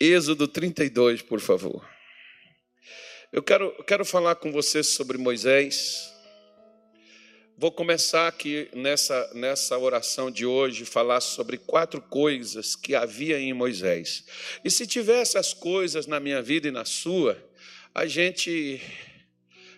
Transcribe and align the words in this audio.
Êxodo 0.00 0.46
32, 0.46 1.22
por 1.22 1.40
favor. 1.40 1.84
Eu 3.32 3.42
quero, 3.42 3.72
quero 3.82 4.04
falar 4.04 4.36
com 4.36 4.52
você 4.52 4.80
sobre 4.84 5.18
Moisés. 5.18 6.08
Vou 7.56 7.72
começar 7.72 8.28
aqui 8.28 8.68
nessa, 8.72 9.28
nessa 9.34 9.76
oração 9.76 10.30
de 10.30 10.46
hoje, 10.46 10.84
falar 10.84 11.20
sobre 11.20 11.58
quatro 11.58 12.00
coisas 12.00 12.76
que 12.76 12.94
havia 12.94 13.40
em 13.40 13.52
Moisés. 13.52 14.24
E 14.64 14.70
se 14.70 14.86
tiver 14.86 15.20
essas 15.20 15.52
coisas 15.52 16.06
na 16.06 16.20
minha 16.20 16.40
vida 16.40 16.68
e 16.68 16.70
na 16.70 16.84
sua, 16.84 17.36
a 17.92 18.06
gente, 18.06 18.80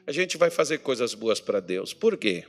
a 0.07 0.13
gente 0.13 0.37
vai 0.37 0.51
fazer 0.51 0.81
coisas 0.81 1.15
boas 1.15 1.41
para 1.41 1.61
Deus. 1.61 1.95
Por 1.95 2.19
quê? 2.19 2.45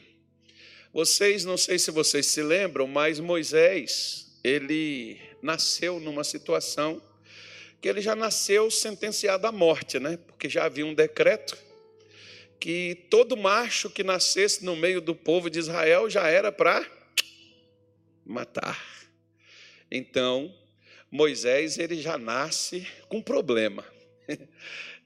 Vocês, 0.91 1.45
não 1.45 1.55
sei 1.55 1.79
se 1.79 1.89
vocês 1.89 2.25
se 2.25 2.43
lembram, 2.43 2.85
mas 2.85 3.17
Moisés, 3.21 4.37
ele 4.43 5.17
nasceu 5.41 6.01
numa 6.01 6.25
situação 6.25 7.01
que 7.81 7.89
ele 7.89 7.99
já 7.99 8.15
nasceu 8.15 8.69
sentenciado 8.69 9.47
à 9.47 9.51
morte, 9.51 9.99
né? 9.99 10.17
Porque 10.27 10.47
já 10.47 10.65
havia 10.65 10.85
um 10.85 10.93
decreto 10.93 11.57
que 12.59 13.07
todo 13.09 13.35
macho 13.35 13.89
que 13.89 14.03
nascesse 14.03 14.63
no 14.63 14.75
meio 14.75 15.01
do 15.01 15.15
povo 15.15 15.49
de 15.49 15.57
Israel 15.57 16.07
já 16.07 16.27
era 16.27 16.51
para 16.51 16.85
matar. 18.23 18.79
Então, 19.89 20.55
Moisés 21.09 21.79
ele 21.79 21.99
já 21.99 22.19
nasce 22.19 22.87
com 23.09 23.21
problema. 23.21 23.83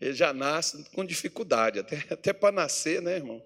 Ele 0.02 0.14
já 0.14 0.34
nasce 0.34 0.84
com 0.92 1.06
dificuldade, 1.06 1.80
até, 1.80 2.04
até 2.10 2.34
para 2.34 2.52
nascer, 2.52 3.02
né, 3.02 3.16
irmão? 3.16 3.42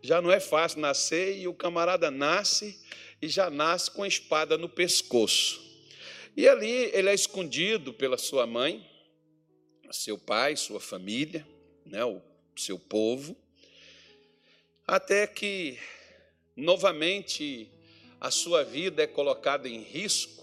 Já 0.00 0.22
não 0.22 0.32
é 0.32 0.40
fácil 0.40 0.80
nascer 0.80 1.36
e 1.36 1.46
o 1.46 1.52
camarada 1.52 2.10
nasce 2.10 2.80
e 3.20 3.28
já 3.28 3.50
nasce 3.50 3.90
com 3.90 4.02
a 4.02 4.08
espada 4.08 4.56
no 4.56 4.70
pescoço. 4.70 5.71
E 6.36 6.48
ali 6.48 6.90
ele 6.94 7.10
é 7.10 7.14
escondido 7.14 7.92
pela 7.92 8.16
sua 8.16 8.46
mãe, 8.46 8.88
seu 9.90 10.16
pai, 10.16 10.56
sua 10.56 10.80
família, 10.80 11.46
né, 11.84 12.02
o 12.04 12.22
seu 12.56 12.78
povo, 12.78 13.36
até 14.86 15.26
que 15.26 15.78
novamente 16.56 17.70
a 18.20 18.30
sua 18.30 18.64
vida 18.64 19.02
é 19.02 19.06
colocada 19.06 19.68
em 19.68 19.82
risco 19.82 20.42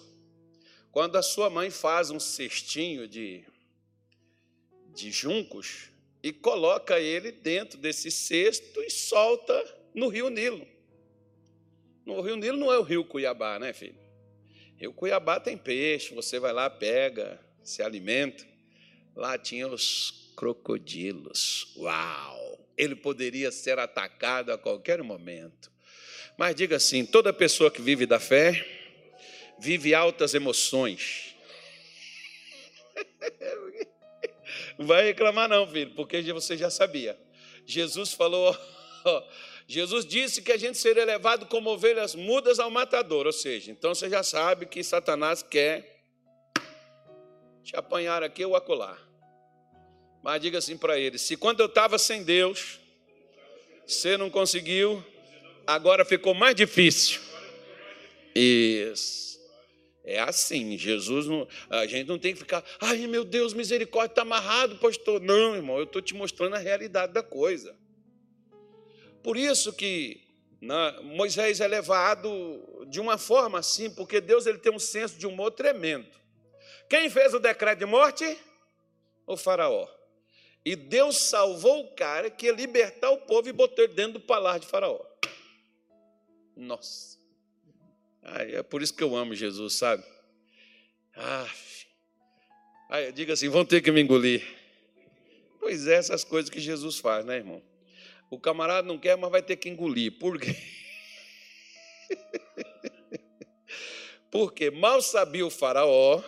quando 0.92 1.18
a 1.18 1.22
sua 1.22 1.50
mãe 1.50 1.70
faz 1.70 2.10
um 2.10 2.20
cestinho 2.20 3.08
de, 3.08 3.44
de 4.94 5.12
juncos 5.12 5.90
e 6.22 6.32
coloca 6.32 7.00
ele 7.00 7.32
dentro 7.32 7.78
desse 7.78 8.12
cesto 8.12 8.82
e 8.82 8.90
solta 8.90 9.54
no 9.94 10.08
rio 10.08 10.30
Nilo. 10.30 10.68
No 12.06 12.22
rio 12.22 12.36
Nilo 12.36 12.58
não 12.58 12.72
é 12.72 12.78
o 12.78 12.84
rio 12.84 13.06
Cuiabá, 13.06 13.60
né, 13.60 13.72
filho? 13.72 13.99
Rio 14.80 14.94
Cuiabá 14.94 15.42
tem 15.42 15.58
peixe, 15.58 16.16
você 16.16 16.40
vai 16.40 16.54
lá, 16.54 16.70
pega, 16.70 17.38
se 17.62 17.84
alimenta. 17.84 18.48
Lá 19.14 19.38
tinha 19.38 19.68
os 19.68 20.32
crocodilos. 20.38 21.74
Uau! 21.76 22.66
Ele 22.78 22.96
poderia 22.96 23.52
ser 23.52 23.78
atacado 23.78 24.54
a 24.54 24.58
qualquer 24.58 25.04
momento. 25.04 25.70
Mas 26.38 26.56
diga 26.56 26.78
assim: 26.78 27.06
toda 27.06 27.34
pessoa 27.34 27.70
que 27.70 27.82
vive 27.82 28.06
da 28.06 28.22
fé 28.22 28.66
vive 29.60 29.94
altas 29.94 30.34
emoções. 30.34 31.36
Vai 34.80 35.08
reclamar, 35.08 35.50
não, 35.50 35.68
filho, 35.68 35.94
porque 35.94 36.22
você 36.32 36.56
já 36.56 36.70
sabia. 36.70 37.20
Jesus 37.66 38.14
falou 38.14 38.58
Jesus 39.72 40.04
disse 40.04 40.42
que 40.42 40.52
a 40.52 40.58
gente 40.58 40.80
seria 40.80 41.06
levado 41.06 41.46
como 41.46 41.70
ovelhas 41.70 42.16
mudas 42.16 42.58
ao 42.58 42.72
matador, 42.72 43.28
ou 43.28 43.32
seja, 43.32 43.70
então 43.70 43.94
você 43.94 44.10
já 44.10 44.24
sabe 44.24 44.66
que 44.66 44.84
Satanás 44.84 45.44
quer 45.44 46.02
te 47.64 47.76
apanhar 47.76 48.24
aqui 48.24 48.44
ou 48.44 48.56
acolá. 48.56 48.98
Mas 50.24 50.42
diga 50.42 50.58
assim 50.58 50.76
para 50.76 50.98
ele: 50.98 51.20
se 51.20 51.38
quando 51.38 51.60
eu 51.60 51.68
estava 51.68 52.00
sem 52.00 52.24
Deus, 52.24 52.80
você 53.86 54.18
não 54.18 54.28
conseguiu, 54.28 55.06
agora 55.68 56.04
ficou 56.04 56.34
mais 56.34 56.56
difícil. 56.56 57.22
Isso. 58.34 59.40
É 60.04 60.20
assim, 60.20 60.80
Jesus, 60.80 61.28
não, 61.28 61.48
a 61.70 61.86
gente 61.86 62.08
não 62.08 62.18
tem 62.18 62.34
que 62.34 62.40
ficar, 62.40 62.64
ai 62.82 63.06
meu 63.06 63.24
Deus, 63.24 63.54
misericórdia, 63.54 64.14
está 64.14 64.24
amarrado, 64.24 64.78
pastor. 64.78 65.22
Não, 65.22 65.56
irmão, 65.56 65.78
eu 65.78 65.84
estou 65.84 66.02
te 66.02 66.16
mostrando 66.16 66.56
a 66.56 66.58
realidade 66.58 67.14
da 67.14 67.22
coisa. 67.22 67.78
Por 69.24 69.38
isso 69.38 69.74
que 69.74 70.22
né, 70.62 71.00
Moisés 71.04 71.62
é 71.62 71.68
levado 71.68 72.86
de 72.88 73.00
uma 73.00 73.18
forma 73.18 73.60
assim, 73.60 73.90
porque 73.90 74.20
Deus 74.20 74.46
ele 74.46 74.58
tem 74.58 74.74
um 74.74 74.80
senso 74.80 75.18
de 75.18 75.26
humor 75.26 75.52
tremendo. 75.52 76.08
Quem 76.90 77.10
fez 77.10 77.34
o 77.34 77.40
decreto 77.40 77.80
de 77.80 77.86
morte? 77.86 78.38
O 79.26 79.38
faraó. 79.38 79.88
E 80.66 80.76
Deus 80.76 81.18
salvou 81.18 81.86
o 81.86 81.96
cara 81.96 82.30
que 82.30 82.48
ia 82.48 82.52
libertar 82.52 83.12
o 83.12 83.20
povo 83.20 83.48
e 83.48 83.54
botou 83.54 83.84
ele 83.84 83.94
dentro 83.94 84.14
do 84.14 84.20
palácio 84.22 84.62
de 84.62 84.68
faraó. 84.68 85.00
Nossa. 86.56 87.18
Ai, 88.22 88.56
é 88.56 88.64
por 88.64 88.82
isso 88.82 88.94
que 88.94 89.04
eu 89.04 89.16
amo 89.16 89.34
Jesus, 89.34 89.76
sabe? 89.76 90.04
Ah, 91.16 91.48
diga 93.14 93.34
assim, 93.34 93.48
vão 93.50 93.64
ter 93.64 93.82
que 93.82 93.92
me 93.92 94.02
engolir. 94.02 94.46
Pois 95.60 95.88
é, 95.88 95.96
essas 95.96 96.24
coisas 96.24 96.50
que 96.50 96.60
Jesus 96.60 96.98
faz, 96.98 97.24
né, 97.24 97.38
irmão? 97.38 97.62
O 98.30 98.40
camarada 98.40 98.88
não 98.88 98.98
quer, 98.98 99.18
mas 99.18 99.32
vai 99.32 99.42
ter 99.42 99.56
que 99.56 99.70
engolir. 99.70 100.20
Por 100.20 100.40
quê? 100.40 100.56
Porque 104.30 104.70
mal 104.70 105.02
sabia 105.02 105.46
o 105.46 105.50
faraó 105.50 106.22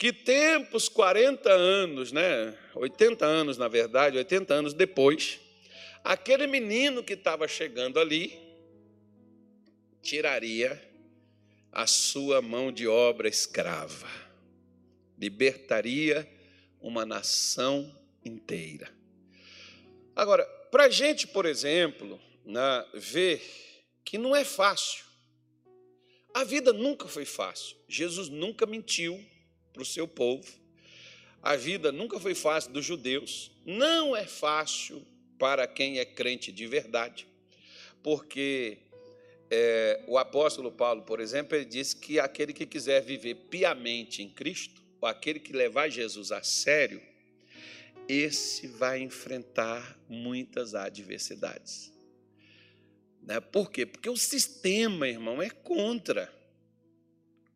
que 0.00 0.12
tempos, 0.12 0.88
40 0.88 1.50
anos, 1.50 2.10
né? 2.10 2.56
80 2.74 3.26
anos, 3.26 3.58
na 3.58 3.68
verdade, 3.68 4.16
80 4.16 4.54
anos 4.54 4.72
depois, 4.72 5.38
aquele 6.02 6.46
menino 6.46 7.02
que 7.02 7.12
estava 7.12 7.46
chegando 7.46 8.00
ali 8.00 8.32
tiraria 10.02 10.82
a 11.70 11.86
sua 11.86 12.40
mão 12.40 12.72
de 12.72 12.88
obra 12.88 13.28
escrava, 13.28 14.08
libertaria 15.18 16.26
uma 16.80 17.04
nação 17.04 17.94
inteira. 18.24 18.90
Agora, 20.16 20.48
para 20.70 20.84
a 20.84 20.88
gente, 20.88 21.26
por 21.26 21.46
exemplo, 21.46 22.20
né, 22.44 22.86
ver 22.94 23.42
que 24.04 24.18
não 24.18 24.34
é 24.34 24.44
fácil. 24.44 25.04
A 26.32 26.44
vida 26.44 26.72
nunca 26.72 27.08
foi 27.08 27.24
fácil. 27.24 27.76
Jesus 27.88 28.28
nunca 28.28 28.66
mentiu 28.66 29.22
para 29.72 29.82
o 29.82 29.86
seu 29.86 30.06
povo. 30.06 30.46
A 31.42 31.56
vida 31.56 31.90
nunca 31.90 32.20
foi 32.20 32.34
fácil 32.34 32.72
dos 32.72 32.84
judeus. 32.84 33.50
Não 33.64 34.14
é 34.14 34.26
fácil 34.26 35.04
para 35.38 35.66
quem 35.66 35.98
é 35.98 36.04
crente 36.04 36.52
de 36.52 36.66
verdade. 36.66 37.26
Porque 38.02 38.78
é, 39.50 40.04
o 40.06 40.18
apóstolo 40.18 40.70
Paulo, 40.70 41.02
por 41.02 41.18
exemplo, 41.18 41.56
ele 41.56 41.64
disse 41.64 41.96
que 41.96 42.20
aquele 42.20 42.52
que 42.52 42.66
quiser 42.66 43.02
viver 43.02 43.34
piamente 43.34 44.22
em 44.22 44.28
Cristo, 44.28 44.80
ou 45.00 45.08
aquele 45.08 45.40
que 45.40 45.52
levar 45.52 45.88
Jesus 45.88 46.30
a 46.30 46.42
sério, 46.42 47.02
esse 48.10 48.66
vai 48.66 48.98
enfrentar 48.98 49.96
muitas 50.08 50.74
adversidades. 50.74 51.92
Né? 53.22 53.38
Por 53.38 53.70
quê? 53.70 53.86
Porque 53.86 54.10
o 54.10 54.16
sistema, 54.16 55.06
irmão, 55.06 55.40
é 55.40 55.48
contra. 55.48 56.32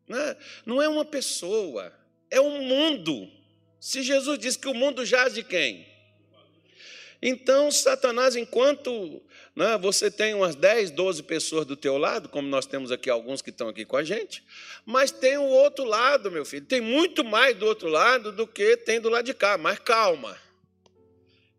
Né? 0.07 0.37
Não 0.65 0.81
é 0.81 0.87
uma 0.87 1.03
pessoa, 1.03 1.93
é 2.29 2.39
um 2.39 2.61
mundo. 2.61 3.29
Se 3.81 4.01
Jesus 4.01 4.39
disse 4.39 4.57
que 4.57 4.69
o 4.69 4.73
mundo 4.73 5.05
jaz 5.05 5.33
de 5.33 5.43
quem? 5.43 5.93
Então, 7.21 7.71
Satanás, 7.71 8.35
enquanto 8.35 9.21
né, 9.55 9.77
você 9.77 10.11
tem 10.11 10.33
umas 10.35 10.55
10, 10.55 10.91
12 10.91 11.23
pessoas 11.23 11.65
do 11.65 11.75
teu 11.75 11.97
lado, 11.97 12.29
como 12.29 12.47
nós 12.47 12.65
temos 12.65 12.91
aqui 12.91 13.09
alguns 13.09 13.41
que 13.41 13.49
estão 13.49 13.67
aqui 13.67 13.83
com 13.83 13.97
a 13.97 14.03
gente, 14.03 14.43
mas 14.85 15.11
tem 15.11 15.37
o 15.37 15.43
outro 15.43 15.83
lado, 15.83 16.31
meu 16.31 16.45
filho. 16.45 16.65
Tem 16.65 16.79
muito 16.79 17.25
mais 17.25 17.57
do 17.57 17.65
outro 17.65 17.89
lado 17.89 18.31
do 18.31 18.45
que 18.47 18.77
tem 18.77 19.01
do 19.01 19.09
lado 19.09 19.25
de 19.25 19.33
cá. 19.33 19.57
Mas 19.57 19.79
calma 19.79 20.44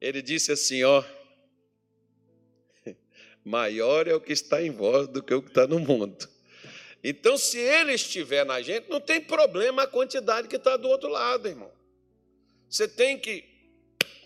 ele 0.00 0.22
disse 0.22 0.52
assim: 0.52 0.82
ó, 0.84 1.02
maior 3.44 4.06
é 4.06 4.14
o 4.14 4.20
que 4.20 4.32
está 4.32 4.62
em 4.62 4.70
vós 4.70 5.08
do 5.08 5.22
que 5.22 5.34
o 5.34 5.42
que 5.42 5.48
está 5.48 5.66
no 5.66 5.78
mundo. 5.78 6.28
Então, 7.02 7.38
se 7.38 7.58
ele 7.58 7.92
estiver 7.92 8.44
na 8.44 8.60
gente, 8.60 8.90
não 8.90 9.00
tem 9.00 9.20
problema 9.20 9.84
a 9.84 9.86
quantidade 9.86 10.48
que 10.48 10.56
está 10.56 10.76
do 10.76 10.88
outro 10.88 11.08
lado, 11.08 11.46
irmão. 11.46 11.70
Você 12.68 12.88
tem 12.88 13.18
que. 13.18 13.44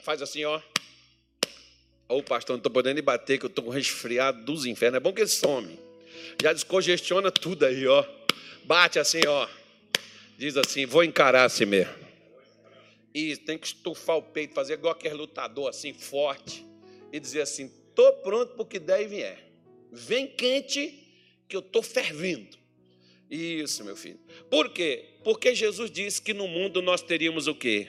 Faz 0.03 0.23
assim, 0.23 0.45
ó. 0.45 0.59
Ô, 2.09 2.17
oh, 2.17 2.23
pastor, 2.23 2.55
não 2.55 2.59
estou 2.59 2.73
podendo 2.73 3.01
bater, 3.03 3.39
que 3.39 3.45
eu 3.45 3.49
estou 3.49 3.65
com 3.65 3.71
resfriado 3.71 4.45
dos 4.45 4.65
infernos. 4.65 4.97
É 4.97 5.01
bom 5.01 5.13
que 5.13 5.21
ele 5.21 5.29
some. 5.29 5.79
Já 6.43 6.53
descongestiona 6.53 7.31
tudo 7.31 7.67
aí, 7.67 7.87
ó. 7.87 8.05
Bate 8.65 8.99
assim, 8.99 9.21
ó. 9.27 9.47
Diz 10.39 10.57
assim: 10.57 10.87
vou 10.87 11.05
encarar 11.05 11.45
assim 11.45 11.67
mesmo. 11.67 11.95
E 13.13 13.37
tem 13.37 13.59
que 13.59 13.67
estufar 13.67 14.17
o 14.17 14.23
peito, 14.23 14.55
fazer 14.55 14.75
igual 14.75 14.93
aquele 14.93 15.15
lutador 15.15 15.69
assim, 15.69 15.93
forte, 15.93 16.65
e 17.13 17.19
dizer 17.19 17.43
assim: 17.43 17.67
estou 17.89 18.13
pronto 18.15 18.55
para 18.55 18.63
o 18.63 18.67
que 18.67 18.79
der 18.79 19.03
e 19.03 19.07
vier. 19.07 19.51
Vem 19.91 20.29
quente, 20.29 20.97
que 21.49 21.57
eu 21.57 21.61
estou 21.61 21.83
fervindo. 21.83 22.57
Isso, 23.29 23.85
meu 23.85 23.97
filho. 23.97 24.21
Por 24.49 24.73
quê? 24.73 25.17
Porque 25.23 25.55
Jesus 25.55 25.91
disse 25.91 26.23
que 26.23 26.33
no 26.33 26.49
mundo 26.49 26.81
nós 26.81 27.03
teríamos 27.03 27.47
o 27.47 27.55
quê? 27.55 27.89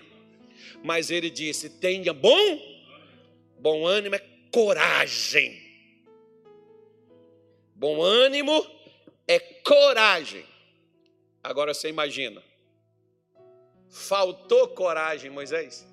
Mas 0.83 1.11
ele 1.11 1.29
disse: 1.29 1.69
tenha 1.69 2.13
bom, 2.13 2.59
bom 3.59 3.85
ânimo 3.85 4.15
é 4.15 4.23
coragem. 4.51 5.61
Bom 7.75 8.01
ânimo 8.01 8.65
é 9.27 9.39
coragem. 9.39 10.45
Agora 11.43 11.73
você 11.73 11.89
imagina, 11.89 12.43
faltou 13.91 14.69
coragem, 14.69 15.29
Moisés? 15.29 15.85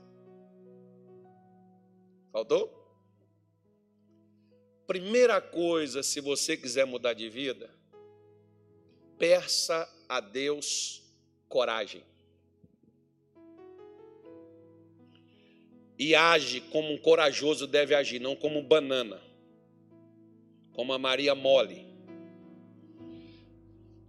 Faltou? 2.32 2.72
Primeira 4.86 5.40
coisa, 5.40 6.02
se 6.02 6.20
você 6.20 6.56
quiser 6.56 6.86
mudar 6.86 7.12
de 7.12 7.28
vida, 7.28 7.68
peça 9.18 9.92
a 10.08 10.20
Deus 10.20 11.02
coragem. 11.48 12.02
E 15.98 16.14
age 16.14 16.60
como 16.60 16.92
um 16.92 16.98
corajoso 16.98 17.66
deve 17.66 17.94
agir, 17.94 18.20
não 18.20 18.36
como 18.36 18.62
banana, 18.62 19.20
como 20.72 20.92
a 20.92 20.98
Maria 20.98 21.34
Mole. 21.34 21.88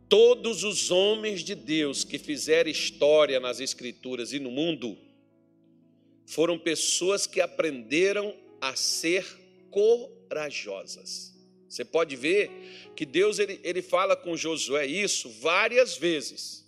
Todos 0.09 0.63
os 0.63 0.89
homens 0.89 1.41
de 1.41 1.53
Deus 1.53 2.03
que 2.03 2.17
fizeram 2.17 2.69
história 2.69 3.39
nas 3.39 3.59
Escrituras 3.59 4.33
e 4.33 4.39
no 4.39 4.49
mundo 4.49 4.97
foram 6.25 6.57
pessoas 6.57 7.27
que 7.27 7.39
aprenderam 7.39 8.35
a 8.59 8.75
ser 8.75 9.23
corajosas. 9.69 11.33
Você 11.67 11.85
pode 11.85 12.15
ver 12.15 12.49
que 12.95 13.05
Deus 13.05 13.37
ele, 13.37 13.59
ele 13.63 13.83
fala 13.83 14.15
com 14.15 14.35
Josué 14.35 14.87
isso 14.87 15.29
várias 15.29 15.95
vezes. 15.95 16.65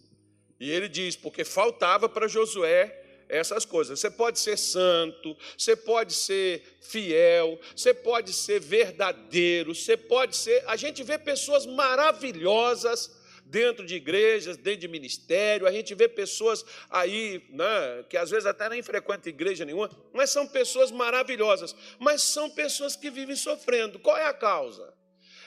E 0.60 0.70
ele 0.70 0.88
diz, 0.88 1.16
porque 1.16 1.44
faltava 1.44 2.08
para 2.08 2.28
Josué 2.28 2.96
essas 3.28 3.66
coisas. 3.66 4.00
Você 4.00 4.12
pode 4.12 4.38
ser 4.40 4.58
santo, 4.58 5.36
você 5.58 5.76
pode 5.76 6.14
ser 6.14 6.62
fiel, 6.80 7.60
você 7.76 7.92
pode 7.92 8.34
ser 8.34 8.60
verdadeiro, 8.60 9.74
você 9.74 9.98
pode 9.98 10.36
ser. 10.36 10.64
A 10.68 10.76
gente 10.76 11.02
vê 11.02 11.18
pessoas 11.18 11.66
maravilhosas 11.66 13.21
dentro 13.52 13.86
de 13.86 13.96
igrejas, 13.96 14.56
dentro 14.56 14.80
de 14.80 14.88
ministério, 14.88 15.68
a 15.68 15.72
gente 15.72 15.94
vê 15.94 16.08
pessoas 16.08 16.66
aí, 16.90 17.46
né, 17.50 18.06
que 18.10 18.16
às 18.16 18.30
vezes 18.30 18.46
até 18.46 18.70
nem 18.70 18.82
frequentam 18.82 19.30
igreja 19.30 19.66
nenhuma, 19.66 19.90
mas 20.14 20.30
são 20.30 20.48
pessoas 20.48 20.90
maravilhosas, 20.90 21.76
mas 22.00 22.24
são 22.24 22.50
pessoas 22.50 22.96
que 22.96 23.12
vivem 23.12 23.36
sofrendo. 23.36 24.00
Qual 24.00 24.18
é 24.18 24.26
a 24.26 24.34
causa? 24.34 24.94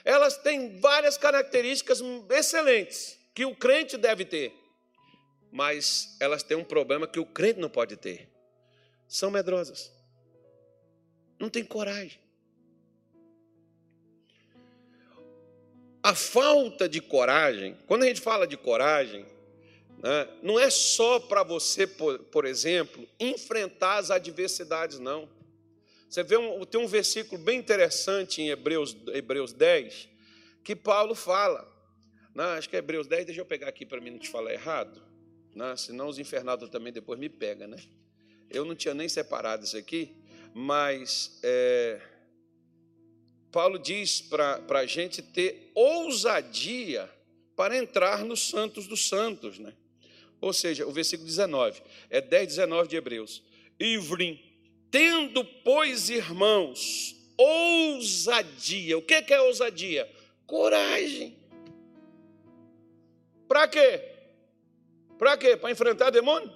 Elas 0.05 0.37
têm 0.37 0.79
várias 0.79 1.17
características 1.17 1.99
excelentes 2.29 3.19
que 3.33 3.43
o 3.43 3.55
crente 3.55 3.97
deve 3.97 4.23
ter, 4.23 4.53
mas 5.51 6.15
elas 6.19 6.43
têm 6.43 6.55
um 6.55 6.63
problema 6.63 7.07
que 7.07 7.19
o 7.19 7.25
crente 7.25 7.59
não 7.59 7.69
pode 7.69 7.97
ter. 7.97 8.29
São 9.07 9.31
medrosas. 9.31 9.91
Não 11.39 11.49
tem 11.49 11.65
coragem. 11.65 12.19
A 16.05 16.13
falta 16.13 16.87
de 16.87 17.01
coragem, 17.01 17.75
quando 17.87 18.03
a 18.03 18.05
gente 18.05 18.21
fala 18.21 18.45
de 18.45 18.55
coragem, 18.55 19.25
né, 20.03 20.29
não 20.43 20.59
é 20.59 20.69
só 20.69 21.19
para 21.19 21.41
você, 21.41 21.87
por, 21.87 22.19
por, 22.25 22.45
exemplo, 22.45 23.09
enfrentar 23.19 23.97
as 23.97 24.11
adversidades, 24.11 24.99
não. 24.99 25.27
Você 26.07 26.21
vê 26.21 26.37
um, 26.37 26.63
tem 26.63 26.79
um 26.79 26.85
versículo 26.85 27.41
bem 27.41 27.57
interessante 27.57 28.39
em 28.39 28.49
Hebreus, 28.49 28.95
Hebreus 29.07 29.51
10, 29.51 30.07
que 30.63 30.75
Paulo 30.75 31.15
fala. 31.15 31.67
Né, 32.35 32.43
acho 32.55 32.69
que 32.69 32.75
é 32.75 32.79
Hebreus 32.79 33.07
10, 33.07 33.25
deixa 33.25 33.41
eu 33.41 33.45
pegar 33.45 33.69
aqui 33.69 33.83
para 33.83 33.99
mim 33.99 34.11
não 34.11 34.19
te 34.19 34.29
falar 34.29 34.53
errado, 34.53 35.01
né, 35.55 35.75
senão 35.75 36.07
os 36.07 36.19
infernados 36.19 36.69
também 36.69 36.93
depois 36.93 37.19
me 37.19 37.29
pegam, 37.29 37.67
né? 37.67 37.77
Eu 38.47 38.63
não 38.63 38.75
tinha 38.75 38.93
nem 38.93 39.09
separado 39.09 39.65
isso 39.65 39.75
aqui, 39.75 40.15
mas 40.53 41.39
é, 41.41 41.99
Paulo 43.55 43.79
diz 43.79 44.19
para 44.19 44.61
a 44.67 44.85
gente 44.85 45.21
ter 45.21 45.71
ousadia 45.73 47.09
para 47.55 47.77
entrar 47.77 48.25
nos 48.25 48.49
santos 48.49 48.85
dos 48.85 49.07
santos, 49.07 49.59
né? 49.59 49.73
Ou 50.41 50.51
seja, 50.51 50.85
o 50.85 50.91
versículo 50.91 51.25
19, 51.25 51.81
é 52.09 52.19
10, 52.19 52.47
19 52.47 52.89
de 52.89 52.97
Hebreus. 52.97 53.41
Ivrim, 53.79 54.37
tendo, 54.91 55.45
pois, 55.63 56.09
irmãos, 56.09 57.15
ousadia. 57.37 58.97
O 58.97 59.01
que 59.01 59.13
é 59.13 59.39
ousadia? 59.39 60.11
Coragem. 60.45 61.37
Para 63.47 63.69
quê? 63.69 64.01
Para 65.17 65.37
quê? 65.37 65.55
Para 65.55 65.71
enfrentar 65.71 66.09
demônio? 66.09 66.51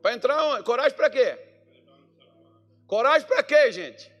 Para 0.00 0.14
entrar 0.14 0.42
onde? 0.44 0.64
Coragem 0.64 0.96
para 0.96 1.10
quê? 1.10 1.38
Coragem 2.86 3.28
para 3.28 3.42
quê, 3.42 3.70
gente? 3.70 4.12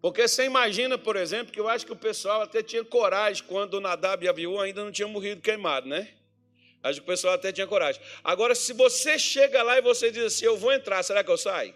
Porque 0.00 0.28
você 0.28 0.44
imagina, 0.44 0.98
por 0.98 1.16
exemplo, 1.16 1.52
que 1.52 1.58
eu 1.58 1.68
acho 1.68 1.86
que 1.86 1.92
o 1.92 1.96
pessoal 1.96 2.42
até 2.42 2.62
tinha 2.62 2.84
coragem 2.84 3.42
quando 3.44 3.80
Nadab 3.80 4.24
e 4.24 4.28
Abiú 4.28 4.60
ainda 4.60 4.84
não 4.84 4.92
tinham 4.92 5.08
morrido 5.08 5.40
queimado, 5.40 5.88
né? 5.88 6.08
Acho 6.82 7.00
que 7.00 7.04
o 7.04 7.06
pessoal 7.06 7.34
até 7.34 7.50
tinha 7.50 7.66
coragem. 7.66 8.00
Agora, 8.22 8.54
se 8.54 8.72
você 8.72 9.18
chega 9.18 9.62
lá 9.62 9.78
e 9.78 9.82
você 9.82 10.10
diz 10.10 10.22
assim, 10.24 10.44
eu 10.44 10.56
vou 10.56 10.72
entrar, 10.72 11.02
será 11.02 11.24
que 11.24 11.30
eu 11.30 11.38
saio? 11.38 11.74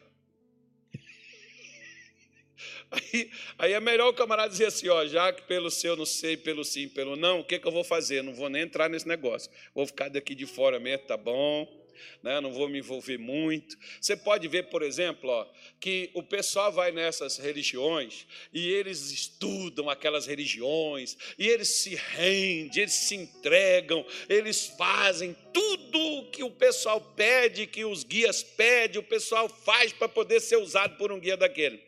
Aí, 2.93 3.31
aí, 3.57 3.73
é 3.73 3.79
melhor 3.79 4.09
o 4.09 4.13
camarada 4.13 4.49
dizer 4.49 4.67
assim, 4.67 4.89
ó, 4.89 5.07
já 5.07 5.33
que 5.33 5.43
pelo 5.43 5.71
seu 5.71 5.95
não 5.95 6.05
sei, 6.05 6.37
pelo 6.37 6.65
sim, 6.65 6.89
pelo 6.89 7.15
não, 7.15 7.39
o 7.39 7.45
que, 7.45 7.57
que 7.57 7.69
eu 7.69 7.71
vou 7.71 7.85
fazer? 7.85 8.21
Não 8.21 8.35
vou 8.35 8.49
nem 8.49 8.63
entrar 8.63 8.91
nesse 8.91 9.07
negócio. 9.07 9.49
Vou 9.73 9.87
ficar 9.87 10.11
daqui 10.11 10.35
de 10.35 10.45
fora 10.45 10.81
mesmo, 10.81 11.07
tá 11.07 11.17
bom 11.17 11.80
né? 12.23 12.41
não 12.41 12.53
vou 12.53 12.69
me 12.69 12.79
envolver 12.79 13.19
muito. 13.19 13.77
Você 14.01 14.17
pode 14.17 14.47
ver, 14.49 14.65
por 14.65 14.83
exemplo, 14.83 15.31
ó, 15.31 15.47
que 15.79 16.11
o 16.15 16.23
pessoal 16.23 16.71
vai 16.71 16.93
nessas 16.93 17.39
religiões 17.39 18.27
e 18.53 18.69
eles 18.71 19.11
estudam 19.11 19.89
aquelas 19.89 20.27
religiões 20.27 21.17
e 21.39 21.47
eles 21.49 21.69
se 21.69 21.95
rendem, 21.95 22.83
eles 22.83 22.93
se 22.93 23.15
entregam, 23.15 24.05
eles 24.29 24.67
fazem 24.67 25.35
tudo 25.53 26.31
que 26.31 26.43
o 26.43 26.51
pessoal 26.51 27.01
pede, 27.01 27.67
que 27.67 27.85
os 27.85 28.05
guias 28.05 28.43
pedem, 28.43 29.01
o 29.01 29.05
pessoal 29.05 29.49
faz 29.49 29.93
para 29.93 30.09
poder 30.09 30.41
ser 30.41 30.57
usado 30.57 30.97
por 30.97 31.11
um 31.11 31.19
guia 31.19 31.37
daquele. 31.37 31.83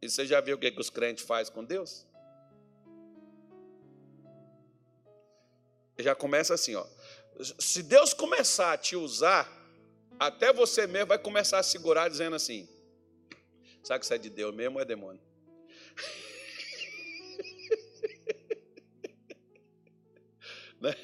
E 0.00 0.08
você 0.08 0.24
já 0.24 0.40
viu 0.40 0.56
o 0.56 0.58
que, 0.58 0.70
que 0.70 0.80
os 0.80 0.88
crentes 0.88 1.24
fazem 1.24 1.52
com 1.52 1.64
Deus? 1.64 2.06
Já 5.98 6.14
começa 6.14 6.54
assim, 6.54 6.74
ó 6.74 6.86
se 7.42 7.82
Deus 7.82 8.12
começar 8.12 8.72
a 8.72 8.78
te 8.78 8.96
usar, 8.96 9.50
até 10.18 10.52
você 10.52 10.86
mesmo 10.86 11.08
vai 11.08 11.18
começar 11.18 11.58
a 11.58 11.62
segurar 11.62 12.08
dizendo 12.08 12.36
assim: 12.36 12.68
sabe 13.82 14.00
que 14.00 14.04
isso 14.04 14.14
é 14.14 14.18
de 14.18 14.28
Deus 14.28 14.54
mesmo 14.54 14.76
ou 14.76 14.82
é 14.82 14.84
demônio? 14.84 15.20
né? 20.80 20.94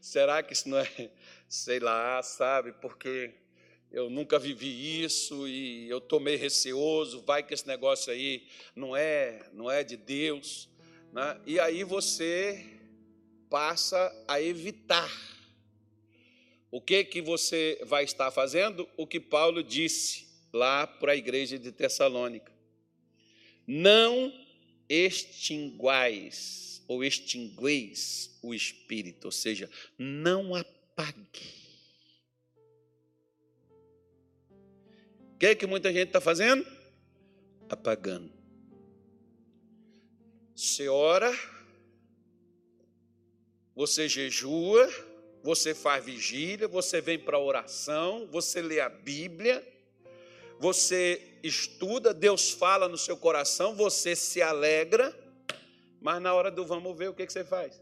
Será 0.00 0.42
que 0.42 0.52
isso 0.52 0.68
não 0.68 0.78
é, 0.78 1.10
sei 1.48 1.78
lá, 1.78 2.22
sabe, 2.22 2.72
porque 2.72 3.34
eu 3.90 4.08
nunca 4.08 4.38
vivi 4.38 5.04
isso 5.04 5.46
e 5.46 5.88
eu 5.88 5.98
estou 5.98 6.18
meio 6.18 6.38
receoso, 6.38 7.22
vai 7.22 7.42
que 7.42 7.52
esse 7.52 7.66
negócio 7.66 8.12
aí 8.12 8.48
não 8.74 8.96
é, 8.96 9.48
não 9.52 9.70
é 9.70 9.84
de 9.84 9.96
Deus. 9.96 10.68
Né? 11.12 11.40
E 11.46 11.60
aí 11.60 11.84
você 11.84 12.80
passa 13.50 14.10
a 14.26 14.40
evitar 14.40 15.31
o 16.72 16.80
que 16.80 17.04
que 17.04 17.20
você 17.20 17.78
vai 17.84 18.02
estar 18.02 18.30
fazendo? 18.30 18.88
O 18.96 19.06
que 19.06 19.20
Paulo 19.20 19.62
disse 19.62 20.26
lá 20.50 20.86
para 20.86 21.12
a 21.12 21.16
igreja 21.16 21.58
de 21.58 21.70
Tessalônica. 21.70 22.50
Não 23.66 24.32
extinguais 24.88 26.82
ou 26.88 27.04
extingueis 27.04 28.38
o 28.42 28.54
espírito, 28.54 29.26
ou 29.26 29.30
seja, 29.30 29.70
não 29.98 30.54
apague. 30.54 31.62
O 35.34 35.38
que 35.38 35.46
é 35.46 35.54
que 35.54 35.66
muita 35.66 35.92
gente 35.92 36.08
está 36.08 36.22
fazendo? 36.22 36.66
Apagando. 37.68 38.32
Você 40.56 40.88
ora, 40.88 41.30
você 43.74 44.08
jejua, 44.08 45.11
você 45.42 45.74
faz 45.74 46.04
vigília, 46.04 46.68
você 46.68 47.00
vem 47.00 47.18
para 47.18 47.36
a 47.36 47.40
oração, 47.40 48.28
você 48.30 48.62
lê 48.62 48.80
a 48.80 48.88
Bíblia, 48.88 49.66
você 50.58 51.20
estuda, 51.42 52.14
Deus 52.14 52.52
fala 52.52 52.88
no 52.88 52.96
seu 52.96 53.16
coração, 53.16 53.74
você 53.74 54.14
se 54.14 54.40
alegra, 54.40 55.12
mas 56.00 56.22
na 56.22 56.32
hora 56.32 56.50
do 56.50 56.64
vamos 56.64 56.96
ver, 56.96 57.08
o 57.08 57.14
que, 57.14 57.26
que 57.26 57.32
você 57.32 57.44
faz? 57.44 57.80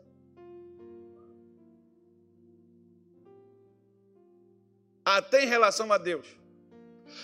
Até 5.05 5.45
em 5.45 5.47
relação 5.47 5.93
a 5.93 5.99
Deus. 5.99 6.27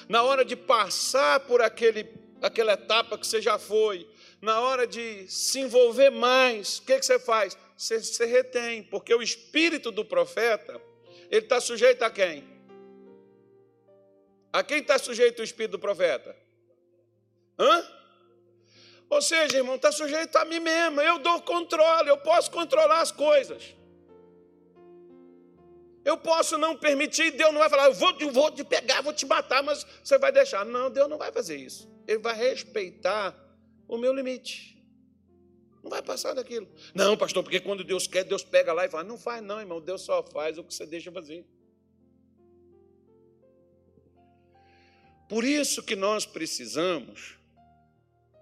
Na 0.09 0.23
hora 0.23 0.45
de 0.45 0.57
passar 0.57 1.40
por 1.40 1.62
aquele, 1.62 2.07
aquela 2.43 2.73
etapa 2.73 3.16
que 3.16 3.26
você 3.26 3.40
já 3.40 3.59
foi, 3.59 4.07
na 4.40 4.61
hora 4.61 4.87
de 4.87 5.26
se 5.28 5.61
envolver 5.61 6.11
mais, 6.11 6.78
o 6.78 6.83
que, 6.83 6.99
que 6.99 7.07
você 7.07 7.19
faz? 7.19 7.57
Você, 7.76 8.25
retém, 8.25 8.83
porque 8.83 9.14
o 9.14 9.23
espírito 9.23 9.90
do 9.90 10.04
profeta, 10.04 10.80
ele 11.30 11.45
está 11.45 11.61
sujeito 11.61 12.02
a 12.02 12.11
quem? 12.11 12.49
A 14.52 14.62
quem 14.62 14.78
está 14.78 14.99
sujeito 14.99 15.40
o 15.40 15.45
espírito 15.45 15.73
do 15.73 15.78
profeta? 15.78 16.35
Hã? 17.59 17.87
Ou 19.11 19.21
seja, 19.21 19.59
irmão, 19.59 19.76
está 19.76 19.92
sujeito 19.92 20.37
a 20.37 20.45
mim 20.45 20.59
mesmo. 20.59 21.00
Eu 21.00 21.18
dou 21.18 21.42
controle, 21.42 22.09
eu 22.09 22.16
posso 22.18 22.50
controlar 22.50 23.00
as 23.00 23.12
coisas. 23.12 23.75
Eu 26.02 26.16
posso 26.16 26.56
não 26.56 26.76
permitir, 26.76 27.33
Deus 27.33 27.52
não 27.52 27.59
vai 27.59 27.68
falar, 27.68 27.87
eu 27.87 27.95
vou, 27.95 28.16
eu 28.21 28.30
vou 28.30 28.50
te 28.50 28.62
pegar, 28.64 29.02
vou 29.02 29.12
te 29.12 29.26
matar, 29.26 29.62
mas 29.62 29.85
você 30.02 30.16
vai 30.18 30.33
deixar. 30.33 30.64
Não, 30.64 30.88
Deus 30.88 31.09
não 31.09 31.18
vai 31.18 31.30
fazer 31.30 31.56
isso. 31.56 31.90
Ele 32.06 32.18
vai 32.18 32.35
respeitar 32.35 33.35
o 33.88 33.99
meu 33.99 34.12
limite. 34.12 34.75
Não 35.87 35.90
vai 35.90 36.02
passar 36.02 36.35
daquilo. 36.35 36.69
Não, 36.93 37.16
pastor, 37.16 37.45
porque 37.45 37.61
quando 37.61 37.85
Deus 37.85 38.09
quer, 38.09 38.25
Deus 38.25 38.43
pega 38.43 38.73
lá 38.73 38.85
e 38.85 38.88
fala: 38.88 39.05
Não 39.05 39.16
faz, 39.16 39.40
não, 39.40 39.61
irmão. 39.61 39.81
Deus 39.81 40.02
só 40.02 40.21
faz 40.21 40.59
o 40.59 40.64
que 40.64 40.75
você 40.75 40.85
deixa 40.85 41.12
fazer. 41.12 41.47
Por 45.28 45.45
isso 45.45 45.85
que 45.85 45.95
nós 45.95 46.26
precisamos 46.26 47.37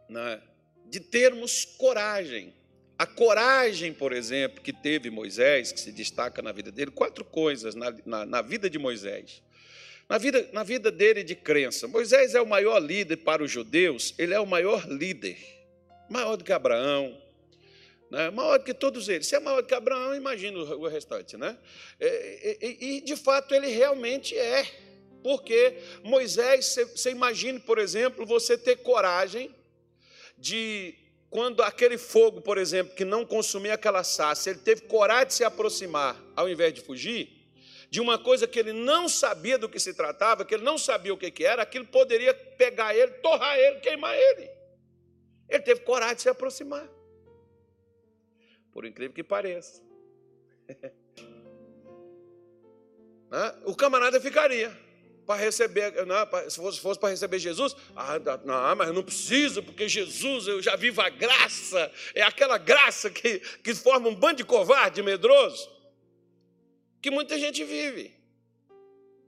né, 0.09 0.41
de 0.87 1.01
termos 1.01 1.67
coragem 1.67 2.55
a 2.97 3.07
coragem, 3.07 3.93
por 3.93 4.13
exemplo, 4.13 4.63
que 4.63 4.73
teve 4.73 5.11
Moisés, 5.11 5.73
que 5.73 5.81
se 5.81 5.91
destaca 5.91 6.41
na 6.41 6.53
vida 6.53 6.71
dele, 6.71 6.93
quatro 6.93 7.25
coisas 7.25 7.75
na, 7.75 7.93
na, 8.07 8.25
na, 8.25 8.41
vida 8.41 8.71
de 8.71 8.79
Moisés. 8.79 9.43
Na 10.09 10.17
vida, 10.17 10.49
na 10.53 10.63
vida 10.63 10.93
dele 10.93 11.25
de 11.25 11.35
crença. 11.35 11.89
Moisés 11.89 12.37
é 12.37 12.41
o 12.41 12.47
maior 12.47 12.79
líder 12.79 13.17
para 13.17 13.43
os 13.43 13.51
judeus, 13.51 14.15
ele 14.17 14.33
é 14.33 14.39
o 14.39 14.47
maior 14.47 14.89
líder, 14.89 15.37
maior 16.09 16.37
do 16.37 16.45
que 16.45 16.53
Abraão, 16.53 17.21
né? 18.11 18.31
maior 18.31 18.59
que 18.61 18.75
todos 18.75 19.09
eles. 19.09 19.27
Se 19.27 19.37
é 19.37 19.41
maior 19.41 19.63
que 19.63 19.75
Abraão, 19.75 20.15
imagina 20.15 20.59
o 20.59 20.87
restante. 20.87 21.37
Né? 21.37 21.57
E, 22.01 22.59
e, 22.61 22.97
e 22.97 23.01
de 23.01 23.17
fato 23.17 23.55
ele 23.55 23.69
realmente 23.69 24.37
é. 24.37 24.67
Porque 25.23 25.79
Moisés, 26.03 26.67
você, 26.67 26.85
você 26.85 27.11
imagine, 27.11 27.59
por 27.59 27.79
exemplo, 27.79 28.27
você 28.27 28.59
ter 28.59 28.77
coragem 28.77 29.55
de 30.37 30.95
quando 31.31 31.63
aquele 31.63 31.99
fogo, 31.99 32.41
por 32.41 32.59
exemplo, 32.59 32.95
que 32.95 33.05
não 33.05 33.25
consumia 33.25 33.75
aquela 33.75 34.05
sarça, 34.05 34.51
ele 34.51 34.61
teve 34.61 34.83
coragem 34.83 35.29
de 35.29 35.35
se 35.35 35.43
aproximar, 35.45 36.23
ao 36.37 36.49
invés 36.49 36.73
de 36.73 36.81
fugir, 36.81 37.45
de 37.91 38.01
uma 38.01 38.19
coisa 38.19 38.47
que 38.47 38.59
ele 38.59 38.73
não 38.73 39.09
sabia 39.09 39.59
do 39.59 39.69
que 39.69 39.81
se 39.81 39.95
tratava, 39.95 40.45
que 40.45 40.55
ele 40.55 40.63
não 40.63 40.77
sabia 40.77 41.13
o 41.13 41.17
que 41.17 41.45
era, 41.45 41.63
aquilo 41.63 41.87
poderia 41.87 42.35
pegar 42.35 42.95
ele, 42.95 43.13
torrar 43.15 43.59
ele, 43.59 43.81
queimar 43.81 44.17
ele. 44.17 44.51
Ele 45.49 45.63
teve 45.63 45.81
coragem 45.81 46.17
de 46.17 46.23
se 46.23 46.29
aproximar. 46.29 46.89
Por 48.75 48.85
incrível 48.85 49.15
que 49.15 49.23
pareça. 49.23 49.81
o 53.65 53.75
camarada 53.75 54.21
ficaria 54.21 54.77
para 55.25 55.41
receber, 55.41 56.05
não, 56.05 56.51
se 56.51 56.57
fosse, 56.57 56.81
fosse 56.81 57.01
para 57.01 57.09
receber 57.09 57.39
Jesus, 57.39 57.75
ah, 57.97 58.19
não, 58.45 58.77
mas 58.77 58.89
eu 58.89 58.95
não 58.95 59.03
preciso, 59.03 59.63
porque 59.63 59.89
Jesus, 59.89 60.47
eu 60.47 60.61
já 60.61 60.77
vivo 60.77 61.01
a 61.01 61.09
graça, 61.09 61.91
é 62.15 62.21
aquela 62.23 62.59
graça 62.59 63.09
que, 63.09 63.39
que 63.39 63.75
forma 63.75 64.09
um 64.09 64.15
bando 64.15 64.37
de 64.37 64.45
covarde 64.45 65.03
medroso, 65.03 65.71
que 67.01 67.11
muita 67.11 67.39
gente 67.39 67.65
vive 67.65 68.14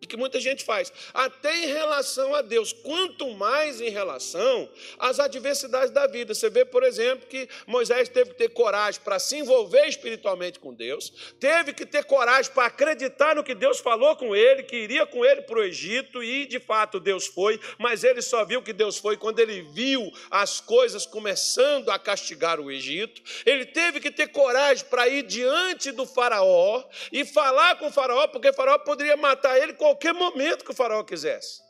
e 0.01 0.07
que 0.07 0.17
muita 0.17 0.39
gente 0.39 0.63
faz, 0.65 0.93
até 1.15 1.65
em 1.65 1.67
relação 1.67 2.35
a 2.35 2.43
Deus, 2.43 2.73
quanto 2.73 3.31
mais 3.31 3.81
em 3.81 3.89
relação 3.89 4.69
às 4.99 5.19
adversidades 5.19 5.91
da 5.91 6.07
vida. 6.07 6.35
Você 6.35 6.51
vê, 6.51 6.65
por 6.65 6.83
exemplo, 6.83 7.27
que 7.27 7.49
Moisés 7.67 8.09
teve 8.09 8.31
que 8.31 8.37
ter 8.37 8.51
coragem 8.51 9.01
para 9.03 9.19
se 9.19 9.37
envolver 9.37 9.87
espiritualmente 9.87 10.59
com 10.59 10.75
Deus, 10.75 11.35
teve 11.41 11.73
que 11.73 11.87
ter 11.87 12.05
coragem 12.05 12.53
para 12.53 12.67
acreditar 12.67 13.35
no 13.35 13.45
que 13.45 13.55
Deus 13.55 13.81
falou 13.81 14.15
com 14.17 14.37
ele, 14.37 14.63
que 14.63 14.77
iria 14.77 15.07
com 15.07 15.25
ele 15.25 15.43
para 15.43 15.59
o 15.59 15.65
Egito, 15.65 16.23
e 16.23 16.47
de 16.47 16.61
fato 16.61 17.01
Deus 17.01 17.27
foi, 17.27 17.59
mas 17.79 18.05
ele 18.05 18.21
só 18.21 18.45
viu 18.45 18.63
que 18.63 18.73
Deus 18.73 18.99
foi 18.99 19.17
quando 19.17 19.41
ele 19.41 19.63
viu 19.63 20.13
as 20.31 20.61
coisas 20.61 21.07
começando 21.07 21.91
a 21.91 21.99
castigar 21.99 22.61
o 22.61 22.71
Egito. 22.71 23.23
Ele 23.47 23.65
teve 23.65 24.01
que 24.01 24.11
ter 24.11 24.29
coragem 24.29 24.85
para 24.87 25.09
ir 25.09 25.23
diante 25.23 25.91
do 25.91 26.05
Faraó 26.05 26.85
e 27.11 27.25
falar 27.25 27.77
com 27.77 27.87
o 27.87 27.93
Faraó, 27.93 28.27
porque 28.29 28.51
o 28.51 28.55
Faraó 28.55 28.79
poderia 28.79 29.17
matar 29.17 29.59
ele 29.59 29.73
com 29.73 29.86
qualquer 29.87 30.13
momento 30.13 30.65
que 30.65 30.73
o 30.73 30.75
faraó 30.75 31.05
quisesse. 31.05 31.63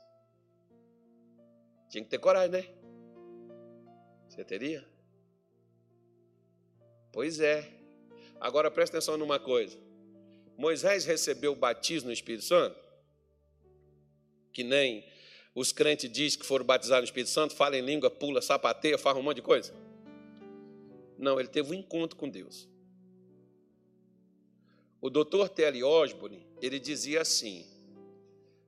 Tinha 1.91 2.03
que 2.03 2.09
ter 2.09 2.19
coragem, 2.19 2.51
né? 2.51 2.67
Você 4.29 4.45
teria? 4.45 4.87
Pois 7.13 7.41
é. 7.41 7.73
Agora 8.41 8.71
presta 8.71 8.97
atenção 8.97 9.17
numa 9.19 9.39
coisa. 9.39 9.79
Moisés 10.57 11.05
recebeu 11.05 11.53
o 11.53 11.57
batismo 11.57 12.09
no 12.09 12.13
Espírito 12.13 12.45
Santo, 12.45 12.79
que 14.53 14.65
nem 14.65 15.07
os 15.55 15.71
crentes 15.71 16.11
dizem 16.11 16.39
que 16.39 16.47
foram 16.47 16.65
batizados 16.65 17.03
no 17.03 17.05
Espírito 17.05 17.31
Santo, 17.31 17.55
falam 17.55 17.79
em 17.79 17.83
língua, 17.83 18.11
pula, 18.11 18.41
sapateia, 18.41 18.97
faz 18.97 19.17
um 19.17 19.23
monte 19.23 19.37
de 19.37 19.43
coisa. 19.43 19.75
Não, 21.19 21.39
ele 21.39 21.49
teve 21.49 21.71
um 21.71 21.75
encontro 21.75 22.17
com 22.17 22.29
Deus. 22.29 22.67
O 25.01 25.11
doutor 25.11 25.51
Telly 25.51 25.85
Osborne, 25.85 26.47
ele 26.63 26.79
dizia 26.79 27.21
assim: 27.21 27.76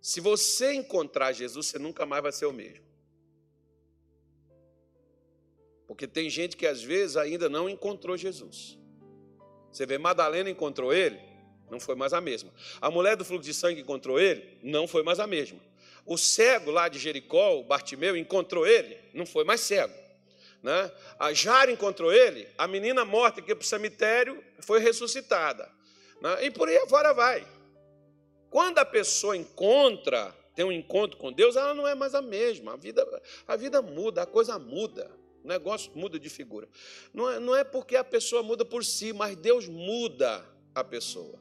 se 0.01 0.21
você 0.21 0.73
encontrar 0.73 1.33
Jesus, 1.33 1.67
você 1.67 1.79
nunca 1.79 2.07
mais 2.07 2.23
vai 2.23 2.33
ser 2.33 2.47
o 2.47 2.53
mesmo. 2.53 2.87
Porque 5.87 6.07
tem 6.07 6.29
gente 6.29 6.57
que 6.57 6.67
às 6.67 6.83
vezes 6.83 7.17
ainda 7.17 7.49
não 7.49 7.69
encontrou 7.69 8.17
Jesus. 8.17 8.79
Você 9.73 9.87
vê, 9.87 9.99
Madalena 9.99 10.51
encontrou 10.51 10.93
ele, 10.93 11.19
não 11.71 11.81
foi 11.81 11.95
mais 11.95 12.13
a 12.13 12.21
mesma. 12.21 12.53
A 12.81 12.91
mulher 12.91 13.17
do 13.17 13.25
fluxo 13.25 13.45
de 13.45 13.55
sangue 13.55 13.81
encontrou 13.81 14.19
ele, 14.21 14.59
não 14.63 14.87
foi 14.87 15.03
mais 15.03 15.19
a 15.19 15.27
mesma. 15.27 15.59
O 16.05 16.17
cego 16.17 16.71
lá 16.71 16.89
de 16.89 16.99
Jericó, 16.99 17.63
Bartimeu, 17.63 18.17
encontrou 18.17 18.67
ele, 18.67 18.99
não 19.13 19.27
foi 19.27 19.45
mais 19.45 19.61
cego. 19.61 19.95
Né? 20.63 20.91
A 21.19 21.33
Jara 21.33 21.71
encontrou 21.71 22.13
ele, 22.13 22.49
a 22.57 22.67
menina 22.67 23.05
morta 23.05 23.41
que 23.41 23.51
ia 23.51 23.57
para 23.57 23.63
o 23.63 23.67
cemitério 23.67 24.43
foi 24.61 24.81
ressuscitada. 24.81 25.71
Né? 26.21 26.47
E 26.47 26.51
por 26.51 26.69
aí 26.69 26.87
fora 26.89 27.13
vai. 27.13 27.47
Quando 28.51 28.79
a 28.79 28.85
pessoa 28.85 29.37
encontra, 29.37 30.35
tem 30.55 30.65
um 30.65 30.73
encontro 30.73 31.17
com 31.19 31.33
Deus, 31.33 31.57
ela 31.57 31.75
não 31.75 31.87
é 31.87 31.95
mais 31.95 32.15
a 32.15 32.23
mesma. 32.23 32.73
A 32.73 32.77
vida, 32.77 33.23
a 33.47 33.57
vida 33.57 33.81
muda, 33.81 34.23
a 34.23 34.27
coisa 34.27 34.59
muda. 34.59 35.11
O 35.45 35.49
negócio 35.49 35.93
muda 35.95 36.19
de 36.19 36.29
figura. 36.29 36.69
Não 37.15 37.31
é, 37.31 37.39
não 37.39 37.55
é 37.55 37.63
porque 37.63 37.97
a 37.97 38.05
pessoa 38.05 38.43
muda 38.43 38.65
por 38.65 38.85
si, 38.85 39.13
mas 39.13 39.37
Deus 39.37 39.69
muda 39.69 40.45
a 40.75 40.83
pessoa. 40.83 41.39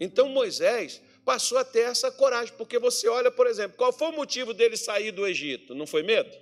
Então 0.00 0.28
Moisés 0.28 1.00
passou 1.24 1.58
a 1.58 1.64
ter 1.64 1.80
essa 1.80 2.10
coragem, 2.10 2.54
porque 2.56 2.78
você 2.78 3.06
olha, 3.08 3.30
por 3.30 3.46
exemplo, 3.46 3.76
qual 3.76 3.92
foi 3.92 4.08
o 4.08 4.12
motivo 4.12 4.54
dele 4.54 4.76
sair 4.76 5.12
do 5.12 5.26
Egito? 5.26 5.74
Não 5.74 5.86
foi 5.86 6.02
medo? 6.02 6.36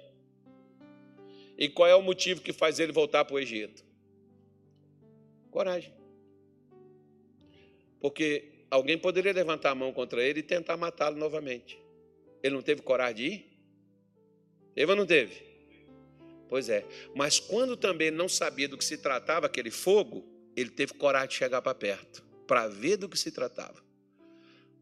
E 1.58 1.68
qual 1.68 1.88
é 1.88 1.94
o 1.94 2.02
motivo 2.02 2.40
que 2.40 2.52
faz 2.52 2.78
ele 2.78 2.92
voltar 2.92 3.24
para 3.24 3.34
o 3.34 3.38
Egito? 3.38 3.84
Coragem. 5.50 5.92
Porque 8.00 8.55
alguém 8.70 8.98
poderia 8.98 9.32
levantar 9.32 9.70
a 9.70 9.74
mão 9.74 9.92
contra 9.92 10.22
ele 10.22 10.40
e 10.40 10.42
tentar 10.42 10.76
matá-lo 10.76 11.16
novamente. 11.16 11.78
Ele 12.42 12.54
não 12.54 12.62
teve 12.62 12.82
coragem 12.82 13.14
de 14.74 14.82
ir? 14.82 14.88
Ou 14.88 14.96
não 14.96 15.06
teve? 15.06 15.42
Pois 16.48 16.68
é. 16.68 16.84
Mas 17.14 17.40
quando 17.40 17.76
também 17.76 18.10
não 18.10 18.28
sabia 18.28 18.68
do 18.68 18.78
que 18.78 18.84
se 18.84 18.98
tratava 18.98 19.46
aquele 19.46 19.70
fogo, 19.70 20.24
ele 20.56 20.70
teve 20.70 20.94
coragem 20.94 21.28
de 21.28 21.34
chegar 21.34 21.60
para 21.60 21.74
perto, 21.74 22.22
para 22.46 22.68
ver 22.68 22.96
do 22.96 23.08
que 23.08 23.18
se 23.18 23.30
tratava. 23.30 23.82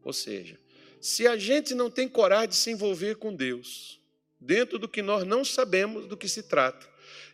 Ou 0.03 0.13
seja, 0.13 0.59
se 1.01 1.27
a 1.27 1.35
gente 1.35 1.73
não 1.73 1.89
tem 1.89 2.07
coragem 2.07 2.49
de 2.49 2.55
se 2.55 2.71
envolver 2.71 3.15
com 3.15 3.33
Deus, 3.33 3.99
dentro 4.39 4.77
do 4.77 4.87
que 4.87 5.01
nós 5.01 5.23
não 5.23 5.43
sabemos 5.43 6.07
do 6.07 6.15
que 6.15 6.27
se 6.27 6.43
trata, 6.43 6.87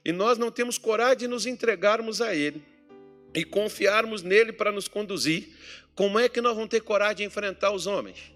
e 0.03 0.11
nós 0.11 0.37
não 0.37 0.51
temos 0.51 0.77
coragem 0.77 1.19
de 1.19 1.27
nos 1.27 1.45
entregarmos 1.45 2.21
a 2.21 2.33
Ele, 2.33 2.63
e 3.33 3.43
confiarmos 3.43 4.21
nele 4.23 4.51
para 4.51 4.71
nos 4.71 4.87
conduzir, 4.87 5.55
como 6.01 6.17
é 6.17 6.27
que 6.27 6.41
nós 6.41 6.55
vamos 6.55 6.71
ter 6.71 6.81
coragem 6.81 7.17
de 7.17 7.23
enfrentar 7.25 7.69
os 7.69 7.85
homens? 7.85 8.33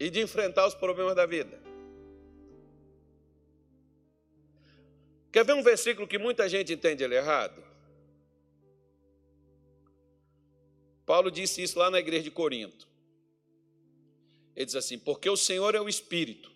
E 0.00 0.10
de 0.10 0.20
enfrentar 0.20 0.66
os 0.66 0.74
problemas 0.74 1.14
da 1.14 1.26
vida? 1.26 1.62
Quer 5.30 5.44
ver 5.44 5.52
um 5.52 5.62
versículo 5.62 6.08
que 6.08 6.18
muita 6.18 6.48
gente 6.48 6.72
entende 6.72 7.04
ele 7.04 7.14
errado? 7.14 7.62
Paulo 11.06 11.30
disse 11.30 11.62
isso 11.62 11.78
lá 11.78 11.88
na 11.88 12.00
igreja 12.00 12.24
de 12.24 12.32
Corinto. 12.32 12.88
Ele 14.56 14.66
diz 14.66 14.74
assim: 14.74 14.98
Porque 14.98 15.30
o 15.30 15.36
Senhor 15.36 15.72
é 15.76 15.80
o 15.80 15.88
Espírito, 15.88 16.50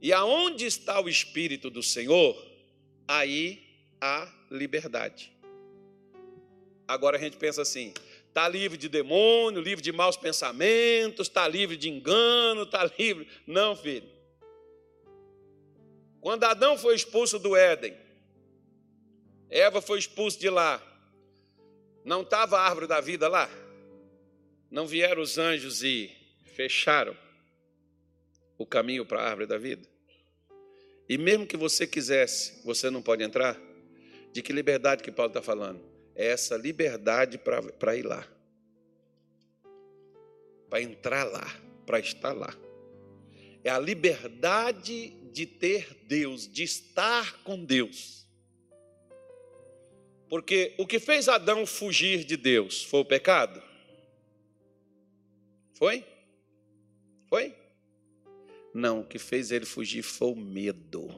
e 0.00 0.12
aonde 0.12 0.66
está 0.66 1.00
o 1.00 1.08
Espírito 1.08 1.68
do 1.68 1.82
Senhor, 1.82 2.40
aí 3.08 3.60
há 4.00 4.32
liberdade. 4.52 5.33
Agora 6.86 7.16
a 7.16 7.20
gente 7.20 7.36
pensa 7.36 7.62
assim: 7.62 7.92
está 8.28 8.48
livre 8.48 8.76
de 8.76 8.88
demônio, 8.88 9.60
livre 9.60 9.82
de 9.82 9.92
maus 9.92 10.16
pensamentos, 10.16 11.28
está 11.28 11.46
livre 11.48 11.76
de 11.76 11.88
engano, 11.88 12.62
está 12.62 12.84
livre. 12.98 13.28
Não, 13.46 13.74
filho. 13.76 14.08
Quando 16.20 16.44
Adão 16.44 16.78
foi 16.78 16.94
expulso 16.94 17.38
do 17.38 17.54
Éden, 17.54 17.94
Eva 19.50 19.80
foi 19.80 19.98
expulsa 19.98 20.38
de 20.38 20.48
lá. 20.48 20.82
Não 22.04 22.22
estava 22.22 22.58
a 22.58 22.62
árvore 22.62 22.86
da 22.86 23.00
vida 23.00 23.28
lá? 23.28 23.48
Não 24.70 24.86
vieram 24.86 25.22
os 25.22 25.38
anjos 25.38 25.82
e 25.82 26.10
fecharam 26.44 27.16
o 28.58 28.66
caminho 28.66 29.06
para 29.06 29.20
a 29.20 29.28
árvore 29.28 29.46
da 29.46 29.58
vida? 29.58 29.88
E 31.08 31.18
mesmo 31.18 31.46
que 31.46 31.56
você 31.56 31.86
quisesse, 31.86 32.62
você 32.64 32.90
não 32.90 33.02
pode 33.02 33.22
entrar? 33.22 33.60
De 34.32 34.42
que 34.42 34.52
liberdade 34.52 35.02
que 35.02 35.12
Paulo 35.12 35.30
está 35.30 35.42
falando? 35.42 35.93
É 36.14 36.26
essa 36.26 36.56
liberdade 36.56 37.38
para 37.38 37.96
ir 37.96 38.04
lá. 38.04 38.26
Para 40.68 40.80
entrar 40.80 41.24
lá, 41.24 41.46
para 41.84 41.98
estar 41.98 42.32
lá. 42.32 42.54
É 43.62 43.70
a 43.70 43.78
liberdade 43.78 45.10
de 45.32 45.46
ter 45.46 45.96
Deus, 46.06 46.46
de 46.46 46.62
estar 46.62 47.42
com 47.42 47.64
Deus. 47.64 48.24
Porque 50.28 50.74
o 50.78 50.86
que 50.86 50.98
fez 50.98 51.28
Adão 51.28 51.66
fugir 51.66 52.24
de 52.24 52.36
Deus 52.36 52.82
foi 52.82 53.00
o 53.00 53.04
pecado? 53.04 53.62
Foi? 55.74 56.04
Foi? 57.28 57.54
Não, 58.72 59.00
o 59.00 59.06
que 59.06 59.18
fez 59.18 59.50
ele 59.50 59.64
fugir 59.64 60.02
foi 60.02 60.32
o 60.32 60.36
medo. 60.36 61.08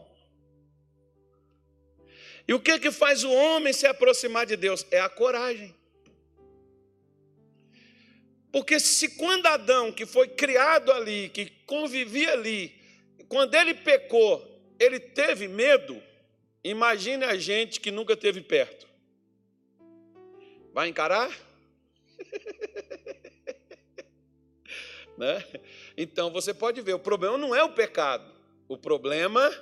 E 2.48 2.54
o 2.54 2.60
que 2.60 2.78
que 2.78 2.90
faz 2.90 3.24
o 3.24 3.32
homem 3.32 3.72
se 3.72 3.86
aproximar 3.86 4.46
de 4.46 4.56
Deus? 4.56 4.86
É 4.90 5.00
a 5.00 5.08
coragem. 5.08 5.74
Porque 8.52 8.78
se 8.78 9.16
quando 9.16 9.46
Adão, 9.46 9.92
que 9.92 10.06
foi 10.06 10.28
criado 10.28 10.92
ali, 10.92 11.28
que 11.28 11.50
convivia 11.66 12.32
ali, 12.32 12.72
quando 13.28 13.54
ele 13.54 13.74
pecou, 13.74 14.46
ele 14.78 15.00
teve 15.00 15.48
medo, 15.48 16.00
imagine 16.62 17.24
a 17.24 17.36
gente 17.36 17.80
que 17.80 17.90
nunca 17.90 18.16
teve 18.16 18.40
perto. 18.40 18.86
Vai 20.72 20.88
encarar? 20.88 21.30
né? 25.18 25.44
Então 25.96 26.30
você 26.30 26.54
pode 26.54 26.80
ver, 26.80 26.94
o 26.94 26.98
problema 26.98 27.36
não 27.36 27.54
é 27.54 27.64
o 27.64 27.72
pecado, 27.72 28.32
o 28.68 28.78
problema 28.78 29.52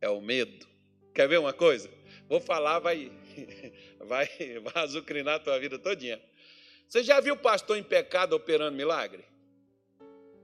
é 0.00 0.08
o 0.08 0.20
medo. 0.20 0.73
Quer 1.14 1.28
ver 1.28 1.38
uma 1.38 1.52
coisa? 1.52 1.88
Vou 2.28 2.40
falar, 2.40 2.80
vai, 2.80 3.12
vai, 4.00 4.28
vai 4.60 4.82
azucrinar 4.82 5.36
a 5.36 5.38
tua 5.38 5.58
vida 5.58 5.78
todinha. 5.78 6.20
Você 6.88 7.02
já 7.02 7.20
viu 7.20 7.36
pastor 7.36 7.76
em 7.76 7.82
pecado 7.82 8.34
operando 8.34 8.76
milagre? 8.76 9.24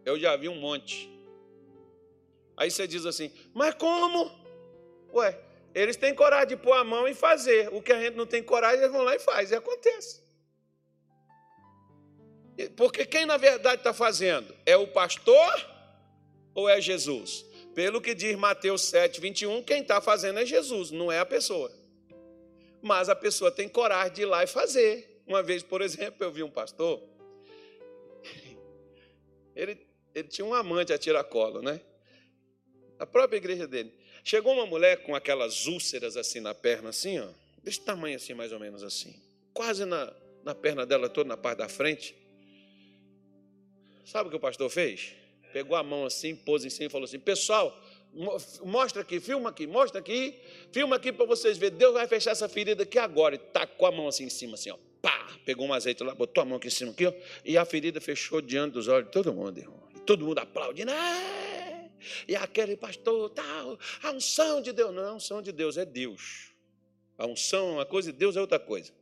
Eu 0.04 0.18
já 0.18 0.36
vi 0.36 0.48
um 0.48 0.54
monte. 0.54 1.10
Aí 2.56 2.70
você 2.70 2.86
diz 2.86 3.04
assim, 3.04 3.32
mas 3.52 3.74
como? 3.74 4.30
Ué, 5.12 5.38
eles 5.74 5.96
têm 5.96 6.14
coragem 6.14 6.48
de 6.48 6.56
pôr 6.56 6.72
a 6.74 6.84
mão 6.84 7.08
e 7.08 7.14
fazer. 7.14 7.68
O 7.72 7.82
que 7.82 7.92
a 7.92 8.00
gente 8.00 8.16
não 8.16 8.26
tem 8.26 8.42
coragem, 8.42 8.80
eles 8.80 8.92
vão 8.92 9.02
lá 9.02 9.16
e 9.16 9.18
faz, 9.18 9.50
e 9.50 9.54
acontece. 9.54 10.22
Porque 12.76 13.06
quem 13.06 13.24
na 13.24 13.36
verdade 13.36 13.80
está 13.80 13.92
fazendo? 13.92 14.54
É 14.66 14.76
o 14.76 14.86
pastor 14.86 15.66
ou 16.54 16.68
é 16.68 16.80
Jesus? 16.80 17.44
Pelo 17.74 18.00
que 18.00 18.14
diz 18.14 18.36
Mateus 18.36 18.82
7, 18.82 19.20
21, 19.20 19.62
quem 19.62 19.82
está 19.82 20.00
fazendo 20.00 20.40
é 20.40 20.46
Jesus, 20.46 20.90
não 20.90 21.10
é 21.10 21.18
a 21.18 21.26
pessoa. 21.26 21.70
Mas 22.82 23.08
a 23.08 23.14
pessoa 23.14 23.50
tem 23.50 23.68
coragem 23.68 24.14
de 24.14 24.22
ir 24.22 24.26
lá 24.26 24.42
e 24.42 24.46
fazer. 24.46 25.22
Uma 25.26 25.42
vez, 25.42 25.62
por 25.62 25.80
exemplo, 25.82 26.24
eu 26.24 26.32
vi 26.32 26.42
um 26.42 26.50
pastor, 26.50 27.02
ele, 29.54 29.78
ele 30.14 30.28
tinha 30.28 30.44
um 30.44 30.54
amante 30.54 30.92
a 30.92 30.98
tiracolo, 30.98 31.60
né? 31.60 31.80
A 32.98 33.06
própria 33.06 33.36
igreja 33.36 33.66
dele. 33.66 33.92
Chegou 34.24 34.52
uma 34.52 34.66
mulher 34.66 35.02
com 35.02 35.14
aquelas 35.14 35.66
úlceras 35.66 36.16
assim 36.16 36.40
na 36.40 36.54
perna, 36.54 36.90
assim, 36.90 37.18
ó, 37.18 37.28
desse 37.62 37.80
tamanho 37.80 38.16
assim, 38.16 38.34
mais 38.34 38.52
ou 38.52 38.58
menos 38.58 38.82
assim, 38.82 39.14
quase 39.52 39.84
na, 39.84 40.12
na 40.42 40.54
perna 40.54 40.84
dela 40.84 41.08
toda, 41.08 41.28
na 41.28 41.36
parte 41.36 41.58
da 41.58 41.68
frente. 41.68 42.14
Sabe 44.04 44.28
o 44.28 44.30
que 44.30 44.36
o 44.36 44.40
pastor 44.40 44.68
fez? 44.68 45.14
Pegou 45.52 45.76
a 45.76 45.82
mão 45.82 46.04
assim, 46.04 46.34
pôs 46.34 46.64
em 46.64 46.70
cima 46.70 46.86
e 46.86 46.90
falou 46.90 47.04
assim: 47.04 47.18
Pessoal, 47.18 47.76
mostra 48.64 49.02
aqui, 49.02 49.20
filma 49.20 49.50
aqui, 49.50 49.66
mostra 49.66 50.00
aqui, 50.00 50.34
filma 50.72 50.96
aqui 50.96 51.12
para 51.12 51.26
vocês 51.26 51.56
verem. 51.58 51.78
Deus 51.78 51.94
vai 51.94 52.06
fechar 52.06 52.32
essa 52.32 52.48
ferida 52.48 52.82
aqui 52.82 52.98
agora. 52.98 53.34
E 53.34 53.38
tacou 53.38 53.86
a 53.86 53.92
mão 53.92 54.08
assim 54.08 54.24
em 54.24 54.30
cima, 54.30 54.54
assim, 54.54 54.70
ó. 54.70 54.76
Pá! 55.00 55.28
Pegou 55.44 55.66
um 55.66 55.72
azeite 55.72 56.02
lá, 56.02 56.14
botou 56.14 56.42
a 56.42 56.44
mão 56.44 56.58
aqui 56.58 56.68
em 56.68 56.70
cima, 56.70 56.92
aqui, 56.92 57.06
ó. 57.06 57.12
E 57.44 57.56
a 57.56 57.64
ferida 57.64 58.00
fechou 58.00 58.40
diante 58.40 58.74
dos 58.74 58.88
olhos 58.88 59.06
de 59.06 59.12
todo 59.12 59.32
mundo, 59.32 59.58
irmão. 59.58 59.82
E 59.94 60.00
todo 60.00 60.24
mundo 60.24 60.38
aplaudindo. 60.38 60.90
Ah! 60.92 61.88
E 62.26 62.34
aquele 62.34 62.76
pastor, 62.76 63.30
tal, 63.30 63.78
a 64.02 64.10
unção 64.10 64.60
de 64.60 64.72
Deus. 64.72 64.94
Não 64.94 65.02
é 65.02 65.08
a 65.08 65.14
unção 65.14 65.42
de 65.42 65.52
Deus, 65.52 65.76
é 65.76 65.84
Deus. 65.84 66.52
A 67.18 67.26
unção 67.26 67.68
é 67.68 67.72
uma 67.72 67.86
coisa 67.86 68.10
e 68.10 68.12
Deus 68.12 68.36
é 68.36 68.40
outra 68.40 68.58
coisa. 68.58 68.92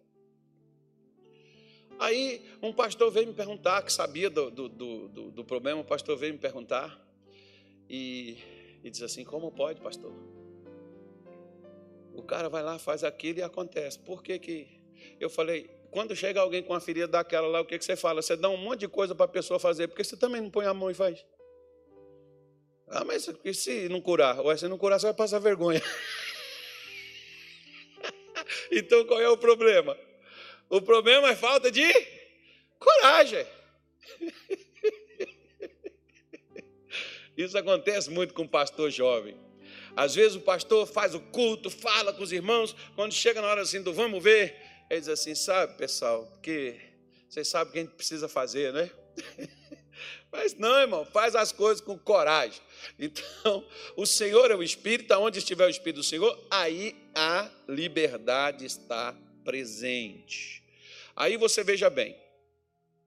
Aí 1.98 2.44
um 2.62 2.72
pastor 2.72 3.10
veio 3.10 3.26
me 3.26 3.34
perguntar, 3.34 3.82
que 3.82 3.92
sabia 3.92 4.30
do, 4.30 4.50
do, 4.50 4.68
do, 4.68 5.30
do 5.30 5.44
problema, 5.44 5.80
o 5.80 5.84
pastor 5.84 6.16
veio 6.16 6.32
me 6.32 6.38
perguntar 6.38 6.96
e, 7.88 8.38
e 8.84 8.90
diz 8.90 9.02
assim: 9.02 9.24
Como 9.24 9.50
pode, 9.50 9.80
pastor? 9.80 10.12
O 12.14 12.22
cara 12.22 12.48
vai 12.48 12.62
lá, 12.62 12.78
faz 12.78 13.02
aquilo 13.02 13.40
e 13.40 13.42
acontece. 13.42 13.98
Por 13.98 14.22
que 14.22 14.38
que. 14.38 14.80
Eu 15.18 15.28
falei: 15.28 15.68
Quando 15.90 16.14
chega 16.14 16.40
alguém 16.40 16.62
com 16.62 16.72
uma 16.72 16.80
ferida 16.80 17.08
daquela 17.08 17.48
lá, 17.48 17.60
o 17.60 17.64
que, 17.64 17.78
que 17.78 17.84
você 17.84 17.96
fala? 17.96 18.22
Você 18.22 18.36
dá 18.36 18.48
um 18.48 18.56
monte 18.56 18.80
de 18.80 18.88
coisa 18.88 19.14
para 19.14 19.24
a 19.24 19.28
pessoa 19.28 19.58
fazer, 19.58 19.88
porque 19.88 20.04
você 20.04 20.16
também 20.16 20.40
não 20.40 20.50
põe 20.50 20.66
a 20.66 20.74
mão 20.74 20.90
e 20.90 20.94
faz. 20.94 21.24
Ah, 22.90 23.04
mas 23.04 23.28
se 23.54 23.88
não 23.88 24.00
curar? 24.00 24.40
Ou 24.40 24.56
se 24.56 24.68
não 24.68 24.78
curar, 24.78 24.98
você 24.98 25.06
vai 25.06 25.14
passar 25.14 25.38
vergonha. 25.40 25.82
então 28.72 29.04
qual 29.04 29.20
é 29.20 29.28
o 29.28 29.36
problema? 29.36 29.96
O 30.68 30.82
problema 30.82 31.30
é 31.30 31.36
falta 31.36 31.70
de 31.70 31.86
coragem. 32.78 33.46
Isso 37.36 37.56
acontece 37.56 38.10
muito 38.10 38.34
com 38.34 38.42
o 38.42 38.48
pastor 38.48 38.90
jovem. 38.90 39.36
Às 39.96 40.14
vezes 40.14 40.36
o 40.36 40.40
pastor 40.40 40.86
faz 40.86 41.14
o 41.14 41.20
culto, 41.20 41.70
fala 41.70 42.12
com 42.12 42.22
os 42.22 42.32
irmãos, 42.32 42.74
quando 42.94 43.12
chega 43.12 43.40
na 43.40 43.48
hora 43.48 43.62
assim 43.62 43.82
do 43.82 43.92
vamos 43.92 44.22
ver, 44.22 44.56
ele 44.90 45.00
diz 45.00 45.08
assim: 45.08 45.34
sabe, 45.34 45.76
pessoal, 45.76 46.26
porque 46.26 46.76
vocês 47.28 47.48
sabem 47.48 47.68
o 47.68 47.72
que 47.72 47.78
a 47.78 47.82
gente 47.82 47.94
precisa 47.94 48.28
fazer, 48.28 48.72
né? 48.72 48.90
Mas 50.30 50.54
não, 50.54 50.78
irmão, 50.80 51.04
faz 51.04 51.34
as 51.34 51.52
coisas 51.52 51.80
com 51.80 51.98
coragem. 51.98 52.60
Então, 52.98 53.64
o 53.96 54.04
Senhor 54.04 54.50
é 54.50 54.54
o 54.54 54.62
Espírito, 54.62 55.14
onde 55.14 55.38
estiver 55.38 55.66
o 55.66 55.70
Espírito 55.70 55.96
do 55.96 56.04
Senhor, 56.04 56.38
aí 56.50 56.94
a 57.14 57.50
liberdade 57.66 58.64
está 58.66 59.16
presente. 59.48 60.62
Aí 61.16 61.38
você 61.38 61.64
veja 61.64 61.88
bem, 61.88 62.14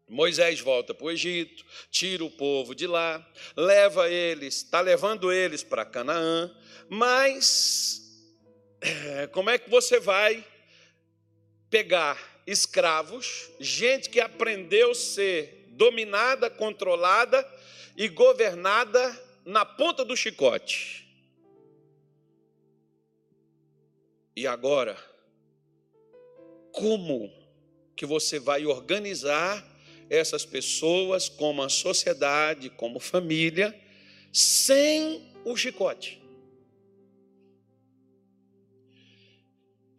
Moisés 0.10 0.60
volta 0.60 0.92
para 0.92 1.06
o 1.06 1.12
Egito, 1.12 1.64
tira 1.92 2.26
o 2.26 2.32
povo 2.32 2.74
de 2.74 2.88
lá, 2.88 3.24
leva 3.56 4.10
eles, 4.10 4.56
está 4.56 4.82
levando 4.82 5.32
eles 5.32 5.62
para 5.62 5.86
Canaã, 5.86 6.52
mas 6.90 8.26
eh, 8.82 9.28
como 9.28 9.52
é 9.52 9.60
que 9.60 9.70
você 9.70 10.00
vai 10.00 10.44
pegar 11.70 12.42
escravos, 12.48 13.52
gente 13.60 14.10
que 14.10 14.20
aprendeu 14.20 14.90
a 14.90 14.96
ser 14.96 15.68
dominada, 15.74 16.50
controlada 16.50 17.48
e 17.96 18.08
governada 18.08 19.16
na 19.46 19.64
ponta 19.64 20.04
do 20.04 20.18
chicote? 20.18 21.08
E 24.36 24.48
agora, 24.48 25.11
como 26.72 27.32
que 27.96 28.06
você 28.06 28.40
vai 28.40 28.66
organizar 28.66 29.68
essas 30.10 30.46
pessoas 30.46 31.30
como 31.30 31.62
a 31.62 31.70
sociedade, 31.70 32.70
como 32.70 33.00
família, 33.00 33.74
sem 34.34 35.32
o 35.46 35.56
chicote. 35.56 36.22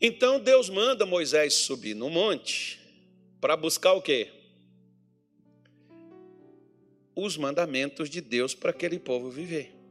Então 0.01 0.41
Deus 0.41 0.69
manda 0.69 1.07
Moisés 1.07 1.55
subir 1.55 1.95
no 1.95 2.11
monte 2.11 2.81
para 3.41 3.57
buscar 3.57 3.93
o 3.93 4.03
quê? 4.03 4.29
Os 7.15 7.37
mandamentos 7.37 8.11
de 8.11 8.21
Deus 8.21 8.55
para 8.55 8.71
aquele 8.71 8.99
povo 8.99 9.31
viver. 9.31 9.82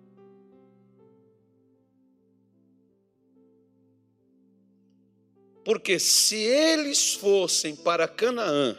Porque 5.72 5.98
se 6.00 6.36
eles 6.36 7.14
fossem 7.14 7.78
para 7.78 8.06
Canaã, 8.06 8.78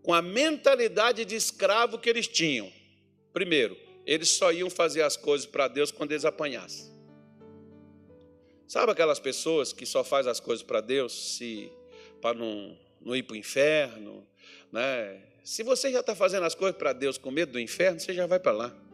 com 0.00 0.14
a 0.14 0.22
mentalidade 0.22 1.26
de 1.26 1.36
escravo 1.36 1.98
que 1.98 2.08
eles 2.08 2.26
tinham, 2.26 2.72
primeiro, 3.30 3.76
eles 4.06 4.30
só 4.30 4.50
iam 4.50 4.70
fazer 4.70 5.02
as 5.02 5.18
coisas 5.18 5.46
para 5.46 5.68
Deus 5.68 5.92
quando 5.92 6.12
eles 6.12 6.24
apanhassem. 6.24 6.90
Sabe 8.66 8.92
aquelas 8.92 9.20
pessoas 9.20 9.74
que 9.74 9.84
só 9.84 10.02
fazem 10.02 10.32
as 10.32 10.40
coisas 10.40 10.62
para 10.62 10.80
Deus 10.80 11.36
se 11.36 11.70
para 12.22 12.38
não, 12.38 12.74
não 12.98 13.14
ir 13.14 13.22
para 13.22 13.34
o 13.34 13.36
inferno? 13.36 14.26
Né? 14.72 15.22
Se 15.44 15.62
você 15.62 15.92
já 15.92 16.00
está 16.00 16.14
fazendo 16.14 16.46
as 16.46 16.54
coisas 16.54 16.78
para 16.78 16.94
Deus 16.94 17.18
com 17.18 17.30
medo 17.30 17.52
do 17.52 17.60
inferno, 17.60 18.00
você 18.00 18.14
já 18.14 18.26
vai 18.26 18.40
para 18.40 18.52
lá. 18.52 18.89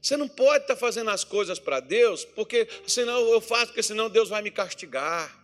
Você 0.00 0.16
não 0.16 0.28
pode 0.28 0.64
estar 0.64 0.76
fazendo 0.76 1.10
as 1.10 1.24
coisas 1.24 1.58
para 1.58 1.80
Deus, 1.80 2.24
porque 2.24 2.68
senão 2.86 3.18
eu 3.28 3.40
faço, 3.40 3.66
porque 3.66 3.82
senão 3.82 4.08
Deus 4.08 4.28
vai 4.28 4.40
me 4.42 4.50
castigar. 4.50 5.36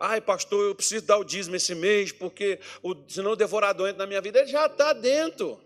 Ai, 0.00 0.20
pastor, 0.20 0.66
eu 0.66 0.74
preciso 0.74 1.06
dar 1.06 1.18
o 1.18 1.24
dízimo 1.24 1.56
esse 1.56 1.74
mês, 1.74 2.10
porque 2.10 2.58
o, 2.82 2.94
senão 3.06 3.32
o 3.32 3.36
devorador 3.36 3.88
entra 3.88 3.98
na 3.98 4.06
minha 4.06 4.20
vida. 4.20 4.40
Ele 4.40 4.48
já 4.48 4.66
está 4.66 4.92
dentro. 4.92 5.60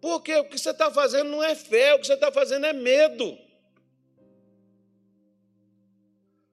Porque 0.00 0.34
o 0.36 0.44
que 0.44 0.58
você 0.58 0.70
está 0.70 0.90
fazendo 0.90 1.30
não 1.30 1.42
é 1.42 1.54
fé, 1.54 1.94
o 1.94 1.98
que 1.98 2.06
você 2.06 2.14
está 2.14 2.30
fazendo 2.30 2.66
é 2.66 2.72
medo. 2.72 3.38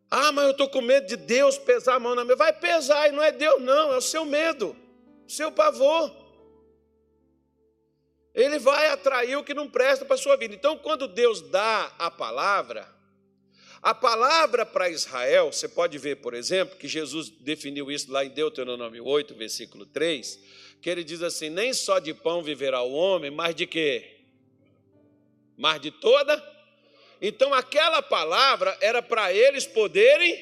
Ah, 0.09 0.31
mas 0.31 0.45
eu 0.45 0.51
estou 0.51 0.69
com 0.69 0.81
medo 0.81 1.05
de 1.05 1.15
Deus 1.15 1.57
pesar 1.57 1.95
a 1.95 1.99
mão 1.99 2.15
na 2.15 2.23
minha. 2.23 2.35
Vai 2.35 2.53
pesar, 2.53 3.09
e 3.09 3.11
não 3.11 3.21
é 3.21 3.31
Deus, 3.31 3.61
não, 3.61 3.93
é 3.93 3.97
o 3.97 4.01
seu 4.01 4.25
medo, 4.25 4.75
o 5.27 5.31
seu 5.31 5.51
pavor. 5.51 6.18
Ele 8.33 8.59
vai 8.59 8.89
atrair 8.89 9.35
o 9.37 9.43
que 9.43 9.53
não 9.53 9.69
presta 9.69 10.05
para 10.05 10.15
a 10.15 10.17
sua 10.17 10.35
vida. 10.35 10.53
Então, 10.53 10.77
quando 10.77 11.07
Deus 11.07 11.41
dá 11.41 11.93
a 11.97 12.11
palavra, 12.11 12.87
a 13.81 13.93
palavra 13.93 14.65
para 14.65 14.89
Israel, 14.89 15.51
você 15.51 15.67
pode 15.67 15.97
ver, 15.97 16.17
por 16.17 16.33
exemplo, 16.33 16.77
que 16.77 16.87
Jesus 16.87 17.29
definiu 17.29 17.91
isso 17.91 18.11
lá 18.11 18.23
em 18.23 18.29
Deuteronômio 18.29 19.05
8, 19.05 19.33
versículo 19.35 19.85
3, 19.85 20.39
que 20.81 20.89
ele 20.89 21.03
diz 21.03 21.21
assim: 21.21 21.49
Nem 21.49 21.73
só 21.73 21.99
de 21.99 22.13
pão 22.13 22.41
viverá 22.41 22.81
o 22.81 22.91
homem, 22.91 23.31
mas 23.31 23.55
de 23.55 23.65
quê? 23.65 24.17
Mas 25.57 25.81
de 25.81 25.91
toda 25.91 26.59
então 27.21 27.53
aquela 27.53 28.01
palavra 28.01 28.77
era 28.79 29.01
para 29.01 29.33
eles 29.33 29.65
poderem 29.67 30.37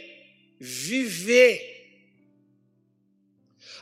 viver. 0.59 1.76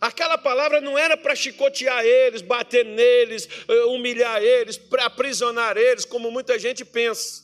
Aquela 0.02 0.38
palavra 0.38 0.82
não 0.82 0.98
era 0.98 1.16
para 1.16 1.36
chicotear 1.36 2.04
eles, 2.04 2.42
bater 2.42 2.86
neles, 2.86 3.48
eh, 3.68 3.86
humilhar 3.86 4.42
eles, 4.42 4.78
para 4.78 5.06
aprisionar 5.06 5.78
eles, 5.78 6.06
como 6.06 6.32
muita 6.32 6.58
gente 6.60 6.84
pensa. 6.84 7.44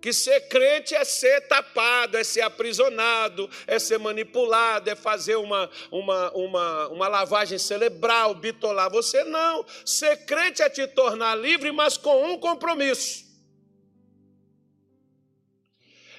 Que 0.00 0.12
ser 0.12 0.42
crente 0.48 0.94
é 0.94 1.04
ser 1.04 1.40
tapado, 1.48 2.16
é 2.16 2.22
ser 2.22 2.42
aprisionado, 2.42 3.50
é 3.66 3.78
ser 3.78 3.98
manipulado, 3.98 4.88
é 4.88 4.94
fazer 4.94 5.36
uma, 5.36 5.68
uma, 5.90 6.30
uma, 6.32 6.88
uma 6.88 7.08
lavagem 7.08 7.58
cerebral, 7.58 8.34
bitolar 8.34 8.90
você. 8.90 9.24
Não. 9.24 9.66
Ser 9.84 10.24
crente 10.24 10.62
é 10.62 10.70
te 10.70 10.86
tornar 10.86 11.34
livre, 11.34 11.72
mas 11.72 11.96
com 11.96 12.32
um 12.32 12.38
compromisso 12.38 13.28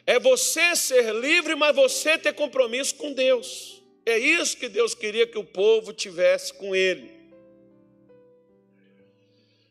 é 0.10 0.18
você 0.18 0.76
ser 0.76 1.14
livre, 1.14 1.54
mas 1.54 1.76
você 1.76 2.18
ter 2.18 2.34
compromisso 2.34 2.96
com 2.96 3.14
Deus. 3.14 3.79
É 4.10 4.18
isso 4.18 4.58
que 4.58 4.68
Deus 4.68 4.96
queria 4.96 5.28
que 5.28 5.38
o 5.38 5.44
povo 5.44 5.94
tivesse 5.94 6.54
com 6.54 6.76
Ele. 6.76 7.12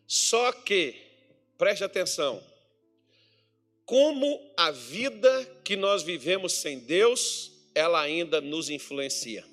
Só 0.07 0.53
que, 0.53 0.94
preste 1.59 1.85
atenção, 1.85 2.42
como 3.85 4.40
a 4.57 4.70
vida 4.70 5.44
que 5.64 5.77
nós 5.77 6.03
vivemos 6.03 6.53
sem 6.53 6.79
Deus, 6.79 7.53
ela 7.74 8.01
ainda 8.01 8.40
nos 8.40 8.70
influencia. 8.70 9.44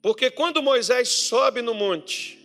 Porque 0.00 0.30
quando 0.30 0.62
Moisés 0.62 1.08
sobe 1.08 1.62
no 1.62 1.74
monte, 1.74 2.38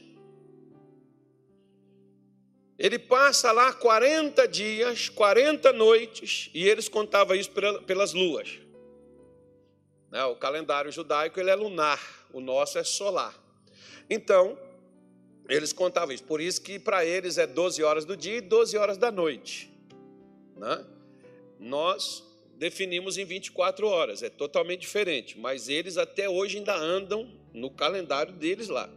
ele 2.77 2.97
passa 2.97 3.51
lá 3.51 3.71
40 3.71 4.47
dias, 4.47 5.09
40 5.09 5.71
noites, 5.73 6.49
e 6.53 6.67
eles 6.67 6.89
contavam 6.89 7.35
isso 7.35 7.51
pelas 7.85 8.13
luas. 8.13 8.62
Né, 10.13 10.23
o 10.25 10.35
calendário 10.35 10.91
judaico 10.91 11.39
ele 11.39 11.49
é 11.49 11.55
lunar, 11.55 11.99
o 12.31 12.39
nosso 12.39 12.77
é 12.77 12.83
solar. 12.83 13.33
Então, 14.07 14.55
eles 15.49 15.73
contavam 15.73 16.13
isso. 16.13 16.23
Por 16.23 16.39
isso 16.39 16.61
que 16.61 16.77
para 16.77 17.03
eles 17.03 17.39
é 17.39 17.47
12 17.47 17.81
horas 17.81 18.05
do 18.05 18.15
dia 18.15 18.37
e 18.37 18.41
12 18.41 18.77
horas 18.77 18.95
da 18.95 19.11
noite. 19.11 19.73
Né? 20.55 20.85
Nós 21.59 22.23
definimos 22.59 23.17
em 23.17 23.25
24 23.25 23.87
horas, 23.87 24.21
é 24.21 24.29
totalmente 24.29 24.81
diferente, 24.81 25.39
mas 25.39 25.67
eles 25.67 25.97
até 25.97 26.29
hoje 26.29 26.59
ainda 26.59 26.77
andam 26.77 27.27
no 27.51 27.71
calendário 27.71 28.33
deles 28.33 28.67
lá. 28.67 28.87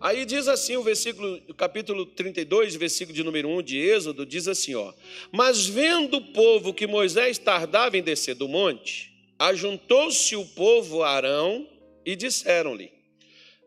Aí 0.00 0.24
diz 0.24 0.48
assim 0.48 0.78
o 0.78 0.82
versículo, 0.82 1.42
capítulo 1.58 2.06
32, 2.06 2.74
versículo 2.74 3.14
de 3.14 3.22
número 3.22 3.50
1 3.50 3.62
de 3.62 3.78
Êxodo, 3.78 4.24
diz 4.24 4.48
assim, 4.48 4.74
ó: 4.74 4.94
"Mas 5.30 5.66
vendo 5.66 6.16
o 6.16 6.32
povo 6.32 6.72
que 6.72 6.86
Moisés 6.86 7.36
tardava 7.36 7.98
em 7.98 8.02
descer 8.02 8.34
do 8.34 8.48
monte, 8.48 9.13
ajuntou-se 9.38 10.36
o 10.36 10.46
povo 10.46 11.02
a 11.02 11.10
Arão 11.10 11.68
e 12.04 12.14
disseram-lhe: 12.16 12.92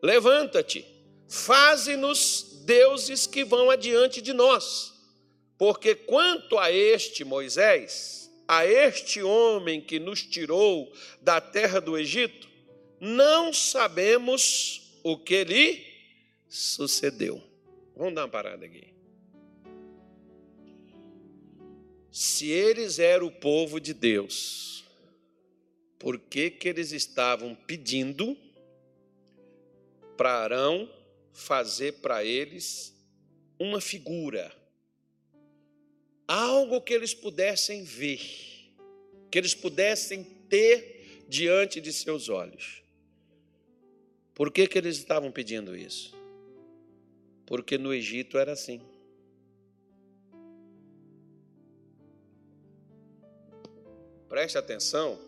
Levanta-te, 0.02 0.84
faze-nos 1.28 2.62
deuses 2.64 3.26
que 3.26 3.44
vão 3.44 3.70
adiante 3.70 4.20
de 4.20 4.32
nós, 4.32 4.94
porque 5.56 5.94
quanto 5.94 6.58
a 6.58 6.70
este 6.70 7.24
Moisés, 7.24 8.30
a 8.46 8.66
este 8.66 9.22
homem 9.22 9.80
que 9.80 9.98
nos 9.98 10.22
tirou 10.22 10.92
da 11.20 11.40
terra 11.40 11.80
do 11.80 11.98
Egito, 11.98 12.48
não 13.00 13.52
sabemos 13.52 15.00
o 15.02 15.16
que 15.16 15.44
lhe 15.44 15.86
sucedeu. 16.48 17.42
Vamos 17.96 18.14
dar 18.14 18.22
uma 18.22 18.28
parada 18.28 18.64
aqui. 18.64 18.88
Se 22.10 22.50
eles 22.50 22.98
eram 22.98 23.26
o 23.26 23.30
povo 23.30 23.78
de 23.80 23.92
Deus, 23.92 24.77
por 25.98 26.18
que, 26.18 26.50
que 26.50 26.68
eles 26.68 26.92
estavam 26.92 27.54
pedindo 27.54 28.36
para 30.16 30.32
Arão 30.32 30.90
fazer 31.32 31.94
para 31.94 32.24
eles 32.24 32.94
uma 33.58 33.80
figura? 33.80 34.52
Algo 36.26 36.80
que 36.80 36.92
eles 36.92 37.14
pudessem 37.14 37.84
ver, 37.84 38.20
que 39.30 39.38
eles 39.38 39.54
pudessem 39.54 40.24
ter 40.48 41.24
diante 41.28 41.80
de 41.80 41.92
seus 41.92 42.28
olhos. 42.28 42.82
Por 44.34 44.52
que, 44.52 44.66
que 44.66 44.78
eles 44.78 44.98
estavam 44.98 45.32
pedindo 45.32 45.74
isso? 45.76 46.18
porque 47.48 47.78
no 47.78 47.94
Egito 47.94 48.36
era 48.36 48.52
assim. 48.52 48.78
Preste 54.28 54.58
atenção 54.58 55.18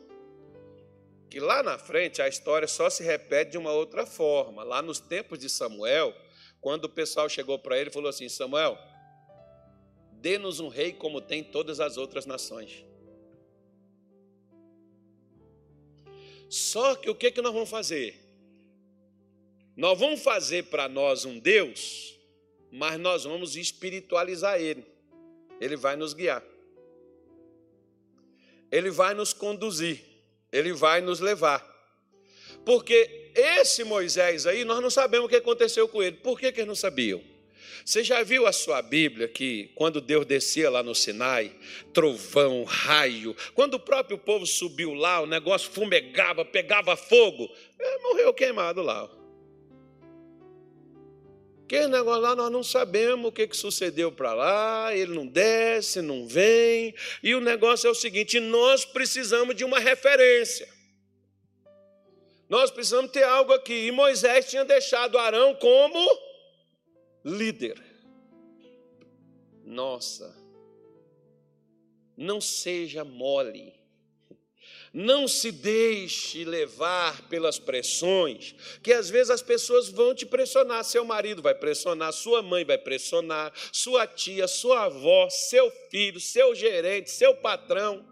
que 1.31 1.38
lá 1.38 1.62
na 1.62 1.79
frente 1.79 2.21
a 2.21 2.27
história 2.27 2.66
só 2.66 2.90
se 2.90 3.05
repete 3.05 3.53
de 3.53 3.59
uma 3.59 3.71
outra 3.71 4.05
forma. 4.05 4.64
Lá 4.64 4.83
nos 4.83 4.99
tempos 4.99 5.38
de 5.38 5.49
Samuel, 5.49 6.12
quando 6.61 6.87
o 6.87 6.88
pessoal 6.88 7.29
chegou 7.29 7.57
para 7.57 7.79
ele 7.79 7.88
e 7.88 7.93
falou 7.93 8.11
assim: 8.11 8.29
Samuel, 8.29 8.77
dê-nos 10.14 10.59
um 10.59 10.66
rei 10.66 10.93
como 10.93 11.21
tem 11.21 11.45
todas 11.45 11.79
as 11.79 11.97
outras 11.97 12.27
nações. 12.27 12.85
Só 16.49 16.97
que 16.97 17.09
o 17.09 17.14
que, 17.14 17.31
que 17.31 17.40
nós 17.40 17.55
vamos 17.55 17.71
fazer? 17.71 18.19
Nós 19.77 19.97
vamos 19.97 20.21
fazer 20.21 20.64
para 20.64 20.88
nós 20.88 21.25
um 21.25 21.38
Deus, 21.38 22.19
mas 22.73 22.99
nós 22.99 23.23
vamos 23.23 23.55
espiritualizar 23.55 24.61
Ele. 24.61 24.85
Ele 25.61 25.77
vai 25.77 25.95
nos 25.95 26.12
guiar. 26.12 26.43
Ele 28.69 28.90
vai 28.90 29.14
nos 29.14 29.33
conduzir. 29.33 30.10
Ele 30.53 30.73
vai 30.73 31.01
nos 31.01 31.21
levar. 31.21 31.69
Porque 32.65 33.31
esse 33.35 33.85
Moisés 33.85 34.47
aí, 34.47 34.65
nós 34.65 34.81
não 34.81 34.91
sabemos 34.91 35.27
o 35.27 35.29
que 35.29 35.37
aconteceu 35.37 35.89
com 35.89 36.03
ele. 36.03 36.17
Por 36.17 36.39
que, 36.39 36.53
que 36.53 36.61
eles 36.61 36.69
não 36.69 36.75
sabiam? 36.75 37.23
Você 37.85 38.05
já 38.05 38.23
viu 38.23 38.47
a 38.47 38.53
sua 38.53 38.83
Bíblia 38.83 39.27
que 39.27 39.71
quando 39.75 40.01
Deus 40.01 40.27
descia 40.27 40.71
lá 40.71 40.83
no 40.83 40.95
Sinai, 40.95 41.53
trovão, 41.93 42.65
raio, 42.65 43.35
quando 43.55 43.75
o 43.75 43.81
próprio 43.81 44.19
povo 44.19 44.47
subiu 44.47 44.93
lá, 44.93 45.21
o 45.21 45.27
negócio 45.27 45.71
fumegava, 45.71 46.45
pegava 46.45 46.97
fogo, 46.97 47.51
morreu 48.03 48.35
queimado 48.35 48.83
lá. 48.83 49.09
Aquele 51.71 51.87
negócio 51.87 52.23
lá 52.23 52.35
nós 52.35 52.51
não 52.51 52.65
sabemos 52.65 53.29
o 53.29 53.33
que, 53.33 53.47
que 53.47 53.57
sucedeu 53.57 54.11
para 54.11 54.35
lá, 54.35 54.93
ele 54.93 55.15
não 55.15 55.25
desce, 55.25 56.03
não 56.03 56.27
vem. 56.27 56.93
E 57.23 57.33
o 57.33 57.41
negócio 57.41 57.87
é 57.87 57.91
o 57.93 57.95
seguinte: 57.95 58.41
nós 58.41 58.85
precisamos 58.85 59.55
de 59.55 59.65
uma 59.65 59.79
referência. 59.79 60.69
Nós 62.49 62.73
precisamos 62.73 63.13
ter 63.13 63.23
algo 63.23 63.53
aqui. 63.53 63.87
E 63.87 63.93
Moisés 63.93 64.51
tinha 64.51 64.65
deixado 64.65 65.17
Arão 65.17 65.55
como 65.55 66.05
líder. 67.25 67.81
Nossa, 69.65 70.37
não 72.17 72.41
seja 72.41 73.05
mole. 73.05 73.80
Não 74.92 75.29
se 75.29 75.53
deixe 75.53 76.44
levar 76.44 77.29
pelas 77.29 77.61
pressões, 77.61 78.57
que 78.83 78.92
às 78.92 79.09
vezes 79.09 79.31
as 79.31 79.40
pessoas 79.40 79.88
vão 79.88 80.12
te 80.12 80.26
pressionar. 80.26 80.83
Seu 80.83 81.05
marido 81.05 81.40
vai 81.40 81.55
pressionar, 81.55 82.12
sua 82.12 82.42
mãe 82.42 82.64
vai 82.64 82.76
pressionar, 82.76 83.53
sua 83.70 84.05
tia, 84.05 84.48
sua 84.48 84.87
avó, 84.87 85.29
seu 85.31 85.70
filho, 85.90 86.18
seu 86.18 86.57
gerente, 86.57 87.09
seu 87.09 87.37
patrão, 87.37 88.05